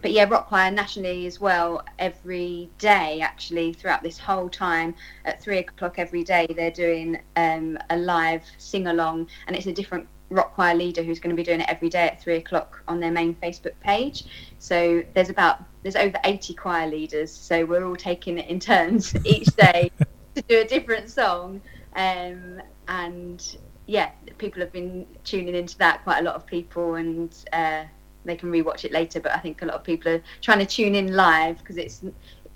but 0.00 0.12
yeah, 0.12 0.24
rock 0.24 0.48
choir 0.48 0.70
nationally 0.70 1.26
as 1.26 1.40
well. 1.40 1.82
Every 1.98 2.68
day, 2.78 3.20
actually, 3.22 3.72
throughout 3.72 4.02
this 4.02 4.18
whole 4.18 4.50
time, 4.50 4.94
at 5.24 5.42
three 5.42 5.58
o'clock 5.58 5.98
every 5.98 6.22
day, 6.22 6.46
they're 6.54 6.70
doing 6.70 7.18
um, 7.36 7.78
a 7.88 7.96
live 7.96 8.42
sing 8.58 8.86
along, 8.88 9.28
and 9.46 9.56
it's 9.56 9.66
a 9.66 9.72
different 9.72 10.06
rock 10.30 10.54
choir 10.54 10.74
leader 10.74 11.02
who's 11.02 11.20
going 11.20 11.34
to 11.34 11.36
be 11.36 11.44
doing 11.44 11.60
it 11.60 11.68
every 11.68 11.88
day 11.88 12.06
at 12.08 12.20
three 12.20 12.36
o'clock 12.36 12.82
on 12.88 13.00
their 13.00 13.10
main 13.10 13.34
Facebook 13.36 13.78
page. 13.80 14.24
So 14.58 15.02
there's 15.14 15.30
about 15.30 15.62
there's 15.82 15.96
over 15.96 16.18
80 16.24 16.54
choir 16.54 16.88
leaders, 16.88 17.32
so 17.32 17.64
we're 17.64 17.84
all 17.84 17.96
taking 17.96 18.38
it 18.38 18.48
in 18.48 18.58
turns 18.58 19.14
each 19.24 19.46
day 19.56 19.90
to 20.34 20.42
do 20.42 20.60
a 20.60 20.64
different 20.64 21.10
song, 21.10 21.60
um, 21.96 22.60
and 22.88 23.56
yeah, 23.86 24.10
people 24.38 24.60
have 24.60 24.72
been 24.72 25.06
tuning 25.24 25.54
into 25.54 25.76
that. 25.78 26.02
Quite 26.04 26.20
a 26.20 26.22
lot 26.22 26.34
of 26.34 26.46
people 26.46 26.96
and. 26.96 27.34
Uh, 27.52 27.84
they 28.24 28.36
can 28.36 28.50
rewatch 28.50 28.84
it 28.84 28.92
later. 28.92 29.20
But 29.20 29.32
I 29.32 29.38
think 29.38 29.62
a 29.62 29.66
lot 29.66 29.74
of 29.74 29.84
people 29.84 30.12
are 30.12 30.22
trying 30.40 30.58
to 30.60 30.66
tune 30.66 30.94
in 30.94 31.14
live 31.14 31.58
because 31.58 31.76
it's 31.76 32.02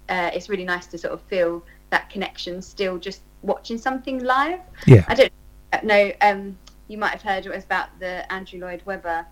uh, 0.08 0.30
it's 0.32 0.48
really 0.48 0.64
nice 0.64 0.86
to 0.86 0.98
sort 0.98 1.12
of 1.12 1.20
feel 1.22 1.62
that 1.90 2.10
connection 2.10 2.62
still 2.62 2.98
just 2.98 3.22
watching 3.42 3.78
something 3.78 4.24
live. 4.24 4.60
Yeah. 4.86 5.04
I 5.08 5.14
don't 5.14 5.32
know. 5.84 6.12
Um, 6.20 6.58
you 6.88 6.98
might 6.98 7.10
have 7.10 7.22
heard 7.22 7.46
it 7.46 7.50
was 7.54 7.64
about 7.64 7.98
the 8.00 8.30
Andrew 8.32 8.60
Lloyd 8.60 8.82
Webber. 8.84 9.26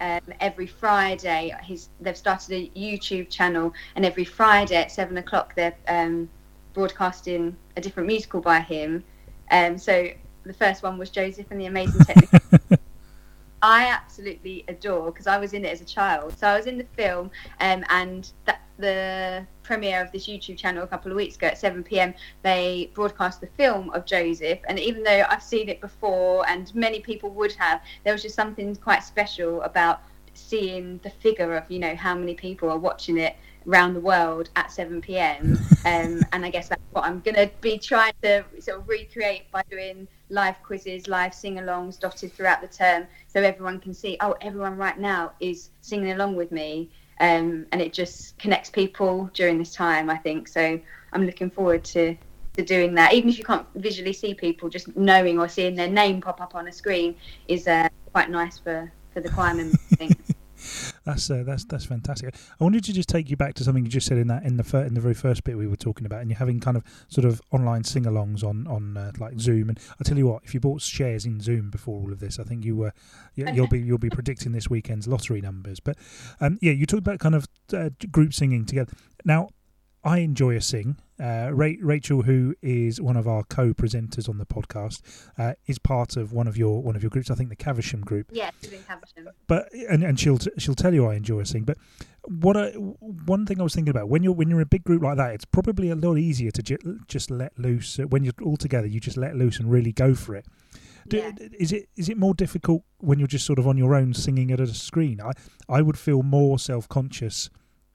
Um, 0.00 0.20
every 0.40 0.66
Friday, 0.66 1.54
he's 1.62 1.88
they've 2.00 2.16
started 2.16 2.52
a 2.52 2.78
YouTube 2.78 3.30
channel, 3.30 3.72
and 3.94 4.04
every 4.04 4.24
Friday 4.24 4.76
at 4.76 4.90
seven 4.90 5.16
o'clock 5.18 5.54
they're 5.54 5.74
um, 5.88 6.28
broadcasting 6.74 7.56
a 7.76 7.80
different 7.80 8.06
musical 8.06 8.40
by 8.40 8.60
him. 8.60 9.04
Um, 9.50 9.78
so 9.78 10.08
the 10.44 10.54
first 10.54 10.82
one 10.82 10.98
was 10.98 11.10
Joseph 11.10 11.46
and 11.50 11.60
the 11.60 11.66
Amazing 11.66 12.00
Technicolor. 12.00 12.78
I 13.62 13.86
absolutely 13.86 14.64
adore 14.66 15.12
because 15.12 15.28
I 15.28 15.38
was 15.38 15.52
in 15.52 15.64
it 15.64 15.68
as 15.68 15.80
a 15.80 15.84
child. 15.84 16.36
So 16.36 16.48
I 16.48 16.56
was 16.56 16.66
in 16.66 16.78
the 16.78 16.86
film, 16.96 17.30
um, 17.60 17.84
and 17.90 18.30
that, 18.46 18.60
the 18.82 19.46
premiere 19.62 20.02
of 20.02 20.12
this 20.12 20.26
YouTube 20.26 20.58
channel 20.58 20.82
a 20.82 20.86
couple 20.86 21.10
of 21.10 21.16
weeks 21.16 21.36
ago 21.36 21.46
at 21.46 21.56
7 21.56 21.82
p.m. 21.82 22.12
They 22.42 22.90
broadcast 22.92 23.40
the 23.40 23.46
film 23.46 23.88
of 23.90 24.04
Joseph, 24.04 24.58
and 24.68 24.78
even 24.78 25.02
though 25.02 25.24
I've 25.30 25.42
seen 25.42 25.70
it 25.70 25.80
before, 25.80 26.46
and 26.48 26.74
many 26.74 27.00
people 27.00 27.30
would 27.30 27.52
have, 27.52 27.80
there 28.04 28.12
was 28.12 28.20
just 28.20 28.34
something 28.34 28.76
quite 28.76 29.02
special 29.02 29.62
about 29.62 30.02
seeing 30.34 30.98
the 31.02 31.10
figure 31.10 31.54
of 31.54 31.70
you 31.70 31.78
know 31.78 31.94
how 31.94 32.14
many 32.14 32.34
people 32.34 32.70
are 32.70 32.78
watching 32.78 33.18
it 33.18 33.36
around 33.66 33.94
the 33.94 34.00
world 34.00 34.50
at 34.56 34.70
7 34.70 35.00
p.m. 35.00 35.58
Um, 35.84 36.22
and 36.30 36.44
I 36.44 36.50
guess 36.50 36.68
that's 36.68 36.80
what 36.92 37.04
I'm 37.04 37.18
going 37.18 37.34
to 37.34 37.50
be 37.60 37.76
trying 37.76 38.12
to 38.22 38.44
sort 38.60 38.78
of 38.78 38.88
recreate 38.88 39.50
by 39.50 39.64
doing 39.68 40.06
live 40.28 40.62
quizzes, 40.62 41.08
live 41.08 41.34
sing 41.34 41.56
alongs 41.56 41.98
dotted 41.98 42.32
throughout 42.32 42.60
the 42.60 42.68
term 42.68 43.08
so 43.26 43.42
everyone 43.42 43.80
can 43.80 43.92
see, 43.92 44.16
oh, 44.20 44.36
everyone 44.42 44.76
right 44.76 44.96
now 44.96 45.32
is 45.40 45.70
singing 45.80 46.12
along 46.12 46.36
with 46.36 46.52
me. 46.52 46.88
Um, 47.20 47.66
and 47.72 47.80
it 47.80 47.92
just 47.92 48.38
connects 48.38 48.70
people 48.70 49.30
during 49.34 49.58
this 49.58 49.74
time, 49.74 50.10
I 50.10 50.16
think. 50.16 50.48
So 50.48 50.80
I'm 51.12 51.26
looking 51.26 51.50
forward 51.50 51.84
to, 51.84 52.16
to 52.56 52.64
doing 52.64 52.94
that. 52.94 53.12
Even 53.12 53.30
if 53.30 53.38
you 53.38 53.44
can't 53.44 53.66
visually 53.74 54.12
see 54.12 54.34
people, 54.34 54.68
just 54.68 54.96
knowing 54.96 55.38
or 55.38 55.48
seeing 55.48 55.74
their 55.74 55.88
name 55.88 56.20
pop 56.20 56.40
up 56.40 56.54
on 56.54 56.68
a 56.68 56.72
screen 56.72 57.14
is 57.48 57.68
uh, 57.68 57.88
quite 58.12 58.30
nice 58.30 58.58
for, 58.58 58.90
for 59.12 59.20
the 59.20 59.28
choir 59.28 59.54
members. 59.54 59.78
That's 61.04 61.30
uh, 61.30 61.42
that's 61.44 61.64
that's 61.64 61.84
fantastic. 61.84 62.34
I 62.60 62.64
wanted 62.64 62.84
to 62.84 62.92
just 62.92 63.08
take 63.08 63.28
you 63.28 63.36
back 63.36 63.54
to 63.54 63.64
something 63.64 63.84
you 63.84 63.90
just 63.90 64.06
said 64.06 64.18
in 64.18 64.28
that 64.28 64.44
in 64.44 64.56
the 64.56 64.64
fir- 64.64 64.84
in 64.84 64.94
the 64.94 65.00
very 65.00 65.14
first 65.14 65.44
bit 65.44 65.56
we 65.58 65.66
were 65.66 65.76
talking 65.76 66.06
about, 66.06 66.20
and 66.20 66.30
you're 66.30 66.38
having 66.38 66.60
kind 66.60 66.76
of 66.76 66.84
sort 67.08 67.24
of 67.24 67.40
online 67.50 67.84
sing-alongs 67.84 68.44
on 68.44 68.66
on 68.66 68.96
uh, 68.96 69.12
like 69.18 69.38
Zoom. 69.40 69.68
And 69.68 69.78
I 70.00 70.04
tell 70.04 70.16
you 70.16 70.26
what, 70.26 70.42
if 70.44 70.54
you 70.54 70.60
bought 70.60 70.80
shares 70.80 71.26
in 71.26 71.40
Zoom 71.40 71.70
before 71.70 72.00
all 72.00 72.12
of 72.12 72.20
this, 72.20 72.38
I 72.38 72.44
think 72.44 72.64
you 72.64 72.76
were 72.76 72.92
you, 73.34 73.46
will 73.54 73.66
be 73.66 73.80
you'll 73.80 73.98
be 73.98 74.10
predicting 74.10 74.52
this 74.52 74.70
weekend's 74.70 75.08
lottery 75.08 75.40
numbers. 75.40 75.80
But 75.80 75.96
um, 76.40 76.58
yeah, 76.60 76.72
you 76.72 76.86
talked 76.86 77.00
about 77.06 77.18
kind 77.18 77.34
of 77.34 77.46
uh, 77.72 77.90
group 78.10 78.32
singing 78.32 78.64
together. 78.64 78.92
Now, 79.24 79.48
I 80.04 80.18
enjoy 80.18 80.56
a 80.56 80.60
sing. 80.60 80.96
Uh, 81.22 81.50
Rachel, 81.52 82.22
who 82.22 82.56
is 82.62 83.00
one 83.00 83.16
of 83.16 83.28
our 83.28 83.44
co-presenters 83.44 84.28
on 84.28 84.38
the 84.38 84.46
podcast, 84.46 85.02
uh, 85.38 85.54
is 85.66 85.78
part 85.78 86.16
of 86.16 86.32
one 86.32 86.48
of 86.48 86.56
your 86.56 86.82
one 86.82 86.96
of 86.96 87.02
your 87.02 87.10
groups. 87.10 87.30
I 87.30 87.34
think 87.34 87.48
the 87.48 87.56
Caversham 87.56 88.00
group. 88.00 88.26
Yes, 88.32 88.52
yeah, 88.62 88.78
Caversham. 88.88 89.28
But 89.46 89.72
and, 89.72 90.02
and 90.02 90.18
she'll 90.18 90.38
she'll 90.58 90.74
tell 90.74 90.92
you 90.92 91.06
I 91.06 91.14
enjoy 91.14 91.40
a 91.40 91.46
sing. 91.46 91.62
But 91.62 91.78
what 92.24 92.56
I, 92.56 92.70
one 92.70 93.46
thing 93.46 93.60
I 93.60 93.62
was 93.62 93.74
thinking 93.74 93.90
about 93.90 94.08
when 94.08 94.24
you're 94.24 94.32
when 94.32 94.48
you're 94.48 94.58
in 94.58 94.64
a 94.64 94.66
big 94.66 94.82
group 94.82 95.02
like 95.02 95.16
that, 95.16 95.32
it's 95.32 95.44
probably 95.44 95.90
a 95.90 95.94
lot 95.94 96.16
easier 96.16 96.50
to 96.50 96.62
ju- 96.62 97.00
just 97.06 97.30
let 97.30 97.56
loose 97.56 97.98
when 97.98 98.24
you're 98.24 98.34
all 98.42 98.56
together. 98.56 98.88
You 98.88 98.98
just 98.98 99.16
let 99.16 99.36
loose 99.36 99.60
and 99.60 99.70
really 99.70 99.92
go 99.92 100.14
for 100.14 100.34
it. 100.34 100.46
Do, 101.06 101.18
yeah. 101.18 101.32
Is 101.58 101.72
it 101.72 101.88
is 101.96 102.08
it 102.08 102.16
more 102.16 102.34
difficult 102.34 102.82
when 102.98 103.20
you're 103.20 103.28
just 103.28 103.46
sort 103.46 103.60
of 103.60 103.68
on 103.68 103.76
your 103.76 103.94
own 103.94 104.12
singing 104.12 104.50
at 104.50 104.58
a 104.58 104.66
screen? 104.68 105.20
I 105.20 105.32
I 105.68 105.82
would 105.82 105.98
feel 105.98 106.24
more 106.24 106.58
self 106.58 106.88
conscious 106.88 107.48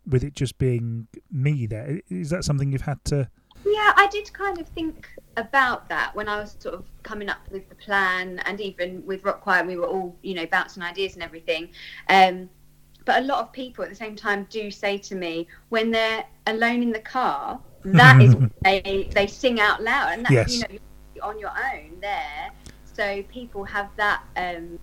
with 0.07 0.23
it 0.23 0.33
just 0.33 0.57
being 0.57 1.07
me 1.31 1.65
there. 1.65 2.01
Is 2.09 2.29
that 2.29 2.43
something 2.43 2.71
you've 2.71 2.81
had 2.81 3.03
to? 3.05 3.29
Yeah, 3.65 3.93
I 3.95 4.07
did 4.11 4.31
kind 4.33 4.59
of 4.59 4.67
think 4.69 5.09
about 5.35 5.89
that 5.89 6.15
when 6.15 6.29
I 6.29 6.39
was 6.39 6.55
sort 6.59 6.75
of 6.75 6.85
coming 7.03 7.29
up 7.29 7.39
with 7.51 7.67
the 7.69 7.75
plan, 7.75 8.39
and 8.45 8.61
even 8.61 9.05
with 9.05 9.23
Rock 9.23 9.41
Choir, 9.41 9.65
we 9.65 9.77
were 9.77 9.87
all 9.87 10.15
you 10.21 10.35
know 10.35 10.45
bouncing 10.45 10.83
ideas 10.83 11.15
and 11.15 11.23
everything. 11.23 11.69
Um, 12.09 12.49
but 13.05 13.23
a 13.23 13.25
lot 13.25 13.39
of 13.39 13.51
people 13.53 13.83
at 13.83 13.89
the 13.89 13.95
same 13.95 14.15
time 14.15 14.47
do 14.49 14.69
say 14.69 14.97
to 14.97 15.15
me 15.15 15.47
when 15.69 15.91
they're 15.91 16.25
alone 16.45 16.83
in 16.83 16.91
the 16.91 16.99
car, 16.99 17.59
that 17.85 18.21
is 18.21 18.35
they 18.63 19.09
they 19.13 19.27
sing 19.27 19.59
out 19.59 19.81
loud, 19.81 20.13
and 20.13 20.25
that's 20.25 20.31
yes. 20.31 20.53
you 20.53 20.59
know 20.59 21.23
on 21.23 21.39
your 21.39 21.49
own 21.51 21.97
there. 21.99 22.51
So 22.93 23.23
people 23.23 23.63
have 23.63 23.89
that 23.97 24.23
um, 24.35 24.79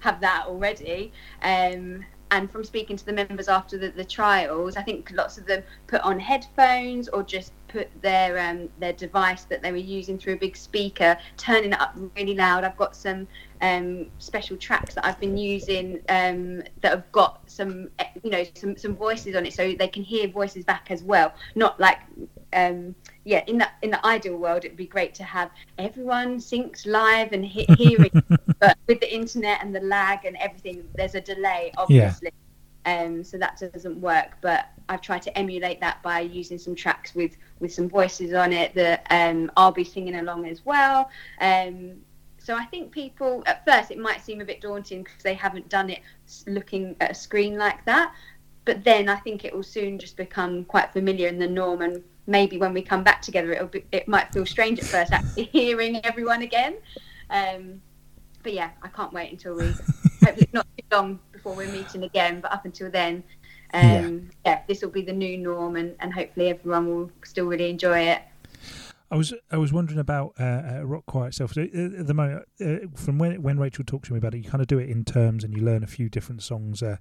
have 0.00 0.20
that 0.20 0.46
already. 0.46 1.12
Um, 1.42 2.04
and 2.34 2.50
from 2.50 2.64
speaking 2.64 2.96
to 2.96 3.06
the 3.06 3.12
members 3.12 3.46
after 3.48 3.78
the, 3.78 3.90
the 3.90 4.04
trials, 4.04 4.76
I 4.76 4.82
think 4.82 5.12
lots 5.12 5.38
of 5.38 5.46
them 5.46 5.62
put 5.86 6.00
on 6.00 6.18
headphones 6.18 7.08
or 7.08 7.22
just 7.22 7.52
put 7.68 7.88
their 8.02 8.38
um, 8.38 8.68
their 8.80 8.92
device 8.92 9.44
that 9.44 9.62
they 9.62 9.70
were 9.70 9.86
using 9.98 10.18
through 10.18 10.34
a 10.34 10.36
big 10.36 10.56
speaker, 10.56 11.16
turning 11.36 11.72
it 11.72 11.80
up 11.80 11.96
really 12.16 12.34
loud. 12.34 12.64
I've 12.64 12.76
got 12.76 12.96
some 12.96 13.28
um, 13.60 14.06
special 14.18 14.56
tracks 14.56 14.94
that 14.96 15.06
I've 15.06 15.20
been 15.20 15.36
using 15.36 16.00
um, 16.08 16.62
that 16.80 16.90
have 16.90 17.12
got 17.12 17.48
some 17.48 17.88
you 18.24 18.30
know 18.30 18.44
some 18.54 18.76
some 18.76 18.96
voices 18.96 19.36
on 19.36 19.46
it, 19.46 19.52
so 19.52 19.72
they 19.78 19.88
can 19.88 20.02
hear 20.02 20.26
voices 20.26 20.64
back 20.64 20.90
as 20.90 21.04
well. 21.04 21.32
Not 21.54 21.78
like 21.78 22.00
um, 22.52 22.96
yeah, 23.24 23.42
in 23.46 23.58
the 23.58 23.68
in 23.82 23.90
the 23.90 24.06
ideal 24.06 24.36
world, 24.36 24.64
it'd 24.64 24.76
be 24.76 24.86
great 24.86 25.14
to 25.14 25.24
have 25.24 25.50
everyone 25.78 26.38
synced 26.38 26.86
live 26.86 27.32
and 27.32 27.44
he- 27.44 27.66
hearing, 27.78 28.10
but 28.60 28.76
with 28.86 29.00
the 29.00 29.12
internet 29.12 29.62
and 29.62 29.74
the 29.74 29.80
lag 29.80 30.26
and 30.26 30.36
everything, 30.36 30.86
there's 30.94 31.14
a 31.14 31.20
delay, 31.20 31.72
obviously. 31.76 32.30
Yeah. 32.32 32.40
Um, 32.86 33.24
so 33.24 33.38
that 33.38 33.58
doesn't 33.58 33.98
work. 33.98 34.36
But 34.42 34.66
I've 34.90 35.00
tried 35.00 35.22
to 35.22 35.38
emulate 35.38 35.80
that 35.80 36.02
by 36.02 36.20
using 36.20 36.58
some 36.58 36.74
tracks 36.74 37.14
with 37.14 37.34
with 37.60 37.72
some 37.72 37.88
voices 37.88 38.34
on 38.34 38.52
it 38.52 38.74
that 38.74 39.06
um, 39.08 39.50
I'll 39.56 39.72
be 39.72 39.84
singing 39.84 40.16
along 40.16 40.46
as 40.46 40.66
well. 40.66 41.08
Um, 41.40 42.02
so 42.38 42.54
I 42.54 42.66
think 42.66 42.92
people 42.92 43.42
at 43.46 43.64
first 43.64 43.90
it 43.90 43.96
might 43.96 44.22
seem 44.22 44.42
a 44.42 44.44
bit 44.44 44.60
daunting 44.60 45.02
because 45.02 45.22
they 45.22 45.32
haven't 45.32 45.70
done 45.70 45.88
it 45.88 46.00
looking 46.46 46.94
at 47.00 47.12
a 47.12 47.14
screen 47.14 47.56
like 47.56 47.82
that. 47.86 48.12
But 48.66 48.84
then 48.84 49.08
I 49.08 49.16
think 49.16 49.46
it 49.46 49.54
will 49.54 49.62
soon 49.62 49.98
just 49.98 50.18
become 50.18 50.66
quite 50.66 50.92
familiar 50.92 51.28
in 51.28 51.38
the 51.38 51.48
norm 51.48 51.80
and 51.80 52.02
maybe 52.26 52.58
when 52.58 52.72
we 52.72 52.82
come 52.82 53.02
back 53.02 53.22
together, 53.22 53.52
it'll 53.52 53.68
be, 53.68 53.84
it 53.92 54.08
might 54.08 54.32
feel 54.32 54.46
strange 54.46 54.78
at 54.78 54.86
first 54.86 55.12
actually 55.12 55.44
hearing 55.52 56.04
everyone 56.04 56.42
again. 56.42 56.76
Um, 57.30 57.80
but 58.42 58.52
yeah, 58.52 58.70
I 58.82 58.88
can't 58.88 59.12
wait 59.12 59.32
until 59.32 59.56
we 59.56 59.72
hopefully 60.22 60.48
not 60.52 60.66
too 60.76 60.84
long 60.90 61.18
before 61.32 61.54
we're 61.54 61.72
meeting 61.72 62.04
again. 62.04 62.40
But 62.40 62.52
up 62.52 62.64
until 62.64 62.90
then, 62.90 63.24
um, 63.72 63.82
yeah. 63.82 64.18
yeah, 64.44 64.62
this 64.68 64.82
will 64.82 64.90
be 64.90 65.02
the 65.02 65.12
new 65.12 65.38
norm, 65.38 65.76
and, 65.76 65.96
and 66.00 66.12
hopefully 66.12 66.50
everyone 66.50 66.86
will 66.86 67.10
still 67.24 67.46
really 67.46 67.70
enjoy 67.70 68.00
it. 68.00 68.22
I 69.10 69.16
was 69.16 69.32
I 69.50 69.58
was 69.58 69.72
wondering 69.72 69.98
about 69.98 70.34
uh, 70.40 70.42
uh, 70.44 70.80
rock 70.84 71.06
choir 71.06 71.28
itself. 71.28 71.56
At 71.56 71.72
the 71.72 72.14
moment, 72.14 72.44
uh, 72.60 72.88
from 72.96 73.18
when 73.18 73.42
when 73.42 73.58
Rachel 73.58 73.84
talked 73.84 74.06
to 74.06 74.12
me 74.12 74.18
about 74.18 74.34
it, 74.34 74.44
you 74.44 74.50
kind 74.50 74.60
of 74.60 74.66
do 74.66 74.78
it 74.78 74.88
in 74.88 75.04
terms, 75.04 75.44
and 75.44 75.54
you 75.54 75.62
learn 75.62 75.82
a 75.82 75.86
few 75.86 76.08
different 76.08 76.42
songs 76.42 76.82
uh, 76.82 76.96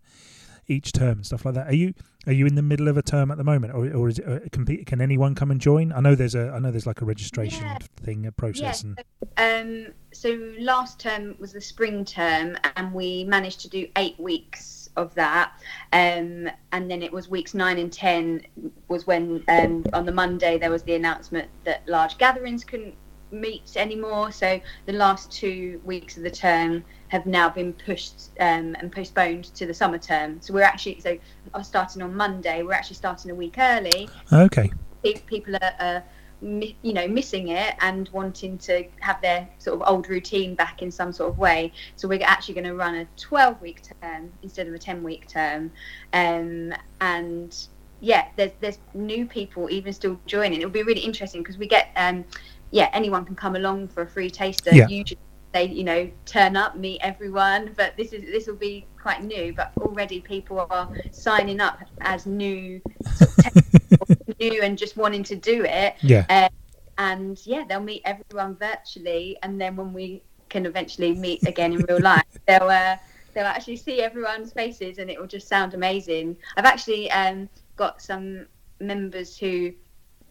each 0.67 0.91
term 0.91 1.17
and 1.17 1.25
stuff 1.25 1.45
like 1.45 1.55
that. 1.55 1.67
Are 1.67 1.75
you 1.75 1.93
are 2.25 2.33
you 2.33 2.45
in 2.45 2.55
the 2.55 2.61
middle 2.61 2.87
of 2.87 2.97
a 2.97 3.01
term 3.01 3.31
at 3.31 3.37
the 3.37 3.43
moment, 3.43 3.73
or 3.73 3.93
or 3.93 4.09
is 4.09 4.19
it, 4.19 4.27
uh, 4.27 4.39
compete, 4.51 4.85
can 4.85 5.01
anyone 5.01 5.35
come 5.35 5.51
and 5.51 5.59
join? 5.59 5.91
I 5.91 5.99
know 5.99 6.15
there's 6.15 6.35
a 6.35 6.51
I 6.51 6.59
know 6.59 6.71
there's 6.71 6.87
like 6.87 7.01
a 7.01 7.05
registration 7.05 7.63
yeah. 7.63 7.77
thing, 7.97 8.25
a 8.25 8.31
process. 8.31 8.83
Yeah. 8.83 9.03
And... 9.37 9.87
Um, 9.87 9.93
so 10.13 10.53
last 10.59 10.99
term 10.99 11.35
was 11.39 11.53
the 11.53 11.61
spring 11.61 12.05
term, 12.05 12.57
and 12.75 12.93
we 12.93 13.23
managed 13.25 13.61
to 13.61 13.69
do 13.69 13.87
eight 13.97 14.19
weeks 14.19 14.89
of 14.95 15.13
that, 15.15 15.53
um, 15.91 16.49
and 16.71 16.89
then 16.89 17.01
it 17.01 17.11
was 17.11 17.27
weeks 17.29 17.53
nine 17.53 17.79
and 17.79 17.91
ten 17.91 18.41
was 18.87 19.07
when 19.07 19.43
um, 19.47 19.83
on 19.93 20.05
the 20.05 20.11
Monday 20.11 20.57
there 20.57 20.69
was 20.69 20.83
the 20.83 20.95
announcement 20.95 21.49
that 21.63 21.87
large 21.87 22.17
gatherings 22.17 22.63
couldn't 22.63 22.95
meet 23.31 23.75
anymore. 23.75 24.31
So 24.31 24.61
the 24.85 24.93
last 24.93 25.31
two 25.31 25.81
weeks 25.83 26.17
of 26.17 26.23
the 26.23 26.31
term 26.31 26.83
have 27.13 27.27
now 27.27 27.47
been 27.47 27.73
pushed 27.73 28.31
um, 28.39 28.75
and 28.79 28.91
postponed 28.91 29.45
to 29.53 29.67
the 29.67 29.73
summer 29.73 29.99
term. 29.99 30.41
So 30.41 30.51
we're 30.51 30.63
actually 30.63 30.99
so 30.99 31.17
starting 31.61 32.01
on 32.01 32.15
Monday. 32.15 32.63
We're 32.63 32.73
actually 32.73 32.95
starting 32.95 33.29
a 33.29 33.35
week 33.35 33.55
early. 33.59 34.09
Okay. 34.31 34.71
People 35.03 35.55
are, 35.55 35.75
are 35.79 36.03
you 36.41 36.91
know 36.91 37.07
missing 37.07 37.49
it 37.49 37.75
and 37.79 38.09
wanting 38.09 38.57
to 38.57 38.83
have 38.99 39.21
their 39.21 39.47
sort 39.59 39.79
of 39.79 39.87
old 39.87 40.09
routine 40.09 40.55
back 40.55 40.81
in 40.81 40.91
some 40.91 41.13
sort 41.13 41.29
of 41.29 41.37
way 41.37 41.71
so 41.95 42.05
we're 42.05 42.21
actually 42.21 42.53
going 42.53 42.65
to 42.65 42.75
run 42.75 42.95
a 42.95 43.07
12 43.15 43.61
week 43.61 43.81
term 44.01 44.29
instead 44.41 44.67
of 44.67 44.73
a 44.73 44.77
10 44.77 45.03
week 45.03 45.25
term 45.25 45.71
um, 46.11 46.73
and 46.99 47.67
yeah 48.01 48.27
there's 48.35 48.51
there's 48.59 48.77
new 48.93 49.25
people 49.25 49.69
even 49.69 49.93
still 49.93 50.19
joining 50.25 50.59
it'll 50.59 50.69
be 50.69 50.83
really 50.83 50.99
interesting 50.99 51.41
because 51.41 51.57
we 51.57 51.65
get 51.65 51.91
um, 51.95 52.25
yeah, 52.73 52.89
anyone 52.91 53.23
can 53.23 53.35
come 53.35 53.55
along 53.55 53.89
for 53.89 54.01
a 54.01 54.07
free 54.07 54.31
taster. 54.31 54.71
Yeah. 54.73 54.87
Usually 54.87 55.19
they, 55.53 55.65
you 55.65 55.83
know, 55.83 56.09
turn 56.25 56.57
up, 56.57 56.75
meet 56.75 56.99
everyone, 57.01 57.73
but 57.77 57.95
this 57.95 58.11
is 58.11 58.23
this 58.23 58.47
will 58.47 58.55
be 58.55 58.85
quite 59.01 59.23
new. 59.23 59.53
But 59.53 59.71
already 59.77 60.19
people 60.19 60.65
are 60.69 60.89
signing 61.11 61.61
up 61.61 61.79
as 62.01 62.25
new, 62.25 62.81
new 64.39 64.61
and 64.61 64.77
just 64.77 64.97
wanting 64.97 65.23
to 65.23 65.35
do 65.35 65.63
it. 65.63 65.95
Yeah. 66.01 66.25
Uh, 66.29 66.49
and 66.97 67.39
yeah, 67.45 67.63
they'll 67.67 67.79
meet 67.79 68.01
everyone 68.03 68.55
virtually, 68.55 69.37
and 69.43 69.61
then 69.61 69.75
when 69.75 69.93
we 69.93 70.23
can 70.49 70.65
eventually 70.65 71.13
meet 71.13 71.47
again 71.47 71.73
in 71.73 71.85
real 71.87 72.01
life, 72.01 72.23
they'll 72.47 72.63
uh, 72.63 72.97
they'll 73.33 73.45
actually 73.45 73.77
see 73.77 74.01
everyone's 74.01 74.51
faces, 74.51 74.97
and 74.97 75.09
it 75.09 75.19
will 75.19 75.27
just 75.27 75.47
sound 75.47 75.75
amazing. 75.75 76.35
I've 76.57 76.65
actually 76.65 77.11
um, 77.11 77.47
got 77.75 78.01
some 78.01 78.47
members 78.79 79.37
who, 79.37 79.71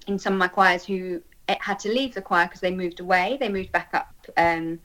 in 0.09 0.19
some 0.19 0.33
of 0.33 0.39
my 0.41 0.49
choirs, 0.49 0.85
who 0.85 1.23
had 1.49 1.79
to 1.81 1.89
leave 1.89 2.15
the 2.15 2.23
choir 2.23 2.47
because 2.47 2.61
they 2.61 2.71
moved 2.71 3.01
away. 3.01 3.37
They 3.39 3.49
moved 3.49 3.73
back 3.73 3.91
up 3.93 4.15
um, 4.37 4.81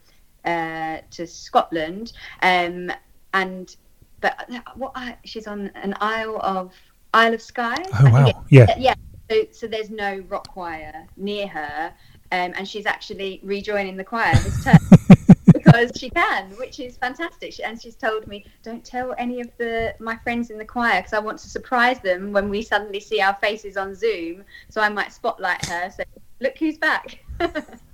uh, 0.47 1.01
to 1.11 1.27
Scotland, 1.27 2.13
um, 2.41 2.91
and 3.33 3.75
but 4.21 4.49
what 4.75 4.95
she's 5.25 5.45
on 5.45 5.67
an 5.75 5.93
Isle 5.99 6.39
of 6.41 6.73
Isle 7.13 7.33
of 7.35 7.41
Skye. 7.41 7.75
Oh 7.99 8.11
wow! 8.11 8.45
Yeah, 8.49 8.65
yeah. 8.77 8.95
So, 9.29 9.43
so 9.51 9.67
there's 9.67 9.89
no 9.89 10.23
rock 10.29 10.47
choir 10.47 11.05
near 11.17 11.47
her, 11.47 11.93
um, 12.31 12.53
and 12.55 12.67
she's 12.67 12.85
actually 12.85 13.41
rejoining 13.43 13.97
the 13.97 14.03
choir 14.03 14.33
this 14.35 14.63
term. 14.63 14.77
because 15.53 15.91
she 15.97 16.09
can, 16.09 16.49
which 16.51 16.79
is 16.79 16.97
fantastic. 16.97 17.53
And 17.63 17.81
she's 17.81 17.95
told 17.95 18.27
me, 18.27 18.45
don't 18.63 18.83
tell 18.83 19.13
any 19.17 19.41
of 19.41 19.49
the 19.57 19.95
my 19.99 20.15
friends 20.17 20.49
in 20.49 20.57
the 20.57 20.65
choir 20.65 21.01
because 21.01 21.13
I 21.13 21.19
want 21.19 21.39
to 21.39 21.49
surprise 21.49 21.99
them 21.99 22.31
when 22.31 22.49
we 22.49 22.61
suddenly 22.61 22.99
see 22.99 23.21
our 23.21 23.35
faces 23.35 23.77
on 23.77 23.93
Zoom. 23.93 24.43
So 24.69 24.81
I 24.81 24.89
might 24.89 25.11
spotlight 25.11 25.65
her. 25.65 25.91
So 25.91 26.03
look 26.39 26.57
who's 26.57 26.77
back. 26.77 27.19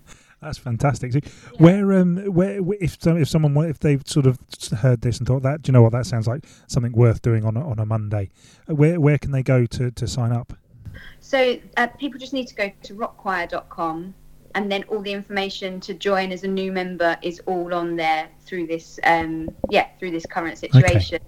That's 0.43 0.57
fantastic. 0.57 1.13
So 1.13 1.19
Where, 1.57 1.93
um, 1.93 2.17
where, 2.33 2.59
if 2.79 2.97
if 3.05 3.29
someone 3.29 3.57
if 3.69 3.79
they've 3.79 4.01
sort 4.05 4.25
of 4.25 4.39
heard 4.79 5.01
this 5.01 5.17
and 5.17 5.27
thought 5.27 5.43
that, 5.43 5.61
do 5.61 5.69
you 5.69 5.73
know 5.73 5.81
what 5.81 5.91
that 5.93 6.05
sounds 6.05 6.27
like? 6.27 6.45
Something 6.67 6.91
worth 6.91 7.21
doing 7.21 7.45
on 7.45 7.57
a, 7.57 7.67
on 7.67 7.79
a 7.79 7.85
Monday. 7.85 8.29
Uh, 8.69 8.75
Where 8.75 8.99
where 8.99 9.17
can 9.17 9.31
they 9.31 9.43
go 9.43 9.65
to, 9.65 9.91
to 9.91 10.07
sign 10.07 10.31
up? 10.31 10.53
So 11.19 11.57
uh, 11.77 11.87
people 11.87 12.19
just 12.19 12.33
need 12.33 12.47
to 12.47 12.55
go 12.55 12.71
to 12.83 12.95
rockchoir.com 12.95 14.13
and 14.55 14.71
then 14.71 14.83
all 14.83 15.01
the 15.01 15.11
information 15.11 15.79
to 15.81 15.93
join 15.93 16.31
as 16.31 16.43
a 16.43 16.47
new 16.47 16.71
member 16.71 17.17
is 17.21 17.41
all 17.45 17.73
on 17.73 17.95
there 17.95 18.29
through 18.45 18.67
this 18.67 18.99
um, 19.03 19.49
yeah 19.69 19.87
through 19.99 20.11
this 20.11 20.25
current 20.25 20.57
situation 20.57 21.19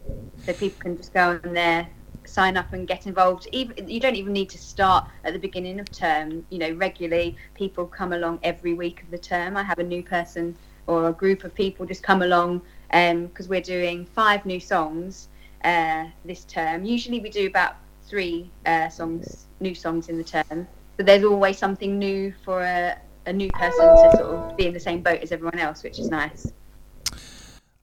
so 0.45 0.53
people 0.53 0.79
can 0.79 0.97
just 0.97 1.13
go 1.13 1.39
on 1.43 1.53
there 1.53 1.87
sign 2.27 2.57
up 2.57 2.73
and 2.73 2.87
get 2.87 3.07
involved. 3.07 3.47
Even 3.51 3.87
you 3.89 3.99
don't 3.99 4.15
even 4.15 4.33
need 4.33 4.49
to 4.49 4.57
start 4.57 5.07
at 5.23 5.33
the 5.33 5.39
beginning 5.39 5.79
of 5.79 5.91
term. 5.91 6.45
You 6.49 6.59
know 6.59 6.71
regularly 6.71 7.37
people 7.55 7.85
come 7.85 8.13
along 8.13 8.39
every 8.43 8.73
week 8.73 9.03
of 9.03 9.11
the 9.11 9.17
term. 9.17 9.57
I 9.57 9.63
have 9.63 9.79
a 9.79 9.83
new 9.83 10.03
person 10.03 10.55
or 10.87 11.09
a 11.09 11.13
group 11.13 11.43
of 11.43 11.53
people 11.55 11.85
just 11.85 12.03
come 12.03 12.21
along 12.21 12.61
because 12.91 13.47
we're 13.49 13.61
doing 13.61 14.05
five 14.05 14.45
new 14.45 14.59
songs 14.59 15.29
uh, 15.63 16.05
this 16.23 16.45
term. 16.45 16.85
Usually 16.85 17.19
we 17.19 17.29
do 17.29 17.47
about 17.47 17.75
three 18.03 18.51
uh, 18.65 18.89
songs 18.89 19.47
new 19.59 19.73
songs 19.75 20.09
in 20.09 20.17
the 20.17 20.23
term. 20.23 20.67
But 20.97 21.05
there's 21.05 21.23
always 21.23 21.57
something 21.57 21.97
new 21.97 22.33
for 22.43 22.61
a, 22.61 22.97
a 23.25 23.33
new 23.33 23.51
person 23.51 23.95
to 23.95 24.09
sort 24.11 24.29
of 24.29 24.55
be 24.57 24.67
in 24.67 24.73
the 24.73 24.79
same 24.79 25.01
boat 25.01 25.19
as 25.21 25.31
everyone 25.31 25.59
else 25.59 25.83
which 25.83 25.99
is 25.99 26.11
nice 26.11 26.53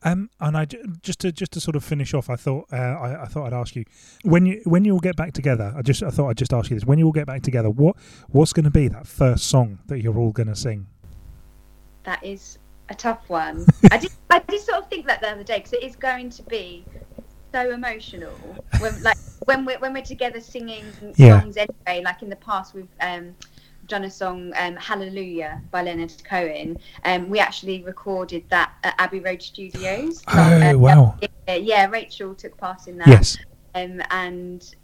Um, 0.05 0.31
and 0.41 0.57
I 0.57 0.67
just 1.03 1.21
to 1.21 1.31
just 1.33 1.53
to 1.53 1.61
sort 1.61 1.77
of 1.77 1.85
finish 1.85 2.13
off, 2.15 2.29
I 2.29 2.37
thought 2.37 2.67
uh, 2.73 2.77
I, 2.77 3.23
I 3.23 3.27
thought 3.27 3.47
I'd 3.47 3.53
ask 3.53 3.77
you 3.77 3.85
when 4.23 4.47
you 4.47 4.61
when 4.65 4.85
you 4.85 4.95
all 4.95 5.01
get 5.01 5.17
back 5.17 5.33
together. 5.33 5.73
I 5.77 5.83
just 5.83 6.03
I 6.03 6.11
thought 6.11 6.29
I'd 6.29 6.37
just 6.37 6.53
ask 6.53 6.71
you 6.71 6.77
this: 6.77 6.85
when 6.85 6.99
you 6.99 7.07
all 7.07 7.13
get 7.13 7.27
back 7.27 7.43
together, 7.43 7.71
what 7.71 7.97
what's 8.29 8.53
going 8.53 8.65
to 8.65 8.71
be 8.71 8.89
that 8.89 9.07
first 9.07 9.47
song 9.47 9.79
that 9.87 10.01
you're 10.01 10.19
all 10.19 10.33
going 10.33 10.49
to 10.49 10.57
sing? 10.57 10.87
that 12.05 12.25
is 12.25 12.59
a 12.89 12.95
tough 12.97 13.29
one. 13.29 13.65
I 13.93 13.97
did, 13.97 14.11
I 14.29 14.41
did 14.41 14.61
sort 14.61 14.79
of 14.83 14.91
think 14.91 15.07
that 15.07 15.21
the 15.21 15.29
other 15.31 15.45
day 15.45 15.59
because 15.59 15.73
it 15.75 15.85
is 15.85 15.95
going 15.95 16.31
to 16.31 16.43
be 16.43 16.85
so 17.53 17.71
emotional 17.71 18.33
when, 18.81 19.01
like, 19.05 19.17
when 19.45 19.65
we're 19.65 19.79
when 19.79 19.93
we're 19.93 20.03
together 20.03 20.41
singing 20.41 20.85
Yeah. 21.17 21.41
songs 21.41 21.57
anyway. 21.57 22.03
Like 22.05 22.23
in 22.23 22.29
the 22.29 22.35
past, 22.37 22.75
we've 22.75 22.89
um, 23.01 23.37
done 23.87 24.05
a 24.05 24.11
song 24.11 24.53
um, 24.57 24.77
"Hallelujah" 24.77 25.61
by 25.71 25.83
Leonard 25.83 26.13
Cohen, 26.25 26.79
and 27.05 27.31
we 27.31 27.39
actually 27.39 27.83
recorded 27.83 28.45
that 28.51 28.73
at 28.85 28.95
Abbey 28.99 29.21
Road 29.21 29.43
Studios. 29.43 30.23
Oh, 30.33 30.79
wow. 30.79 31.19
Yeah, 31.49 31.55
yeah, 31.57 31.87
Rachel 31.87 32.35
took 32.35 32.57
part 32.57 32.87
in 32.87 32.99
that 32.99 33.09
Yes. 33.09 33.39
um, 33.75 34.01
and 34.11 34.75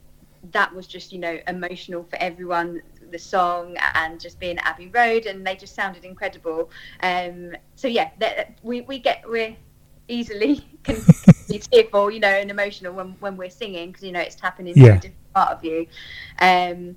that 0.52 0.72
was 0.74 0.86
just 0.86 1.12
you 1.12 1.18
know 1.18 1.38
emotional 1.48 2.04
for 2.04 2.16
everyone 2.16 2.80
the 3.10 3.18
song 3.18 3.76
and 3.94 4.20
just 4.20 4.38
being 4.38 4.58
at 4.58 4.66
abbey 4.66 4.88
road 4.88 5.26
and 5.26 5.44
they 5.46 5.56
just 5.56 5.74
sounded 5.74 6.04
incredible 6.04 6.70
um, 7.02 7.54
so 7.74 7.88
yeah 7.88 8.10
we, 8.62 8.82
we 8.82 8.98
get 8.98 9.22
we're 9.28 9.56
easily 10.08 10.64
can 10.84 11.04
be 11.48 11.58
tearful 11.58 12.10
you 12.10 12.20
know 12.20 12.28
and 12.28 12.50
emotional 12.50 12.92
when, 12.92 13.16
when 13.20 13.36
we're 13.36 13.50
singing 13.50 13.88
because 13.88 14.04
you 14.04 14.12
know 14.12 14.20
it's 14.20 14.36
tapping 14.36 14.68
into 14.68 14.80
Yeah. 14.80 14.92
a 14.92 14.94
different 14.94 15.32
part 15.34 15.50
of 15.50 15.64
you 15.64 15.86
um, 16.40 16.96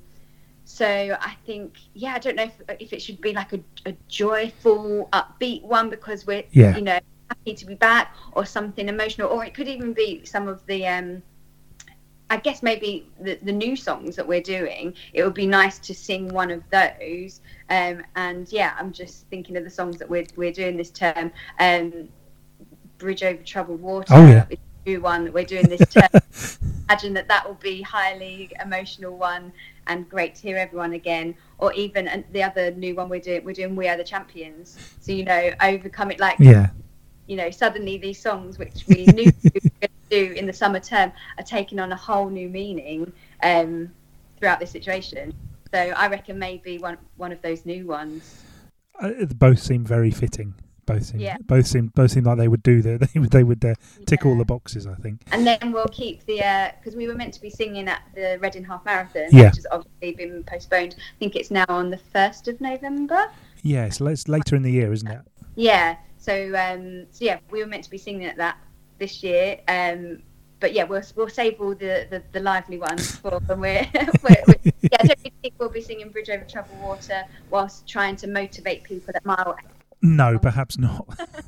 so 0.74 1.18
I 1.20 1.36
think, 1.46 1.76
yeah, 1.94 2.14
I 2.14 2.20
don't 2.20 2.38
know 2.38 2.44
if, 2.44 2.62
if 2.80 2.94
it 2.94 3.02
should 3.02 3.20
be 3.20 3.34
like 3.34 3.52
a, 3.52 3.60
a 3.86 3.94
joyful, 4.08 5.10
upbeat 5.12 5.64
one 5.64 5.90
because 5.90 6.26
we're, 6.26 6.46
Yeah. 6.52 6.78
you 6.78 6.82
know, 6.82 6.98
happy 7.30 7.54
to 7.56 7.66
be 7.66 7.76
back, 7.76 8.16
or 8.32 8.46
something 8.46 8.88
emotional, 8.88 9.28
or 9.30 9.44
it 9.44 9.54
could 9.54 9.68
even 9.68 9.92
be 9.92 10.24
some 10.24 10.48
of 10.48 10.66
the, 10.68 10.88
um, 10.88 11.22
I 12.30 12.38
guess 12.38 12.64
maybe 12.64 13.06
the, 13.20 13.38
the 13.44 13.52
new 13.52 13.76
songs 13.76 14.16
that 14.16 14.26
we're 14.26 14.42
doing. 14.42 14.94
It 15.12 15.26
would 15.26 15.34
be 15.34 15.46
nice 15.46 15.78
to 15.80 15.94
sing 15.94 16.30
one 16.30 16.52
of 16.52 16.64
those. 16.70 17.42
Um, 17.70 18.04
and 18.16 18.50
yeah, 18.50 18.74
I'm 18.80 18.94
just 18.94 19.28
thinking 19.28 19.58
of 19.58 19.66
the 19.66 19.70
songs 19.70 19.98
that 19.98 20.10
we're 20.10 20.26
we're 20.38 20.54
doing 20.54 20.78
this 20.78 20.90
term. 20.90 21.34
Um, 21.60 22.08
Bridge 22.98 23.24
over 23.24 23.44
troubled 23.44 23.82
water. 23.82 24.14
Oh, 24.16 24.26
yeah. 24.26 24.46
is 24.50 24.58
a 24.86 24.90
new 24.90 25.02
one 25.02 25.26
that 25.26 25.34
we're 25.34 25.44
doing 25.44 25.68
this 25.68 25.86
term. 25.90 26.08
Imagine 26.92 27.14
that 27.14 27.30
that 27.30 27.48
will 27.48 27.56
be 27.56 27.82
highly 27.82 28.52
emotional 28.62 29.16
one 29.16 29.54
and 29.88 30.10
great 30.10 30.36
to 30.36 30.42
hear 30.42 30.58
everyone 30.58 30.92
again. 30.92 31.34
Or 31.58 31.72
even 31.72 32.10
and 32.10 32.26
the 32.34 32.44
other 32.44 32.72
new 32.72 32.96
one 32.96 33.08
we're 33.08 33.22
doing, 33.22 33.46
we're 33.46 33.54
doing 33.54 33.78
We 33.78 33.88
Are 33.88 33.96
the 33.96 34.04
Champions. 34.04 34.78
So 35.00 35.14
you 35.14 35.24
know, 35.24 35.52
overcome 35.62 36.12
it 36.12 36.20
like 36.20 36.36
Yeah. 36.38 36.72
you 37.28 37.38
know, 37.38 37.50
suddenly 37.50 37.98
these 37.98 38.22
songs, 38.22 38.60
which 38.60 38.84
we 38.90 39.06
knew 39.06 39.32
we 39.54 39.62
were 39.64 39.70
going 39.80 39.90
to 40.10 40.28
do 40.28 40.34
in 40.34 40.46
the 40.46 40.52
summer 40.52 40.82
term, 40.82 41.14
are 41.38 41.46
taking 41.46 41.80
on 41.80 41.94
a 41.94 41.96
whole 41.96 42.30
new 42.30 42.50
meaning 42.50 43.14
um, 43.42 43.90
throughout 44.38 44.60
this 44.60 44.72
situation. 44.72 45.34
So 45.74 45.80
I 45.80 46.10
reckon 46.10 46.38
maybe 46.38 46.78
one 46.78 46.98
one 47.16 47.32
of 47.32 47.42
those 47.42 47.66
new 47.66 47.88
ones. 47.88 48.44
Uh, 49.00 49.12
both 49.38 49.60
seem 49.60 49.86
very 49.86 50.12
fitting. 50.12 50.56
Both 50.94 51.06
seem 51.06 51.20
Yeah. 51.20 51.38
both 51.46 51.68
seem 51.68 51.88
both 51.96 52.12
seem 52.12 52.24
like 52.24 52.38
they 52.38 52.48
would 52.48 52.64
do 52.64 52.82
the 52.82 52.98
they 53.14 53.20
would 53.20 53.32
they 53.32 53.44
would 53.44 53.64
uh, 53.64 53.76
tick 54.06 54.26
all 54.26 54.38
the 54.38 54.46
boxes. 54.46 54.88
I 54.88 54.96
think. 54.96 55.22
And 55.32 55.46
then 55.46 55.72
we'll 55.72 55.86
keep 55.92 56.26
the 56.26 56.72
because 56.80 56.96
we 56.96 57.08
were 57.08 57.16
meant 57.16 57.34
to 57.36 57.42
be 57.42 57.50
singing 57.50 57.88
at 57.88 58.02
the 58.16 58.38
Reading 58.42 58.64
Half 58.64 58.86
Marathon, 58.86 59.28
Yeah. 59.32 59.46
which 59.48 59.56
has 59.58 59.68
obviously 59.72 60.14
been 60.14 60.44
postponed. 60.44 60.96
I 60.98 61.18
think 61.20 61.36
it's 61.36 61.52
now 61.52 61.66
on 61.70 61.90
the 61.90 61.98
first 61.98 62.48
of 62.48 62.60
November. 62.62 63.30
Yeah, 63.64 63.86
it's, 63.86 64.02
later 64.02 64.56
in 64.56 64.64
the 64.64 64.72
year, 64.72 64.92
isn't 64.92 65.08
it? 65.08 65.22
Yeah. 65.56 65.98
So 66.18 66.34
um, 66.56 67.08
so 67.12 67.26
yeah, 67.26 67.40
we 67.50 67.60
were 67.60 67.68
meant 67.68 67.84
to 67.84 67.90
be 67.90 67.98
singing 67.98 68.26
at 68.26 68.38
that 68.38 68.58
this 69.00 69.24
year. 69.24 69.60
Um, 69.68 70.22
but 70.60 70.74
yeah, 70.74 70.84
we'll 70.84 71.02
we'll 71.16 71.28
save 71.28 71.60
all 71.60 71.76
the, 71.76 72.08
the, 72.10 72.24
the 72.32 72.40
lively 72.40 72.78
ones 72.78 73.16
for 73.18 73.32
when 73.48 73.60
we're, 73.60 73.88
we're, 74.24 74.36
we're 74.48 74.56
yeah. 74.82 74.90
I 75.00 75.08
don't 75.08 75.20
really 75.20 75.34
think 75.42 75.56
we'll 75.58 75.70
be 75.70 75.82
singing 75.82 76.10
Bridge 76.10 76.30
Over 76.30 76.46
Troubled 76.46 76.80
Water 76.80 77.24
whilst 77.50 77.88
trying 77.88 78.16
to 78.18 78.28
motivate 78.28 78.84
people 78.84 79.14
at 79.16 79.26
mile. 79.26 79.58
No, 80.02 80.40
perhaps 80.40 80.78
not. 80.78 81.08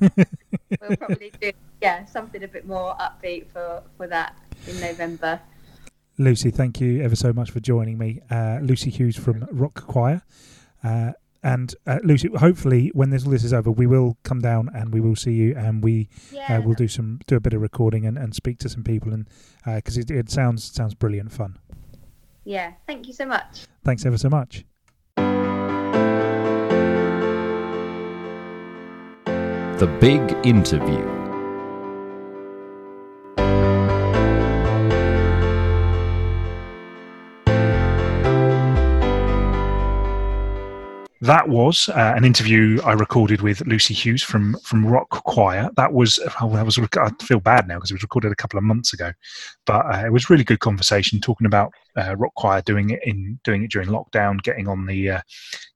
We'll 0.80 0.96
probably 0.96 1.32
do 1.40 1.52
yeah 1.80 2.04
something 2.04 2.42
a 2.42 2.48
bit 2.48 2.66
more 2.66 2.94
upbeat 2.96 3.46
for 3.48 3.82
for 3.96 4.06
that 4.08 4.36
in 4.66 4.80
November. 4.80 5.40
Lucy, 6.18 6.50
thank 6.50 6.80
you 6.80 7.00
ever 7.02 7.16
so 7.16 7.32
much 7.32 7.50
for 7.50 7.60
joining 7.60 7.96
me. 7.98 8.20
Uh, 8.30 8.58
Lucy 8.62 8.90
Hughes 8.90 9.16
from 9.16 9.46
Rock 9.50 9.86
Choir. 9.86 10.22
Uh, 10.82 11.12
and 11.42 11.74
uh, 11.86 11.98
Lucy, 12.02 12.28
hopefully, 12.36 12.90
when 12.94 13.10
this 13.10 13.24
all 13.24 13.30
this 13.30 13.44
is 13.44 13.52
over, 13.52 13.70
we 13.70 13.86
will 13.86 14.16
come 14.22 14.40
down 14.40 14.70
and 14.74 14.92
we 14.94 15.00
will 15.00 15.16
see 15.16 15.32
you, 15.32 15.54
and 15.56 15.82
we 15.84 16.08
Yeah. 16.32 16.58
uh, 16.58 16.60
we'll 16.62 16.74
do 16.74 16.88
some 16.88 17.20
do 17.26 17.36
a 17.36 17.40
bit 17.40 17.52
of 17.52 17.60
recording 17.60 18.06
and, 18.06 18.16
and 18.18 18.34
speak 18.34 18.58
to 18.60 18.68
some 18.68 18.82
people, 18.82 19.12
and 19.12 19.28
because 19.64 19.96
it, 19.98 20.10
it 20.10 20.30
sounds 20.30 20.64
sounds 20.64 20.94
brilliant 20.94 21.32
fun. 21.32 21.58
Yeah. 22.44 22.72
Thank 22.86 23.06
you 23.06 23.12
so 23.12 23.26
much. 23.26 23.66
Thanks 23.84 24.04
ever 24.06 24.18
so 24.18 24.28
much. 24.28 24.64
The 29.84 29.98
Big 30.00 30.46
Interview. 30.46 31.23
That 41.24 41.48
was 41.48 41.88
uh, 41.88 42.12
an 42.14 42.26
interview 42.26 42.82
I 42.84 42.92
recorded 42.92 43.40
with 43.40 43.66
Lucy 43.66 43.94
Hughes 43.94 44.22
from 44.22 44.58
from 44.62 44.84
Rock 44.84 45.08
Choir. 45.08 45.70
That 45.74 45.94
was 45.94 46.18
oh, 46.42 46.50
that 46.50 46.66
was 46.66 46.78
I 46.78 47.10
feel 47.22 47.40
bad 47.40 47.66
now 47.66 47.76
because 47.76 47.90
it 47.90 47.94
was 47.94 48.02
recorded 48.02 48.30
a 48.30 48.36
couple 48.36 48.58
of 48.58 48.64
months 48.64 48.92
ago, 48.92 49.10
but 49.64 49.86
uh, 49.86 50.02
it 50.04 50.12
was 50.12 50.28
really 50.28 50.44
good 50.44 50.60
conversation 50.60 51.22
talking 51.22 51.46
about 51.46 51.72
uh, 51.96 52.14
Rock 52.16 52.34
Choir 52.34 52.60
doing 52.60 52.90
it 52.90 53.00
in 53.04 53.40
doing 53.42 53.64
it 53.64 53.70
during 53.70 53.88
lockdown, 53.88 54.42
getting 54.42 54.68
on 54.68 54.84
the 54.84 55.12
uh, 55.12 55.20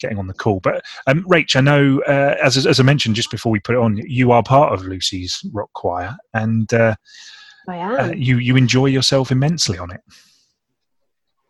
getting 0.01 0.19
on 0.19 0.27
the 0.27 0.35
call. 0.35 0.61
But 0.61 0.85
um, 1.07 1.25
Rach, 1.25 1.57
I 1.57 1.63
know 1.63 2.03
uh, 2.03 2.37
as 2.45 2.67
as 2.67 2.79
I 2.79 2.83
mentioned 2.83 3.17
just 3.17 3.31
before 3.31 3.51
we 3.51 3.59
put 3.59 3.75
it 3.75 3.81
on, 3.81 3.97
you 3.97 4.33
are 4.33 4.43
part 4.43 4.75
of 4.75 4.85
Lucy's 4.85 5.41
Rock 5.55 5.71
Choir, 5.73 6.15
and 6.35 6.71
uh, 6.75 6.95
I 7.67 7.77
am. 7.77 8.15
you 8.19 8.37
you 8.37 8.57
enjoy 8.57 8.87
yourself 8.87 9.31
immensely 9.31 9.79
on 9.79 9.93
it. 9.93 10.03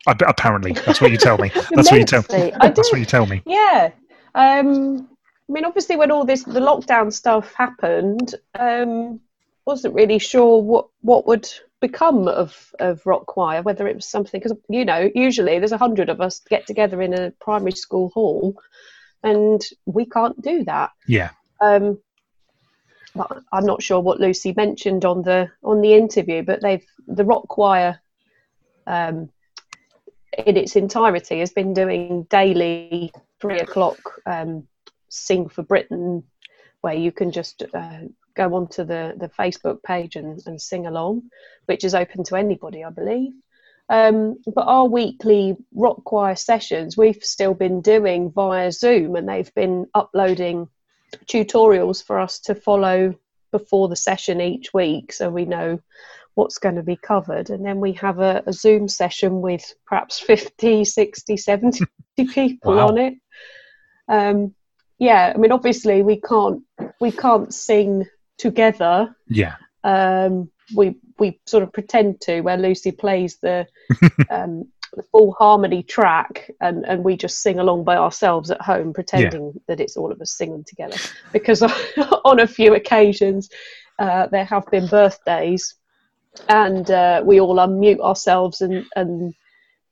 Apparently, 0.08 0.72
that's 0.72 1.00
what 1.00 1.10
you 1.10 1.18
tell 1.18 1.38
me. 1.38 1.50
That's 1.70 1.90
what 1.90 2.00
you 2.00 2.06
tell. 2.06 2.24
I 2.30 2.70
That's 2.74 2.90
what 2.90 2.98
you 2.98 3.04
tell 3.04 3.26
me. 3.26 3.42
Yeah. 3.44 3.90
Um, 4.34 5.08
I 5.48 5.52
mean, 5.52 5.64
obviously, 5.64 5.96
when 5.96 6.10
all 6.10 6.24
this 6.24 6.44
the 6.44 6.60
lockdown 6.60 7.12
stuff 7.12 7.52
happened, 7.54 8.34
um, 8.58 9.20
wasn't 9.64 9.94
really 9.94 10.18
sure 10.18 10.62
what 10.62 10.88
what 11.02 11.26
would 11.26 11.48
become 11.80 12.26
of 12.28 12.74
of 12.78 13.04
rock 13.06 13.26
choir. 13.26 13.62
Whether 13.62 13.86
it 13.86 13.96
was 13.96 14.06
something 14.06 14.40
because 14.40 14.56
you 14.68 14.84
know, 14.84 15.10
usually 15.14 15.58
there's 15.58 15.72
a 15.72 15.78
hundred 15.78 16.08
of 16.08 16.20
us 16.20 16.40
get 16.48 16.66
together 16.66 17.00
in 17.02 17.14
a 17.14 17.32
primary 17.40 17.72
school 17.72 18.10
hall, 18.10 18.54
and 19.22 19.62
we 19.86 20.06
can't 20.06 20.40
do 20.40 20.64
that. 20.64 20.90
Yeah. 21.06 21.30
Um, 21.60 21.98
but 23.14 23.42
I'm 23.52 23.66
not 23.66 23.82
sure 23.82 24.00
what 24.00 24.20
Lucy 24.20 24.54
mentioned 24.56 25.04
on 25.04 25.22
the 25.22 25.50
on 25.62 25.80
the 25.80 25.94
interview, 25.94 26.42
but 26.42 26.62
they've 26.62 26.86
the 27.06 27.24
rock 27.24 27.48
choir. 27.48 28.00
Um, 28.86 29.30
in 30.46 30.56
its 30.56 30.76
entirety 30.76 31.40
has 31.40 31.52
been 31.52 31.74
doing 31.74 32.24
daily 32.30 33.12
three 33.40 33.58
o'clock 33.58 33.98
um, 34.26 34.66
sing 35.08 35.48
for 35.48 35.62
britain 35.62 36.22
where 36.80 36.94
you 36.94 37.10
can 37.10 37.32
just 37.32 37.64
uh, 37.74 38.00
go 38.34 38.54
onto 38.54 38.84
the, 38.84 39.14
the 39.18 39.28
facebook 39.28 39.82
page 39.82 40.16
and, 40.16 40.40
and 40.46 40.60
sing 40.60 40.86
along 40.86 41.22
which 41.66 41.84
is 41.84 41.94
open 41.94 42.24
to 42.24 42.36
anybody 42.36 42.84
i 42.84 42.90
believe. 42.90 43.32
Um, 43.90 44.36
but 44.54 44.66
our 44.66 44.86
weekly 44.86 45.56
rock 45.74 46.04
choir 46.04 46.36
sessions, 46.36 46.96
we've 46.96 47.24
still 47.24 47.54
been 47.54 47.80
doing 47.80 48.30
via 48.30 48.70
Zoom, 48.70 49.16
and 49.16 49.28
they've 49.28 49.54
been 49.54 49.86
uploading 49.94 50.68
tutorials 51.24 52.04
for 52.04 52.18
us 52.18 52.38
to 52.40 52.54
follow 52.54 53.14
before 53.50 53.88
the 53.88 53.96
session 53.96 54.42
each 54.42 54.74
week, 54.74 55.12
so 55.12 55.30
we 55.30 55.46
know 55.46 55.80
what's 56.38 56.58
going 56.58 56.76
to 56.76 56.84
be 56.84 56.96
covered. 56.96 57.50
And 57.50 57.66
then 57.66 57.80
we 57.80 57.92
have 57.94 58.20
a, 58.20 58.44
a 58.46 58.52
Zoom 58.52 58.86
session 58.86 59.40
with 59.40 59.64
perhaps 59.86 60.20
50, 60.20 60.84
60, 60.84 61.36
70 61.36 61.84
people 62.32 62.76
Wow. 62.76 62.88
on 62.88 62.98
it. 62.98 63.14
Um, 64.08 64.54
yeah, 65.00 65.32
I 65.34 65.38
mean, 65.38 65.52
obviously 65.52 66.02
we 66.02 66.20
can't 66.20 66.62
we 67.00 67.10
can't 67.12 67.52
sing 67.52 68.06
together 68.38 69.14
Yeah. 69.28 69.56
um, 69.84 70.50
we 70.76 70.96
we 71.18 71.40
sort 71.46 71.62
of 71.64 71.72
pretend 71.72 72.20
to 72.22 72.40
where 72.42 72.56
Lucy 72.56 72.92
plays 72.92 73.38
the 73.42 73.66
um, 74.30 74.68
the 74.94 75.02
full 75.12 75.32
harmony 75.38 75.82
track 75.82 76.50
and 76.60 76.84
and 76.86 77.04
we 77.04 77.16
just 77.16 77.42
sing 77.42 77.58
along 77.58 77.84
by 77.84 77.96
ourselves 77.96 78.50
at 78.50 78.60
home 78.60 78.92
pretending 78.92 79.52
that 79.68 79.80
it's 79.80 79.96
all 79.96 80.10
of 80.12 80.20
us 80.20 80.32
singing 80.32 80.64
together 80.64 80.96
because 81.32 81.62
on 82.30 82.40
a 82.40 82.46
few 82.46 82.74
occasions 82.74 83.50
uh, 83.98 84.26
there 84.28 84.44
have 84.44 84.64
been 84.70 84.86
birthdays 84.86 85.74
and 86.48 86.90
uh, 86.90 87.22
we 87.24 87.40
all 87.40 87.56
unmute 87.56 88.00
ourselves 88.00 88.60
and 88.60 88.84
and 88.96 89.34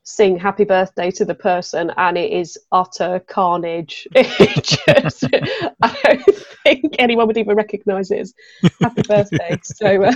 sing 0.09 0.39
happy 0.39 0.63
birthday 0.65 1.11
to 1.11 1.25
the 1.25 1.35
person 1.35 1.91
and 1.97 2.17
it 2.17 2.31
is 2.33 2.57
utter 2.73 3.19
carnage. 3.27 4.07
It 4.15 4.63
just, 4.65 5.25
i 5.83 5.99
don't 6.05 6.37
think 6.63 6.95
anyone 7.01 7.27
would 7.27 7.37
even 7.39 7.57
recognize 7.57 8.11
it 8.13 8.21
as 8.21 8.35
happy 8.83 9.03
birthday. 9.03 9.59
So 9.65 10.05
uh, 10.05 10.13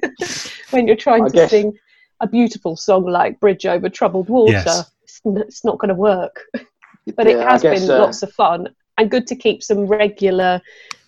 when 0.70 0.86
you're 0.86 0.96
trying 0.96 1.24
I 1.24 1.28
to 1.28 1.32
guess- 1.34 1.50
sing 1.50 1.72
a 2.20 2.28
beautiful 2.28 2.76
song 2.76 3.04
like 3.06 3.40
bridge 3.40 3.66
over 3.66 3.88
troubled 3.88 4.28
water 4.28 4.52
Yes. 4.52 4.92
it's, 5.02 5.20
it's 5.24 5.64
not 5.64 5.78
going 5.78 5.88
to 5.88 5.94
work. 5.94 6.40
But 7.16 7.26
it 7.26 7.36
Yeah, 7.36 7.44
I 7.48 7.52
has 7.52 7.62
guess, 7.62 7.80
been 7.86 7.90
uh, 7.90 7.98
lots 7.98 8.22
of 8.22 8.32
fun 8.32 8.68
and 8.98 9.10
good 9.10 9.26
to 9.26 9.36
keep 9.36 9.62
some 9.62 9.84
regular 9.86 10.62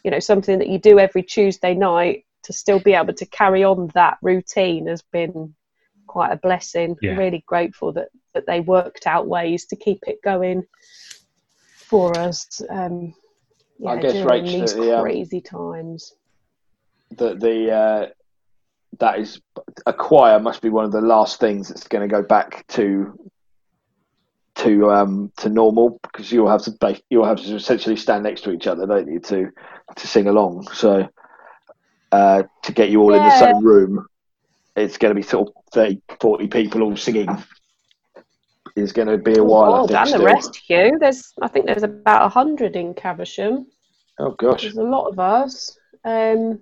you 0.04 0.10
know 0.10 0.18
something 0.20 0.58
that 0.58 0.68
you 0.68 0.78
do 0.78 0.98
every 0.98 1.22
tuesday 1.22 1.74
night 1.74 2.25
to 2.46 2.52
still 2.52 2.80
be 2.80 2.94
able 2.94 3.14
to 3.14 3.26
carry 3.26 3.62
on 3.62 3.88
that 3.94 4.18
routine 4.22 4.86
has 4.86 5.02
been 5.02 5.54
quite 6.06 6.32
a 6.32 6.36
blessing. 6.36 6.96
Yeah. 7.02 7.16
really 7.16 7.44
grateful 7.46 7.92
that 7.92 8.08
that 8.34 8.46
they 8.46 8.60
worked 8.60 9.06
out 9.06 9.26
ways 9.26 9.66
to 9.66 9.76
keep 9.76 10.00
it 10.06 10.22
going 10.22 10.64
for 11.88 12.18
us 12.18 12.60
um 12.70 13.14
yeah, 13.78 13.90
I 13.90 14.00
guess, 14.00 14.12
during 14.12 14.44
Rach, 14.44 14.50
these 14.50 14.74
that 14.74 14.80
the, 14.80 14.96
um, 14.96 15.02
crazy 15.02 15.40
times. 15.40 16.14
That 17.12 17.40
the 17.40 17.72
uh, 17.72 18.06
that 18.98 19.18
is 19.18 19.40
a 19.84 19.92
choir 19.92 20.40
must 20.40 20.62
be 20.62 20.70
one 20.70 20.84
of 20.84 20.92
the 20.92 21.00
last 21.00 21.40
things 21.40 21.68
that's 21.68 21.86
going 21.86 22.08
to 22.08 22.12
go 22.12 22.22
back 22.22 22.66
to 22.68 23.18
to 24.56 24.90
um 24.90 25.30
to 25.36 25.50
normal 25.50 25.98
because 26.02 26.32
you'll 26.32 26.48
have 26.48 26.62
to 26.62 27.02
you'll 27.10 27.26
have 27.26 27.36
to 27.36 27.54
essentially 27.54 27.94
stand 27.94 28.22
next 28.22 28.40
to 28.40 28.52
each 28.52 28.66
other 28.66 28.86
don't 28.86 29.06
you 29.06 29.20
to 29.20 29.50
to 29.96 30.06
sing 30.06 30.28
along. 30.28 30.66
So 30.72 31.06
uh 32.12 32.42
to 32.62 32.72
get 32.72 32.90
you 32.90 33.00
all 33.00 33.14
in 33.14 33.22
the 33.22 33.38
same 33.38 33.64
room 33.64 34.06
it's 34.76 34.98
going 34.98 35.10
to 35.10 35.20
be 35.20 35.26
sort 35.26 35.48
of 35.48 35.54
30 35.72 36.00
40 36.20 36.48
people 36.48 36.82
all 36.82 36.96
singing 36.96 37.28
is 38.74 38.92
going 38.92 39.08
to 39.08 39.16
be 39.16 39.34
a 39.34 39.44
while 39.44 39.86
oh, 39.90 39.96
and 39.96 40.08
still. 40.08 40.24
rest 40.24 40.56
hugh 40.66 40.96
there's 41.00 41.32
i 41.42 41.48
think 41.48 41.66
there's 41.66 41.82
about 41.82 42.30
hundred 42.32 42.76
in 42.76 42.94
caversham 42.94 43.66
oh 44.18 44.30
gosh 44.32 44.62
There's 44.62 44.76
a 44.76 44.82
lot 44.82 45.08
of 45.08 45.18
us. 45.18 45.78
Um, 46.04 46.60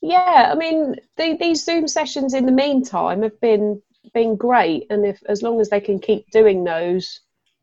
yeah, 0.00 0.50
I 0.52 0.54
mean, 0.54 0.96
the, 1.16 1.36
these 1.38 1.64
Zoom 1.64 1.88
sessions 1.88 2.34
in 2.34 2.46
the 2.46 2.52
meantime 2.52 3.22
have 3.22 3.40
been 3.40 3.82
been 4.14 4.36
great, 4.36 4.86
and 4.90 5.04
if 5.04 5.20
as 5.28 5.42
long 5.42 5.60
as 5.60 5.68
they 5.68 5.80
can 5.80 5.98
keep 5.98 6.30
doing 6.30 6.64
those 6.64 7.20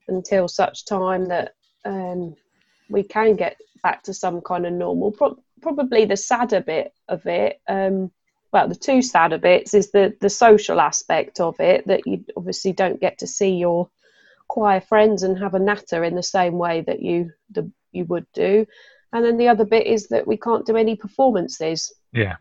until 0.08 0.48
such 0.48 0.86
time 0.86 1.26
that 1.26 1.54
um, 1.86 2.36
we 2.90 3.04
can 3.04 3.36
get 3.36 3.58
back 3.82 4.04
to 4.04 4.14
some 4.14 4.42
kind 4.42 4.66
of 4.66 4.74
normal. 4.74 5.12
Pro- 5.12 5.40
probably 5.62 6.06
the 6.06 6.18
sadder 6.18 6.62
bit 6.62 6.94
of 7.08 7.26
it, 7.26 7.62
um, 7.68 8.12
well, 8.52 8.68
the 8.70 8.76
two 8.76 9.02
sadder 9.02 9.38
bits 9.38 9.74
is 9.74 9.92
the 9.92 10.16
the 10.22 10.30
social 10.30 10.80
aspect 10.80 11.40
of 11.40 11.60
it 11.60 11.86
that 11.88 12.08
you 12.08 12.24
obviously 12.38 12.72
don't 12.72 13.02
get 13.02 13.18
to 13.20 13.28
see 13.28 13.56
your 13.56 13.90
choir 14.48 14.80
friends 14.80 15.24
and 15.24 15.38
have 15.40 15.56
a 15.56 15.60
natter 15.60 16.04
in 16.04 16.16
the 16.16 16.24
same 16.24 16.58
way 16.58 16.82
that 16.82 17.02
you 17.02 17.32
the, 17.52 17.70
you 17.92 18.06
would 18.06 18.26
do 18.34 18.66
and 19.12 19.26
then 19.26 19.38
the 19.38 19.48
other 19.48 19.66
bit 19.66 19.88
is 19.88 20.08
that 20.08 20.28
we 20.28 20.38
can't 20.38 20.66
do 20.66 20.78
any 20.78 20.96
performances 20.96 21.94
Yeah. 22.14 22.36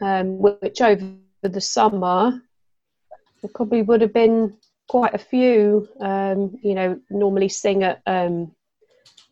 um, 0.00 0.38
which 0.38 0.80
over 0.80 1.04
the 1.42 1.60
summer 1.60 2.40
there 3.42 3.50
probably 3.54 3.82
would 3.82 4.00
have 4.02 4.12
been 4.12 4.56
quite 4.88 5.14
a 5.14 5.18
few 5.18 5.88
um, 6.00 6.56
you 6.62 6.74
know 6.74 7.00
normally 7.10 7.48
sing 7.48 7.82
at 7.82 8.00
um, 8.06 8.54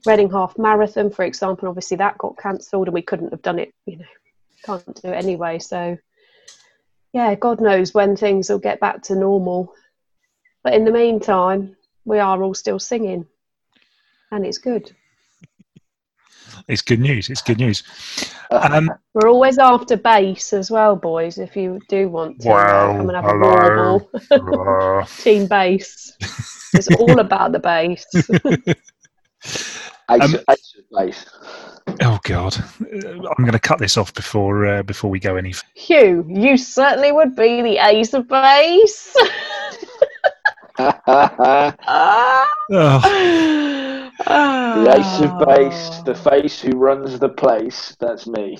Reading 0.06 0.30
Half 0.30 0.56
Marathon 0.58 1.10
for 1.10 1.24
example 1.24 1.68
obviously 1.68 1.96
that 1.98 2.18
got 2.18 2.38
cancelled 2.38 2.86
and 2.88 2.94
we 2.94 3.02
couldn't 3.02 3.30
have 3.32 3.42
done 3.42 3.58
it 3.58 3.72
you 3.86 3.98
know 3.98 4.04
can't 4.64 5.02
do 5.02 5.08
it 5.08 5.24
anyway 5.24 5.58
so 5.58 5.96
yeah 7.12 7.34
God 7.34 7.60
knows 7.60 7.94
when 7.94 8.16
things 8.16 8.48
will 8.48 8.58
get 8.58 8.80
back 8.80 9.02
to 9.04 9.14
normal 9.16 9.74
but 10.62 10.74
in 10.74 10.84
the 10.84 10.90
meantime 10.92 11.76
we 12.04 12.18
are 12.18 12.42
all 12.42 12.54
still 12.54 12.78
singing 12.78 13.26
and 14.30 14.46
it's 14.46 14.58
good 14.58 14.94
It's 16.66 16.82
good 16.82 17.00
news. 17.00 17.30
It's 17.30 17.42
good 17.42 17.58
news. 17.58 17.82
Um, 18.50 18.90
We're 19.14 19.30
always 19.30 19.58
after 19.58 19.96
bass 19.96 20.52
as 20.52 20.70
well, 20.70 20.96
boys. 20.96 21.38
If 21.38 21.56
you 21.56 21.80
do 21.88 22.08
want 22.08 22.40
to 22.42 22.50
uh, 22.50 22.54
Well, 22.54 22.96
come 22.96 23.08
and 23.10 23.16
have 23.16 23.24
hello. 23.24 24.10
a 24.30 24.40
warble, 24.40 25.00
uh, 25.00 25.06
team 25.22 25.46
bass. 25.46 26.12
It's 26.74 26.88
all 26.88 27.20
about 27.20 27.52
the 27.52 27.58
bass. 27.58 28.04
ace, 30.10 30.22
Um, 30.34 30.40
ace 30.50 30.74
of 30.78 30.84
base 30.98 31.26
oh 32.02 32.18
God, 32.24 32.56
Uh, 32.80 33.08
I'm 33.08 33.44
going 33.44 33.52
to 33.52 33.58
cut 33.58 33.78
this 33.78 33.96
off 33.96 34.12
before 34.14 34.66
uh, 34.66 34.82
before 34.82 35.10
we 35.10 35.18
go 35.20 35.36
any. 35.36 35.50
f- 35.50 35.62
Hugh, 35.74 36.24
you 36.28 36.56
certainly 36.56 37.12
would 37.12 37.34
be 37.36 37.62
the 37.62 37.78
ace 37.78 38.14
of 38.14 38.28
bass. 38.28 39.14
Ah. 40.80 42.46
Oh, 42.70 43.00
The 44.84 44.96
ace 44.98 45.20
of 45.20 45.38
base, 45.46 46.00
the 46.04 46.14
face 46.14 46.60
who 46.60 46.70
runs 46.78 47.18
the 47.18 47.28
place. 47.30 47.96
That's 47.98 48.26
me. 48.26 48.58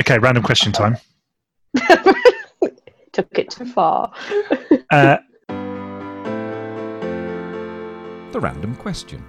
okay, 0.00 0.18
random 0.18 0.42
question 0.44 0.70
time. 0.72 0.96
Took 3.12 3.36
it 3.38 3.50
too 3.50 3.66
far. 3.66 4.12
Uh, 4.90 5.16
The 8.30 8.40
random 8.40 8.76
question. 8.76 9.24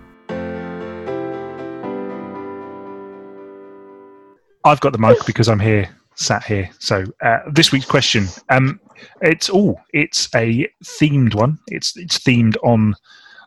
I've 4.63 4.81
got 4.81 4.91
the 4.91 4.99
mug 4.99 5.17
because 5.25 5.47
I'm 5.47 5.59
here, 5.59 5.89
sat 6.15 6.43
here. 6.43 6.69
So 6.79 7.05
uh, 7.21 7.39
this 7.51 7.71
week's 7.71 7.85
question, 7.85 8.27
um, 8.49 8.79
it's 9.21 9.49
oh, 9.51 9.79
it's 9.93 10.33
a 10.35 10.67
themed 10.83 11.35
one. 11.35 11.59
It's 11.67 11.95
it's 11.97 12.19
themed 12.19 12.55
on 12.63 12.95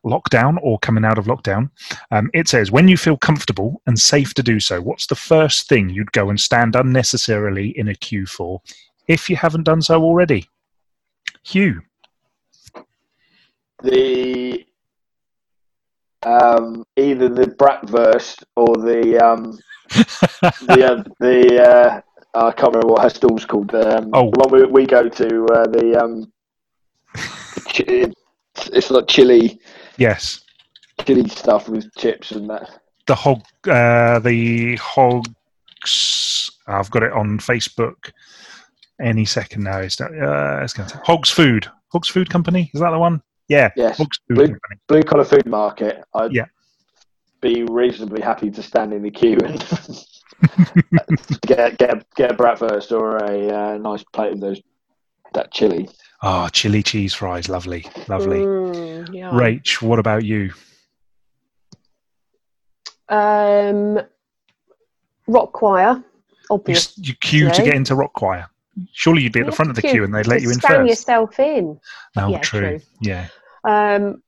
lockdown 0.05 0.59
or 0.63 0.79
coming 0.79 1.05
out 1.05 1.19
of 1.19 1.27
lockdown. 1.27 1.71
Um, 2.11 2.31
it 2.35 2.49
says, 2.49 2.73
when 2.73 2.89
you 2.89 2.97
feel 2.97 3.17
comfortable 3.17 3.81
and 3.87 3.99
safe 3.99 4.35
to 4.35 4.43
do 4.43 4.59
so, 4.59 4.81
what's 4.81 5.07
the 5.07 5.15
first 5.15 5.69
thing 5.69 5.91
you'd 5.91 6.13
go 6.13 6.31
and 6.31 6.41
stand 6.41 6.75
unnecessarily 6.75 7.69
in 7.79 7.89
a 7.89 7.95
queue 7.95 8.27
for, 8.27 8.61
if 9.07 9.31
you 9.31 9.37
haven't 9.37 9.65
done 9.65 9.83
so 9.83 10.03
already? 10.03 10.49
Hugh. 11.45 11.83
The 13.83 14.65
um, 16.25 16.85
either 16.97 17.29
the 17.29 17.47
Bratwurst 17.47 18.45
or 18.55 18.77
the 18.77 19.19
um, 19.19 19.59
the 19.93 20.87
uh, 20.91 21.03
the 21.21 21.63
uh, 21.63 22.01
I 22.35 22.51
can't 22.53 22.75
remember 22.75 22.89
what 22.95 23.03
her 23.03 23.11
stall's 23.11 23.45
called. 23.45 23.75
Um, 23.75 24.11
Oh. 24.15 24.31
the 24.31 24.39
one 24.39 24.51
we, 24.53 24.65
we 24.67 24.87
go 24.87 25.09
to. 25.09 25.45
Uh, 25.47 25.67
the 25.67 26.01
um, 26.03 26.33
it's, 27.79 28.69
it's 28.73 28.91
like 28.91 29.07
chili 29.07 29.61
yes, 29.97 30.41
chili 31.05 31.29
stuff 31.29 31.69
with 31.69 31.93
chips 31.97 32.33
and 32.33 32.49
that. 32.51 32.69
the 33.07 33.15
hog, 33.15 33.43
uh, 33.69 34.19
the 34.21 34.77
hogs. 34.77 36.51
I've 36.67 36.91
got 36.91 37.03
it 37.03 37.13
on 37.13 37.39
Facebook. 37.39 38.11
Any 39.01 39.25
second 39.25 39.65
now, 39.65 39.79
it's, 39.81 40.01
uh, 40.01 40.61
it's 40.63 40.75
going 40.75 40.89
to 40.91 40.97
Hogs 40.99 41.29
Food. 41.31 41.67
Hogs 41.89 42.09
Food 42.09 42.31
Company 42.31 42.71
is 42.73 42.81
that 42.81 42.91
the 42.91 42.99
one? 42.99 43.21
Yeah, 43.49 43.71
Yes, 43.77 43.99
Hogs 43.99 44.19
Food 44.29 44.37
Blue- 44.37 44.47
Company. 44.47 44.81
blue 44.87 45.03
collar 45.03 45.25
food 45.25 45.47
market. 45.47 46.05
I'd 46.15 46.33
Yeah. 46.33 46.45
Be 47.43 47.65
reasonably 47.65 48.23
happy 48.23 48.51
to 48.51 48.63
stand 48.63 48.95
in 48.95 49.03
the 49.03 49.11
queue 49.11 49.37
and 49.45 49.61
get 51.47 51.77
get 51.77 52.15
get 52.15 52.31
a 52.33 52.35
Bratwurst 52.35 52.91
or 52.93 53.19
a 53.19 53.49
uh, 53.75 53.79
nice 53.79 54.03
plate 54.05 54.33
of 54.33 54.41
those 54.41 54.61
that 55.35 55.53
chili. 55.53 55.89
Oh, 56.23 56.49
chili 56.49 56.83
cheese 56.83 57.13
fries, 57.13 57.49
lovely, 57.49 57.85
lovely. 58.09 58.39
Mm, 58.41 59.15
yeah. 59.15 59.31
Rach, 59.33 59.83
what 59.83 59.99
about 59.99 60.25
you? 60.25 60.53
Um, 63.09 64.01
rock 65.27 65.53
choir, 65.53 65.95
You, 65.97 66.05
obviously. 66.51 67.03
s- 67.03 67.09
you 67.09 67.15
queue 67.17 67.51
to 67.51 67.63
get 67.63 67.75
into 67.75 67.95
rock 67.95 68.13
choir. 68.15 68.49
Surely 68.93 69.23
you'd 69.23 69.33
be 69.33 69.41
at 69.41 69.47
the 69.47 69.53
front 69.53 69.69
of 69.71 69.77
the 69.77 69.83
to 69.83 69.89
queue 69.89 70.05
and 70.05 70.15
they'd 70.15 70.27
let 70.27 70.41
you 70.41 70.49
in 70.49 70.55
scan 70.55 70.87
first. 70.87 70.89
yourself 70.89 71.39
in. 71.41 71.79
Oh, 72.17 72.29
Yeah, 72.29 72.39
true. 72.39 72.61
true. 72.79 72.81
Yeah. 73.03 73.27
Um, 73.65 74.23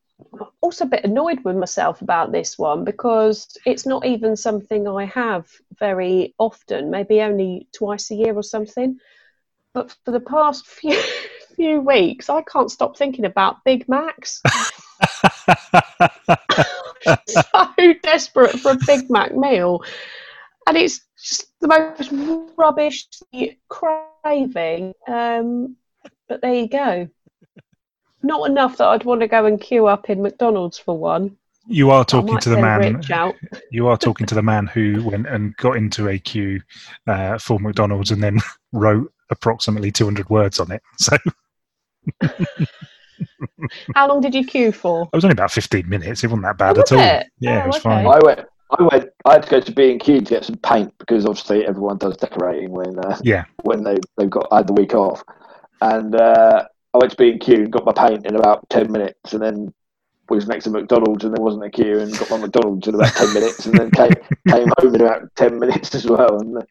also 0.60 0.84
a 0.84 0.88
bit 0.88 1.04
annoyed 1.04 1.44
with 1.44 1.56
myself 1.56 2.02
about 2.02 2.32
this 2.32 2.58
one 2.58 2.84
because 2.84 3.56
it's 3.66 3.86
not 3.86 4.04
even 4.06 4.36
something 4.36 4.88
I 4.88 5.04
have 5.06 5.46
very 5.78 6.34
often, 6.38 6.90
maybe 6.90 7.20
only 7.20 7.68
twice 7.72 8.10
a 8.10 8.14
year 8.14 8.34
or 8.34 8.42
something. 8.42 8.98
But 9.72 9.94
for 10.04 10.10
the 10.10 10.20
past 10.20 10.66
few 10.80 11.00
few 11.56 11.80
weeks, 11.80 12.28
I 12.28 12.42
can't 12.42 12.70
stop 12.70 12.96
thinking 12.96 13.24
about 13.24 13.64
Big 13.64 13.88
Macs. 13.88 14.42
so 17.26 17.94
desperate 18.02 18.58
for 18.60 18.72
a 18.72 18.78
Big 18.86 19.10
Mac 19.10 19.36
meal, 19.36 19.84
and 20.66 20.76
it's 20.76 21.00
just 21.22 21.46
the 21.60 21.68
most 21.68 22.10
rubbish 22.56 23.06
craving. 23.68 24.94
Um, 25.06 25.76
but 26.28 26.40
there 26.40 26.54
you 26.54 26.68
go. 26.68 27.08
Not 28.24 28.48
enough 28.50 28.78
that 28.78 28.86
I'd 28.88 29.04
want 29.04 29.20
to 29.20 29.28
go 29.28 29.44
and 29.46 29.60
queue 29.60 29.86
up 29.86 30.08
in 30.10 30.22
McDonald's 30.22 30.78
for 30.78 30.96
one. 30.98 31.36
you 31.66 31.90
are 31.90 32.04
talking 32.04 32.38
to 32.38 32.48
the 32.50 32.60
man. 32.60 33.00
You 33.70 33.86
are 33.88 33.96
talking 33.96 34.26
to 34.26 34.34
the 34.34 34.42
man 34.42 34.66
who 34.66 35.02
went 35.04 35.26
and 35.26 35.56
got 35.58 35.76
into 35.76 36.08
a 36.08 36.18
queue 36.18 36.60
uh, 37.06 37.38
for 37.38 37.58
McDonald's 37.60 38.10
and 38.10 38.22
then 38.22 38.38
wrote 38.72 39.12
approximately 39.30 39.90
200 39.92 40.28
words 40.30 40.58
on 40.60 40.72
it. 40.72 40.82
So 40.98 41.16
How 43.94 44.08
long 44.08 44.20
did 44.20 44.34
you 44.34 44.44
queue 44.44 44.72
for? 44.72 45.02
It 45.12 45.16
was 45.16 45.24
only 45.24 45.32
about 45.32 45.50
15 45.52 45.88
minutes. 45.88 46.24
It 46.24 46.28
wasn't 46.28 46.42
that 46.44 46.58
bad 46.58 46.76
Oh, 46.76 46.80
at 46.80 46.90
was 46.90 46.92
all. 46.92 46.98
it? 47.00 47.26
Yeah, 47.38 47.60
Oh, 47.60 47.64
it 47.64 47.66
was 47.68 47.76
okay. 47.76 47.82
fine. 47.82 48.06
I 48.06 48.18
went. 48.24 48.40
I 48.78 48.82
went. 48.82 49.08
I 49.24 49.32
had 49.34 49.42
to 49.44 49.50
go 49.50 49.60
to 49.60 49.72
B 49.72 49.90
and 49.92 50.00
Q 50.00 50.18
to 50.20 50.24
get 50.24 50.44
some 50.44 50.56
paint 50.56 50.92
because 50.98 51.24
obviously 51.26 51.64
everyone 51.66 51.98
does 51.98 52.16
decorating 52.16 52.70
when 52.72 52.98
uh, 52.98 53.18
Yeah. 53.22 53.44
when 53.62 53.84
they 53.84 53.96
they've 54.16 54.30
got 54.30 54.48
I 54.50 54.56
had 54.58 54.66
the 54.66 54.72
week 54.72 54.94
off, 54.94 55.22
and 55.80 56.14
uh, 56.14 56.66
I 56.94 56.98
went 56.98 57.10
to 57.10 57.16
B 57.16 57.30
and 57.30 57.40
Q 57.40 57.54
and 57.56 57.72
got 57.72 57.84
my 57.84 57.92
paint 57.92 58.24
in 58.24 58.36
about 58.36 58.68
ten 58.70 58.90
minutes, 58.90 59.32
and 59.32 59.42
then 59.42 59.74
was 60.30 60.46
next 60.46 60.64
to 60.64 60.70
McDonald's 60.70 61.24
and 61.24 61.36
there 61.36 61.42
wasn't 61.42 61.64
a 61.64 61.70
queue, 61.70 61.98
and 61.98 62.16
got 62.18 62.30
my 62.30 62.38
McDonald's 62.38 62.86
in 62.86 62.94
about 62.94 63.12
ten 63.14 63.34
minutes, 63.34 63.66
and 63.66 63.74
then 63.76 63.90
came 63.90 64.12
came 64.48 64.68
home 64.78 64.94
in 64.94 65.00
about 65.00 65.34
ten 65.36 65.58
minutes 65.58 65.94
as 65.94 66.06
well. 66.06 66.38
And 66.40 66.58
uh, 66.58 66.62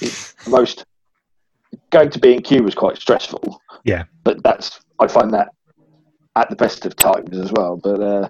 the 0.00 0.50
most 0.50 0.84
going 1.90 2.10
to 2.10 2.18
B 2.18 2.34
and 2.34 2.44
Q 2.44 2.62
was 2.62 2.74
quite 2.74 2.96
stressful. 2.96 3.60
Yeah. 3.84 4.04
but 4.24 4.42
that's 4.42 4.80
I 4.98 5.06
find 5.06 5.32
that 5.34 5.50
at 6.34 6.50
the 6.50 6.56
best 6.56 6.86
of 6.86 6.96
times 6.96 7.38
as 7.38 7.52
well. 7.52 7.76
But 7.76 8.00
uh, 8.00 8.28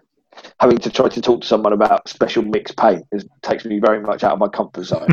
having 0.60 0.78
to 0.78 0.90
try 0.90 1.08
to 1.08 1.20
talk 1.20 1.42
to 1.42 1.46
someone 1.46 1.72
about 1.72 2.08
special 2.08 2.42
mixed 2.42 2.76
paint 2.76 3.04
is, 3.12 3.26
takes 3.42 3.64
me 3.64 3.78
very 3.78 4.00
much 4.00 4.24
out 4.24 4.32
of 4.32 4.38
my 4.38 4.48
comfort 4.48 4.84
zone. 4.84 5.08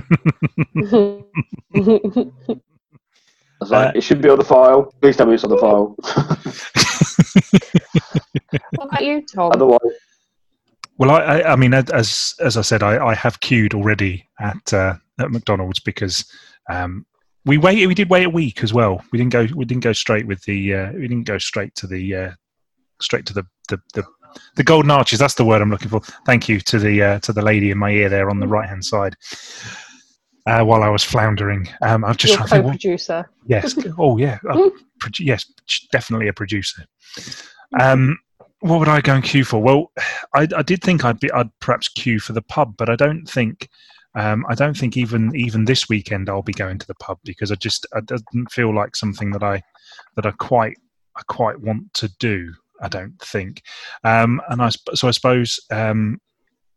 I 3.64 3.66
was 3.66 3.72
like, 3.72 3.95
Uh, 3.95 3.97
it 3.97 4.01
should 4.01 4.22
be 4.22 4.30
on 4.30 4.38
the 4.38 4.43
file. 4.43 4.93
Please 5.01 5.16
tell 5.16 5.26
me 5.26 5.36
it's 5.36 5.43
on 5.43 5.49
the 5.49 5.57
file. 5.57 5.95
what 8.76 8.88
about 8.89 9.03
you, 9.03 9.24
Tom? 9.34 9.51
Otherwise, 9.53 9.80
Well, 10.97 11.11
I, 11.11 11.20
I, 11.20 11.53
I 11.53 11.55
mean, 11.55 11.74
as 11.74 12.36
as 12.39 12.57
I 12.57 12.61
said, 12.61 12.84
I, 12.84 13.03
I 13.05 13.16
have 13.16 13.39
queued 13.39 13.74
already 13.74 14.28
at 14.39 14.74
uh, 14.74 14.95
at 15.20 15.32
McDonald's 15.32 15.80
because 15.80 16.26
um, 16.70 17.05
we 17.45 17.57
waited. 17.57 17.88
We 17.88 17.95
did 17.95 18.09
wait 18.09 18.26
a 18.26 18.30
week 18.30 18.64
as 18.64 18.74
well. 18.74 19.03
We 19.11 19.18
didn't 19.18 19.32
go. 19.32 19.47
We 19.55 19.66
didn't 19.66 19.84
go 19.84 19.93
straight 19.93 20.28
with 20.28 20.43
the. 20.43 20.74
Uh, 20.74 20.91
we 20.93 21.07
didn't 21.07 21.24
go 21.24 21.38
straight 21.38 21.74
to 21.76 21.88
the 21.88 22.16
uh, 22.16 22.32
straight 23.01 23.26
to 23.28 23.34
the, 23.34 23.45
the 23.70 23.80
the 23.93 24.03
the 24.55 24.64
golden 24.64 24.91
arches. 24.91 25.20
That's 25.20 25.36
the 25.36 25.45
word 25.45 25.61
I'm 25.61 25.70
looking 25.70 25.89
for. 25.89 26.01
Thank 26.26 26.49
you 26.49 26.59
to 26.59 26.80
the 26.80 27.01
uh, 27.01 27.20
to 27.20 27.32
the 27.32 27.41
lady 27.41 27.72
in 27.72 27.78
my 27.78 27.91
ear 27.91 28.09
there 28.09 28.30
on 28.30 28.39
the 28.39 28.47
right 28.47 28.68
hand 28.68 28.84
side. 28.84 29.16
Uh, 30.46 30.64
while 30.64 30.84
I 30.84 30.89
was 30.89 31.04
floundering, 31.04 31.70
um, 31.82 32.04
I've 32.04 32.18
just 32.18 32.34
Your 32.34 32.39
trying 32.39 32.50
to 32.50 32.56
think 32.56 32.66
co-producer. 32.66 33.30
Yes. 33.48 33.78
Oh, 33.98 34.18
yeah. 34.18 34.39
Produ- 34.44 35.26
yes, 35.26 35.46
definitely 35.91 36.28
a 36.28 36.34
producer. 36.34 36.84
Um, 37.80 38.18
what 38.60 38.80
would 38.80 38.89
I 38.89 39.02
go 39.02 39.16
and 39.16 39.24
queue 39.24 39.46
for? 39.46 39.62
Well, 39.62 39.91
I, 40.34 40.48
I 40.56 40.62
did 40.62 40.82
think 40.82 41.06
I'd 41.06 41.20
be, 41.20 41.32
I'd 41.32 41.50
perhaps 41.60 41.88
queue 41.88 42.20
for 42.20 42.34
the 42.34 42.41
pub, 42.41 42.76
but 42.78 42.89
I 42.89 42.96
don't 42.96 43.26
think, 43.26 43.70
um, 44.16 44.46
I 44.48 44.56
don't 44.56 44.78
think 44.78 44.96
even 44.96 45.36
even 45.36 45.66
this 45.66 45.89
weekend 45.89 46.30
I'll 46.30 46.44
be 46.44 46.54
going 46.54 46.78
to 46.78 46.88
the 46.88 46.96
pub 46.96 47.18
because 47.24 47.52
I 47.52 47.56
just 47.56 47.88
it 47.96 48.06
doesn't 48.06 48.52
feel 48.52 48.74
like 48.74 48.96
something 48.96 49.32
that 49.32 49.44
I 49.44 49.62
that 50.16 50.26
I 50.26 50.32
quite 50.32 50.78
I 51.16 51.22
quite 51.28 51.60
want 51.60 51.94
to 51.96 52.10
do. 52.20 52.54
I 52.82 52.89
don't 52.89 53.20
think, 53.22 53.64
um, 54.04 54.41
and 54.50 54.62
I 54.62 54.70
so 54.94 55.08
I 55.08 55.12
suppose 55.12 55.60
um, 55.72 56.22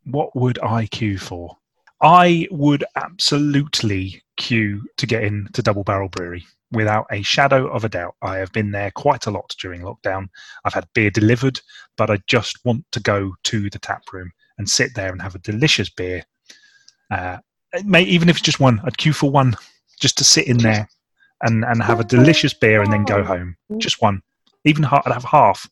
what 0.05 0.35
would 0.35 0.57
I 0.59 0.87
queue 0.87 1.17
for? 1.17 1.57
I 2.01 2.47
would 2.51 2.83
absolutely 2.95 4.21
queue 4.37 4.83
to 4.97 5.07
get 5.07 5.23
in 5.23 5.49
to 5.53 5.63
Double 5.63 5.83
Barrel 5.83 6.09
Brewery 6.09 6.45
without 6.71 7.07
a 7.11 7.21
shadow 7.21 7.67
of 7.67 7.83
a 7.83 7.89
doubt. 7.89 8.15
I 8.21 8.37
have 8.37 8.51
been 8.51 8.71
there 8.71 8.91
quite 8.91 9.25
a 9.25 9.31
lot 9.31 9.55
during 9.59 9.81
lockdown. 9.81 10.27
I've 10.63 10.73
had 10.73 10.87
beer 10.93 11.09
delivered, 11.09 11.59
but 11.95 12.11
I 12.11 12.19
just 12.27 12.63
want 12.65 12.85
to 12.91 12.99
go 12.99 13.35
to 13.45 13.69
the 13.69 13.79
tap 13.79 14.03
room 14.11 14.31
and 14.57 14.69
sit 14.69 14.93
there 14.93 15.11
and 15.11 15.21
have 15.21 15.35
a 15.35 15.39
delicious 15.39 15.89
beer. 15.89 16.23
Uh, 17.09 17.37
may, 17.83 18.03
even 18.03 18.29
if 18.29 18.37
it's 18.37 18.45
just 18.45 18.59
one, 18.59 18.79
I'd 18.83 18.97
queue 18.97 19.13
for 19.13 19.31
one 19.31 19.55
just 19.99 20.17
to 20.19 20.23
sit 20.23 20.47
in 20.47 20.57
there 20.57 20.87
and, 21.41 21.63
and 21.63 21.81
have 21.81 21.99
a 21.99 22.03
delicious 22.03 22.53
beer 22.53 22.81
and 22.81 22.91
then 22.91 23.05
go 23.05 23.23
home. 23.23 23.55
Just 23.77 24.01
one. 24.01 24.21
Even 24.65 24.83
ha- 24.83 25.01
I'd 25.05 25.13
have 25.13 25.23
half 25.23 25.67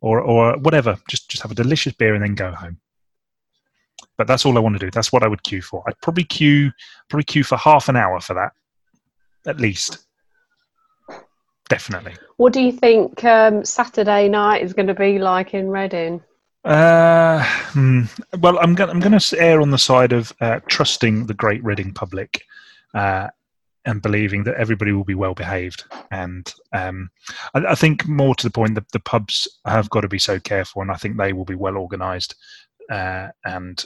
or, 0.00 0.20
or 0.20 0.58
whatever. 0.58 0.98
Just, 1.08 1.28
just 1.30 1.42
have 1.42 1.52
a 1.52 1.56
delicious 1.56 1.94
beer 1.94 2.14
and 2.14 2.22
then 2.22 2.34
go 2.34 2.52
home. 2.52 2.78
But 4.16 4.26
that's 4.26 4.44
all 4.44 4.56
I 4.56 4.60
want 4.60 4.74
to 4.78 4.84
do. 4.84 4.90
That's 4.90 5.12
what 5.12 5.22
I 5.22 5.28
would 5.28 5.42
queue 5.42 5.62
for. 5.62 5.82
I'd 5.86 6.00
probably 6.00 6.24
queue 6.24 6.72
probably 7.08 7.24
queue 7.24 7.44
for 7.44 7.56
half 7.56 7.88
an 7.88 7.96
hour 7.96 8.20
for 8.20 8.34
that, 8.34 8.52
at 9.46 9.60
least. 9.60 10.06
Definitely. 11.68 12.14
What 12.38 12.52
do 12.52 12.60
you 12.60 12.72
think 12.72 13.22
um, 13.24 13.64
Saturday 13.64 14.28
night 14.28 14.62
is 14.62 14.72
going 14.72 14.86
to 14.86 14.94
be 14.94 15.18
like 15.18 15.52
in 15.54 15.68
Reading? 15.68 16.22
Uh, 16.64 17.42
hmm, 17.72 18.02
well, 18.40 18.58
I'm 18.58 18.74
going. 18.74 18.90
I'm 18.90 19.00
going 19.00 19.18
to 19.18 19.40
err 19.40 19.60
on 19.60 19.70
the 19.70 19.78
side 19.78 20.12
of 20.12 20.32
uh, 20.40 20.60
trusting 20.68 21.26
the 21.26 21.34
great 21.34 21.62
Reading 21.62 21.92
public, 21.92 22.42
uh, 22.94 23.28
and 23.84 24.02
believing 24.02 24.44
that 24.44 24.56
everybody 24.56 24.92
will 24.92 25.04
be 25.04 25.14
well 25.14 25.34
behaved. 25.34 25.84
And 26.10 26.52
um, 26.72 27.10
I, 27.54 27.66
I 27.68 27.74
think 27.74 28.08
more 28.08 28.34
to 28.34 28.46
the 28.46 28.52
point 28.52 28.74
that 28.74 28.90
the 28.92 29.00
pubs 29.00 29.46
have 29.66 29.90
got 29.90 30.00
to 30.00 30.08
be 30.08 30.18
so 30.18 30.40
careful, 30.40 30.82
and 30.82 30.90
I 30.90 30.96
think 30.96 31.16
they 31.16 31.32
will 31.32 31.44
be 31.44 31.54
well 31.54 31.76
organised 31.76 32.34
uh, 32.90 33.28
and 33.44 33.84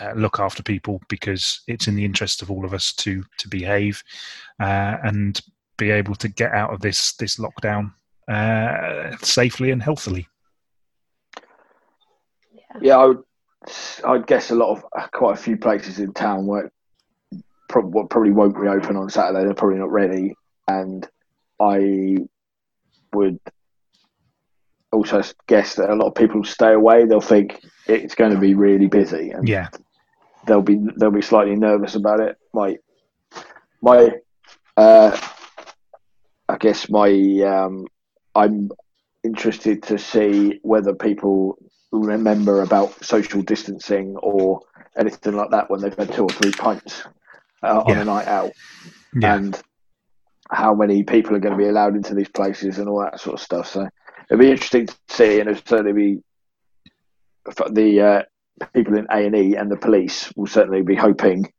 uh, 0.00 0.12
look 0.14 0.40
after 0.40 0.62
people 0.62 1.00
because 1.08 1.62
it's 1.68 1.88
in 1.88 1.94
the 1.94 2.04
interest 2.04 2.42
of 2.42 2.50
all 2.50 2.64
of 2.64 2.74
us 2.74 2.92
to 2.94 3.24
to 3.38 3.48
behave 3.48 4.02
uh, 4.60 4.96
and 5.02 5.40
be 5.78 5.90
able 5.90 6.14
to 6.14 6.28
get 6.28 6.52
out 6.52 6.72
of 6.72 6.80
this 6.80 7.14
this 7.16 7.36
lockdown 7.36 7.92
uh, 8.28 9.16
safely 9.18 9.70
and 9.70 9.82
healthily. 9.82 10.26
yeah, 12.80 12.96
I 12.96 13.06
would. 13.06 13.22
I'd 14.04 14.26
guess 14.28 14.50
a 14.50 14.54
lot 14.54 14.76
of 14.76 15.10
quite 15.10 15.34
a 15.34 15.42
few 15.42 15.56
places 15.56 15.98
in 15.98 16.12
town 16.12 16.46
where 16.46 16.70
probably 17.68 18.04
probably 18.08 18.30
won't 18.30 18.56
reopen 18.56 18.96
on 18.96 19.10
Saturday. 19.10 19.44
They're 19.44 19.54
probably 19.54 19.78
not 19.78 19.90
ready, 19.90 20.34
and 20.68 21.08
I 21.60 22.18
would 23.12 23.40
also 24.96 25.22
guess 25.46 25.74
that 25.76 25.90
a 25.90 25.94
lot 25.94 26.08
of 26.08 26.14
people 26.14 26.42
stay 26.44 26.72
away. 26.72 27.04
They'll 27.04 27.20
think 27.20 27.60
it's 27.86 28.14
going 28.14 28.32
to 28.32 28.38
be 28.40 28.54
really 28.54 28.86
busy, 28.86 29.30
and 29.30 29.46
Yeah. 29.48 29.68
they'll 30.46 30.62
be 30.62 30.78
they'll 30.96 31.10
be 31.10 31.22
slightly 31.22 31.54
nervous 31.56 31.94
about 31.94 32.20
it. 32.20 32.36
My 32.52 32.76
my 33.82 34.10
uh, 34.76 35.16
I 36.48 36.56
guess 36.58 36.88
my 36.88 37.10
um, 37.46 37.86
I'm 38.34 38.70
interested 39.24 39.82
to 39.84 39.98
see 39.98 40.60
whether 40.62 40.94
people 40.94 41.58
remember 41.92 42.62
about 42.62 43.04
social 43.04 43.42
distancing 43.42 44.16
or 44.16 44.60
anything 44.96 45.34
like 45.34 45.50
that 45.50 45.70
when 45.70 45.80
they've 45.80 45.96
had 45.96 46.12
two 46.12 46.24
or 46.24 46.28
three 46.30 46.52
pints 46.52 47.02
uh, 47.62 47.82
on 47.86 47.98
a 47.98 48.04
night 48.04 48.28
out, 48.28 48.52
Yeah. 49.14 49.36
and 49.36 49.62
how 50.50 50.74
many 50.74 51.02
people 51.02 51.34
are 51.34 51.40
going 51.40 51.58
to 51.58 51.64
be 51.64 51.68
allowed 51.68 51.96
into 51.96 52.14
these 52.14 52.28
places 52.28 52.78
and 52.78 52.88
all 52.88 53.00
that 53.00 53.18
sort 53.20 53.34
of 53.34 53.40
stuff. 53.40 53.66
So 53.66 53.88
it'll 54.30 54.40
be 54.40 54.50
interesting 54.50 54.86
to 54.86 54.94
see, 55.08 55.40
and 55.40 55.48
it'll 55.50 55.62
certainly 55.66 55.92
be 55.92 56.22
the 57.70 58.00
uh, 58.00 58.22
people 58.74 58.96
in 58.96 59.06
A 59.10 59.26
and 59.26 59.36
E 59.36 59.54
and 59.54 59.70
the 59.70 59.76
police 59.76 60.32
will 60.36 60.46
certainly 60.46 60.82
be 60.82 60.94
hoping 60.96 61.52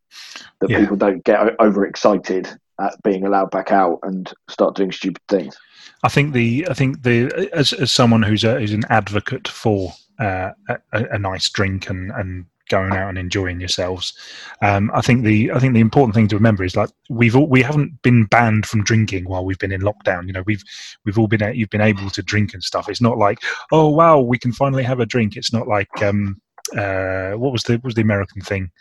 that 0.60 0.70
Yeah. 0.70 0.80
people 0.80 0.98
don't 0.98 1.24
get 1.24 1.60
overexcited 1.60 2.48
at 2.80 3.02
being 3.04 3.26
allowed 3.26 3.52
back 3.52 3.72
out 3.72 4.00
and 4.04 4.32
start 4.50 4.76
doing 4.76 4.92
stupid 4.92 5.22
things. 5.30 5.58
I 6.04 6.10
think 6.10 6.34
the 6.34 6.68
I 6.70 6.74
think 6.74 7.04
the 7.04 7.50
as 7.54 7.74
as 7.74 7.92
someone 7.92 8.22
who's 8.24 8.44
a, 8.44 8.60
who's 8.60 8.74
an 8.74 8.84
advocate 8.90 9.48
for 9.48 9.94
uh, 10.20 10.52
a, 10.70 10.78
a 11.12 11.20
nice 11.20 11.50
drink 11.50 11.90
and 11.90 12.12
and 12.12 12.46
going 12.70 12.94
out 12.94 13.10
and 13.10 13.18
enjoying 13.18 13.60
yourselves, 13.60 14.14
um, 14.62 14.92
I 14.94 15.02
think 15.02 15.24
the 15.24 15.52
I 15.52 15.60
think 15.60 15.74
the 15.74 15.80
important 15.80 16.16
thing 16.16 16.28
to 16.30 16.36
remember 16.36 16.64
is 16.64 16.76
like 16.76 16.90
we've 17.10 17.36
all, 17.36 17.48
we 17.48 17.62
haven't 17.62 18.02
been 18.02 18.26
banned 18.26 18.66
from 18.66 18.84
drinking 18.84 19.26
while 19.28 19.46
we've 19.46 19.60
been 19.60 19.72
in 19.72 19.82
lockdown. 19.82 20.28
You 20.28 20.34
know 20.34 20.44
we've 20.46 20.64
we've 21.06 21.18
all 21.20 21.28
been 21.28 21.44
a- 21.44 21.54
you've 21.54 21.70
been 21.70 21.82
able 21.82 22.10
to 22.10 22.22
drink 22.22 22.54
and 22.54 22.64
stuff. 22.64 22.90
It's 22.90 23.02
not 23.02 23.18
like 23.18 23.40
oh 23.72 23.90
wow 23.90 24.20
we 24.20 24.38
can 24.38 24.52
finally 24.52 24.84
have 24.84 25.00
a 25.00 25.06
drink. 25.06 25.36
It's 25.38 25.54
not 25.54 25.68
like 25.68 25.90
um 26.02 26.42
uh 26.78 27.32
what 27.32 27.52
was 27.52 27.64
the 27.64 27.74
what 27.74 27.86
was 27.86 27.96
the 27.96 28.02
American 28.02 28.42
thing 28.42 28.72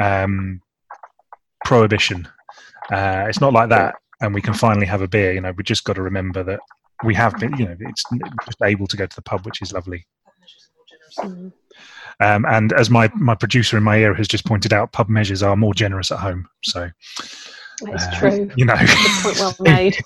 um 0.00 0.60
prohibition. 1.64 2.28
Uh, 2.92 3.26
it's 3.28 3.40
not 3.40 3.52
like 3.52 3.68
that. 3.68 3.94
and 4.20 4.32
we 4.34 4.40
can 4.40 4.54
finally 4.54 4.86
have 4.86 5.02
a 5.02 5.08
beer, 5.08 5.32
you 5.32 5.40
know, 5.40 5.52
we 5.56 5.62
just 5.64 5.84
got 5.84 5.94
to 5.94 6.02
remember 6.02 6.42
that 6.42 6.60
we 7.04 7.14
have 7.14 7.34
been, 7.38 7.54
you 7.58 7.66
know, 7.66 7.76
it's 7.80 8.04
just 8.46 8.62
able 8.64 8.86
to 8.86 8.96
go 8.96 9.06
to 9.06 9.16
the 9.16 9.22
pub, 9.22 9.44
which 9.44 9.60
is 9.60 9.72
lovely. 9.72 10.06
Mm. 11.18 11.52
Um, 12.20 12.46
and 12.46 12.72
as 12.72 12.88
my, 12.88 13.10
my 13.14 13.34
producer 13.34 13.76
in 13.76 13.82
my 13.82 13.98
ear 13.98 14.14
has 14.14 14.26
just 14.26 14.46
pointed 14.46 14.72
out, 14.72 14.92
pub 14.92 15.08
measures 15.08 15.42
are 15.42 15.56
more 15.56 15.74
generous 15.74 16.10
at 16.10 16.18
home. 16.18 16.48
So, 16.64 16.90
that's 17.82 18.04
uh, 18.04 18.18
true. 18.18 18.50
you 18.56 18.64
know. 18.64 18.76
Good 18.76 19.22
point 19.22 19.38
well 19.38 19.54
made. 19.60 19.98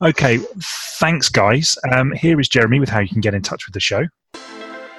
okay, 0.02 0.38
thanks, 0.98 1.28
guys. 1.28 1.76
Um, 1.90 2.12
here 2.12 2.38
is 2.38 2.48
Jeremy 2.48 2.78
with 2.80 2.88
how 2.88 3.00
you 3.00 3.08
can 3.08 3.20
get 3.20 3.34
in 3.34 3.42
touch 3.42 3.66
with 3.66 3.74
the 3.74 3.80
show. 3.80 4.06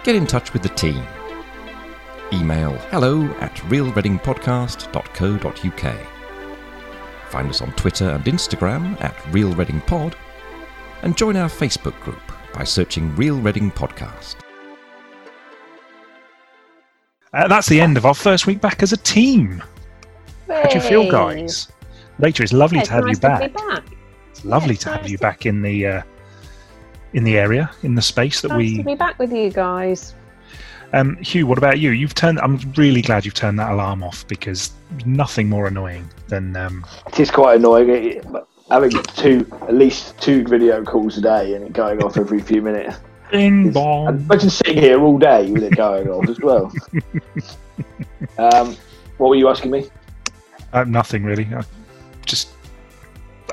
Get 0.04 0.16
in 0.16 0.28
touch 0.28 0.54
with 0.54 0.64
the 0.64 0.70
team. 0.70 1.04
Email 2.34 2.74
hello 2.91 3.24
at 3.39 3.56
realreadingpodcast.co.uk. 3.56 6.08
Find 7.30 7.50
us 7.50 7.62
on 7.62 7.72
Twitter 7.74 8.10
and 8.10 8.24
Instagram 8.26 9.02
at 9.02 9.16
Real 9.34 9.54
Reading 9.54 9.82
Pod, 9.82 10.16
and 11.04 11.18
join 11.18 11.38
our 11.38 11.50
Facebook 11.50 12.00
group 12.02 12.22
by 12.54 12.64
searching 12.64 13.16
Real 13.16 13.39
Reading 13.39 13.72
Podcast. 13.72 14.47
Uh, 17.38 17.47
that's 17.47 17.67
the 17.67 17.79
end 17.79 17.97
of 17.97 18.05
our 18.05 18.15
first 18.15 18.47
week 18.47 18.59
back 18.59 18.81
as 18.81 18.93
a 18.93 18.97
team. 18.97 19.61
How 20.47 20.63
do 20.63 20.75
you 20.75 20.81
feel, 20.81 21.11
guys? 21.11 21.67
Rachel, 22.17 22.43
it's 22.43 22.51
lovely 22.53 22.79
Yeah, 22.79 22.83
to 22.85 22.91
have 22.93 23.03
nice 23.05 23.15
you 23.17 23.21
back. 23.21 23.41
To 23.41 23.49
be 23.49 23.53
back. 23.53 23.83
It's 24.31 24.43
lovely 24.43 24.73
it's 24.73 24.83
to 24.85 24.89
have 24.93 25.07
you 25.07 25.17
to- 25.17 25.21
back 25.21 25.45
in 25.45 25.61
the 25.61 25.85
uh, 25.85 26.01
in 27.13 27.23
the 27.23 27.38
area, 27.38 27.69
in 27.83 27.93
the 27.93 28.01
space 28.01 28.41
that 28.41 28.47
Nice 28.49 28.57
we 28.57 28.77
to 28.77 28.83
be 28.83 28.95
back 28.95 29.19
with 29.19 29.31
you 29.31 29.51
guys. 29.51 30.15
Um, 30.93 31.17
Hugh, 31.17 31.45
what 31.45 31.59
about 31.59 31.77
you? 31.79 31.91
You've 31.91 32.15
turned. 32.15 32.39
I'm 32.39 32.57
really 32.75 33.03
glad 33.03 33.23
you've 33.23 33.35
turned 33.35 33.59
that 33.59 33.71
alarm 33.71 34.01
off 34.03 34.27
because 34.27 34.71
nothing 35.05 35.47
more 35.47 35.67
annoying 35.67 36.09
than. 36.29 36.55
Um, 36.55 36.85
It 37.07 37.19
is 37.19 37.29
quite 37.29 37.57
annoying 37.59 37.89
it- 37.89 38.25
having 38.71 38.91
two, 39.15 39.45
at 39.61 39.75
least 39.75 40.19
two 40.19 40.43
video 40.43 40.83
calls 40.83 41.17
a 41.17 41.21
day 41.21 41.53
and 41.53 41.63
it 41.65 41.73
going 41.73 42.03
off 42.03 42.17
every 42.17 42.41
few 42.41 42.61
minutes. 42.63 42.97
Bing 43.32 43.59
It's- 43.67 43.73
bong. 43.73 44.07
and 44.07 44.21
Imagine 44.21 44.49
sitting 44.49 44.78
here 44.78 45.01
all 45.01 45.17
day 45.17 45.51
with 45.51 45.63
it 45.63 45.75
going 45.75 46.07
off 46.09 46.28
as 46.30 46.39
well. 46.39 46.71
um, 48.38 48.75
what 49.17 49.30
were 49.30 49.36
you 49.36 49.49
asking 49.49 49.71
me? 49.71 49.89
Uh, 50.73 50.84
nothing 50.84 51.23
really. 51.23 51.47
I 51.53 51.63
just. 52.25 52.49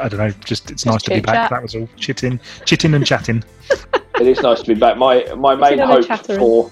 I 0.00 0.08
don't 0.08 0.18
know. 0.18 0.30
Just 0.44 0.70
it's 0.70 0.84
nice 0.84 1.02
to 1.04 1.10
be 1.10 1.20
back. 1.20 1.34
chit-chat. 1.34 1.50
That 1.50 1.62
was 1.62 1.74
all. 1.76 1.88
Chitting, 1.96 2.40
chitting, 2.64 2.94
and 2.94 3.06
chatting. 3.06 3.44
It 4.20 4.28
is 4.28 4.40
nice 4.42 4.60
to 4.62 4.74
be 4.74 4.78
back. 4.78 4.96
My 4.96 5.24
my 5.34 5.56
main 5.56 5.80
hope 5.80 6.06
chattering. 6.06 6.38
for 6.38 6.70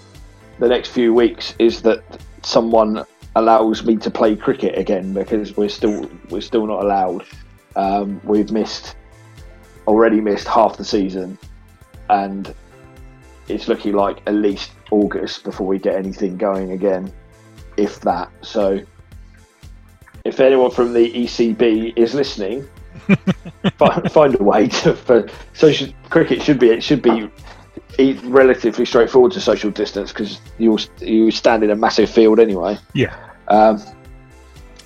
the 0.60 0.68
next 0.68 0.90
few 0.90 1.12
weeks 1.12 1.56
is 1.58 1.82
that 1.82 2.04
someone 2.44 3.04
allows 3.34 3.82
me 3.84 3.96
to 3.96 4.10
play 4.12 4.36
cricket 4.36 4.78
again 4.78 5.12
because 5.12 5.56
we're 5.56 5.68
still 5.68 6.08
we're 6.30 6.40
still 6.40 6.68
not 6.68 6.84
allowed. 6.84 7.24
Um, 7.74 8.20
we've 8.22 8.52
missed 8.52 8.94
already 9.88 10.20
missed 10.20 10.46
half 10.46 10.76
the 10.76 10.84
season, 10.84 11.36
and 12.10 12.54
it's 13.48 13.68
looking 13.68 13.94
like 13.94 14.22
at 14.26 14.34
least 14.34 14.72
August 14.90 15.44
before 15.44 15.66
we 15.66 15.78
get 15.78 15.96
anything 15.96 16.36
going 16.36 16.72
again, 16.72 17.12
if 17.76 18.00
that. 18.00 18.30
So, 18.42 18.80
if 20.24 20.40
anyone 20.40 20.70
from 20.70 20.92
the 20.92 21.12
ECB 21.12 21.96
is 21.96 22.14
listening, 22.14 22.68
find, 23.78 24.12
find 24.12 24.40
a 24.40 24.42
way 24.42 24.68
to 24.68 24.94
for 24.94 25.28
social 25.54 25.88
cricket 26.08 26.42
should 26.42 26.58
be 26.58 26.68
it 26.68 26.82
should 26.82 27.02
be 27.02 27.30
relatively 28.24 28.84
straightforward 28.84 29.32
to 29.32 29.40
social 29.40 29.70
distance 29.70 30.12
because 30.12 30.40
you 30.58 30.78
you 31.00 31.30
stand 31.30 31.62
in 31.62 31.70
a 31.70 31.76
massive 31.76 32.10
field 32.10 32.38
anyway. 32.38 32.78
Yeah. 32.94 33.14
Um, 33.48 33.82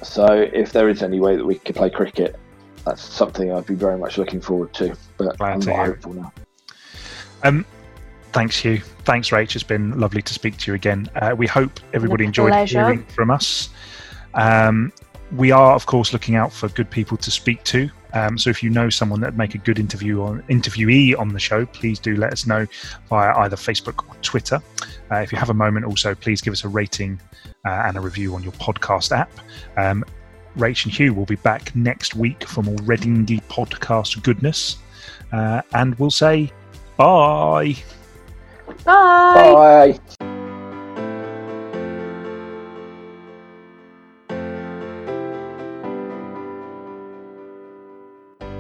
so 0.03 0.27
if 0.27 0.73
there 0.73 0.89
is 0.89 1.03
any 1.03 1.21
way 1.21 1.37
that 1.37 1.45
we 1.45 1.57
could 1.57 1.77
play 1.77 1.91
cricket, 1.91 2.37
that's 2.85 3.03
something 3.03 3.53
I'd 3.53 3.67
be 3.67 3.75
very 3.75 3.99
much 3.99 4.19
looking 4.19 4.41
forward 4.41 4.73
to. 4.75 4.97
But 5.17 5.37
Glad 5.39 5.55
I'm 5.55 5.61
to 5.63 5.71
not 5.71 5.87
hopeful 5.87 6.13
now. 6.15 6.33
Um, 7.43 7.67
thanks, 8.37 8.59
Hugh. 8.59 8.79
Thanks, 9.05 9.31
Rach. 9.31 9.55
It's 9.55 9.65
been 9.65 9.99
lovely 9.99 10.21
to 10.21 10.35
speak 10.35 10.59
to 10.59 10.71
you 10.71 10.75
again. 10.75 11.09
Uh, 11.17 11.35
we 11.37 11.47
hope 11.47 11.81
everybody 11.95 12.27
enjoyed 12.27 12.51
pleasure. 12.51 12.81
hearing 12.83 13.05
from 13.07 13.31
us. 13.31 13.71
Um, 14.35 14.93
we 15.33 15.51
are, 15.51 15.75
of 15.75 15.87
course, 15.87 16.13
looking 16.13 16.37
out 16.37 16.53
for 16.53 16.69
good 16.69 16.91
people 16.91 17.17
to 17.17 17.31
speak 17.31 17.65
to. 17.65 17.89
Um, 18.13 18.37
so 18.39 18.51
if 18.51 18.63
you 18.63 18.69
know 18.69 18.91
someone 18.91 19.21
that 19.21 19.37
make 19.37 19.55
a 19.55 19.59
good 19.59 19.79
interview 19.79 20.23
on 20.23 20.43
interviewee 20.43 21.19
on 21.19 21.31
the 21.31 21.41
show, 21.41 21.65
please 21.65 21.99
do 21.99 22.15
let 22.17 22.33
us 22.33 22.47
know 22.47 22.67
via 23.09 23.35
either 23.39 23.57
Facebook 23.57 24.07
or 24.07 24.15
Twitter. 24.21 24.61
Uh, 25.11 25.17
if 25.17 25.33
you 25.33 25.39
have 25.39 25.51
a 25.51 25.55
moment, 25.55 25.87
also 25.87 26.15
please 26.15 26.43
give 26.43 26.53
us 26.53 26.65
a 26.65 26.69
rating 26.69 27.19
uh, 27.65 27.85
and 27.87 27.97
a 27.97 28.01
review 28.01 28.35
on 28.35 28.43
your 28.43 28.53
podcast 28.53 29.17
app. 29.17 29.31
Um, 29.79 30.05
Rach 30.59 30.85
and 30.85 30.95
Hugh 30.95 31.15
will 31.15 31.27
be 31.27 31.37
back 31.37 31.75
next 31.75 32.15
week 32.15 32.47
for 32.47 32.63
more 32.63 32.77
Readingy 32.77 33.43
podcast 33.45 34.23
goodness, 34.23 34.77
uh, 35.33 35.63
and 35.73 35.99
we'll 35.99 36.11
say 36.11 36.53
bye. 36.97 37.75
Bye. 38.87 39.99
Bye. 40.15 40.27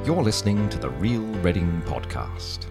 You're 0.04 0.22
listening 0.22 0.68
to 0.70 0.78
the 0.78 0.90
Real 0.90 1.22
Reading 1.42 1.80
Podcast. 1.86 2.66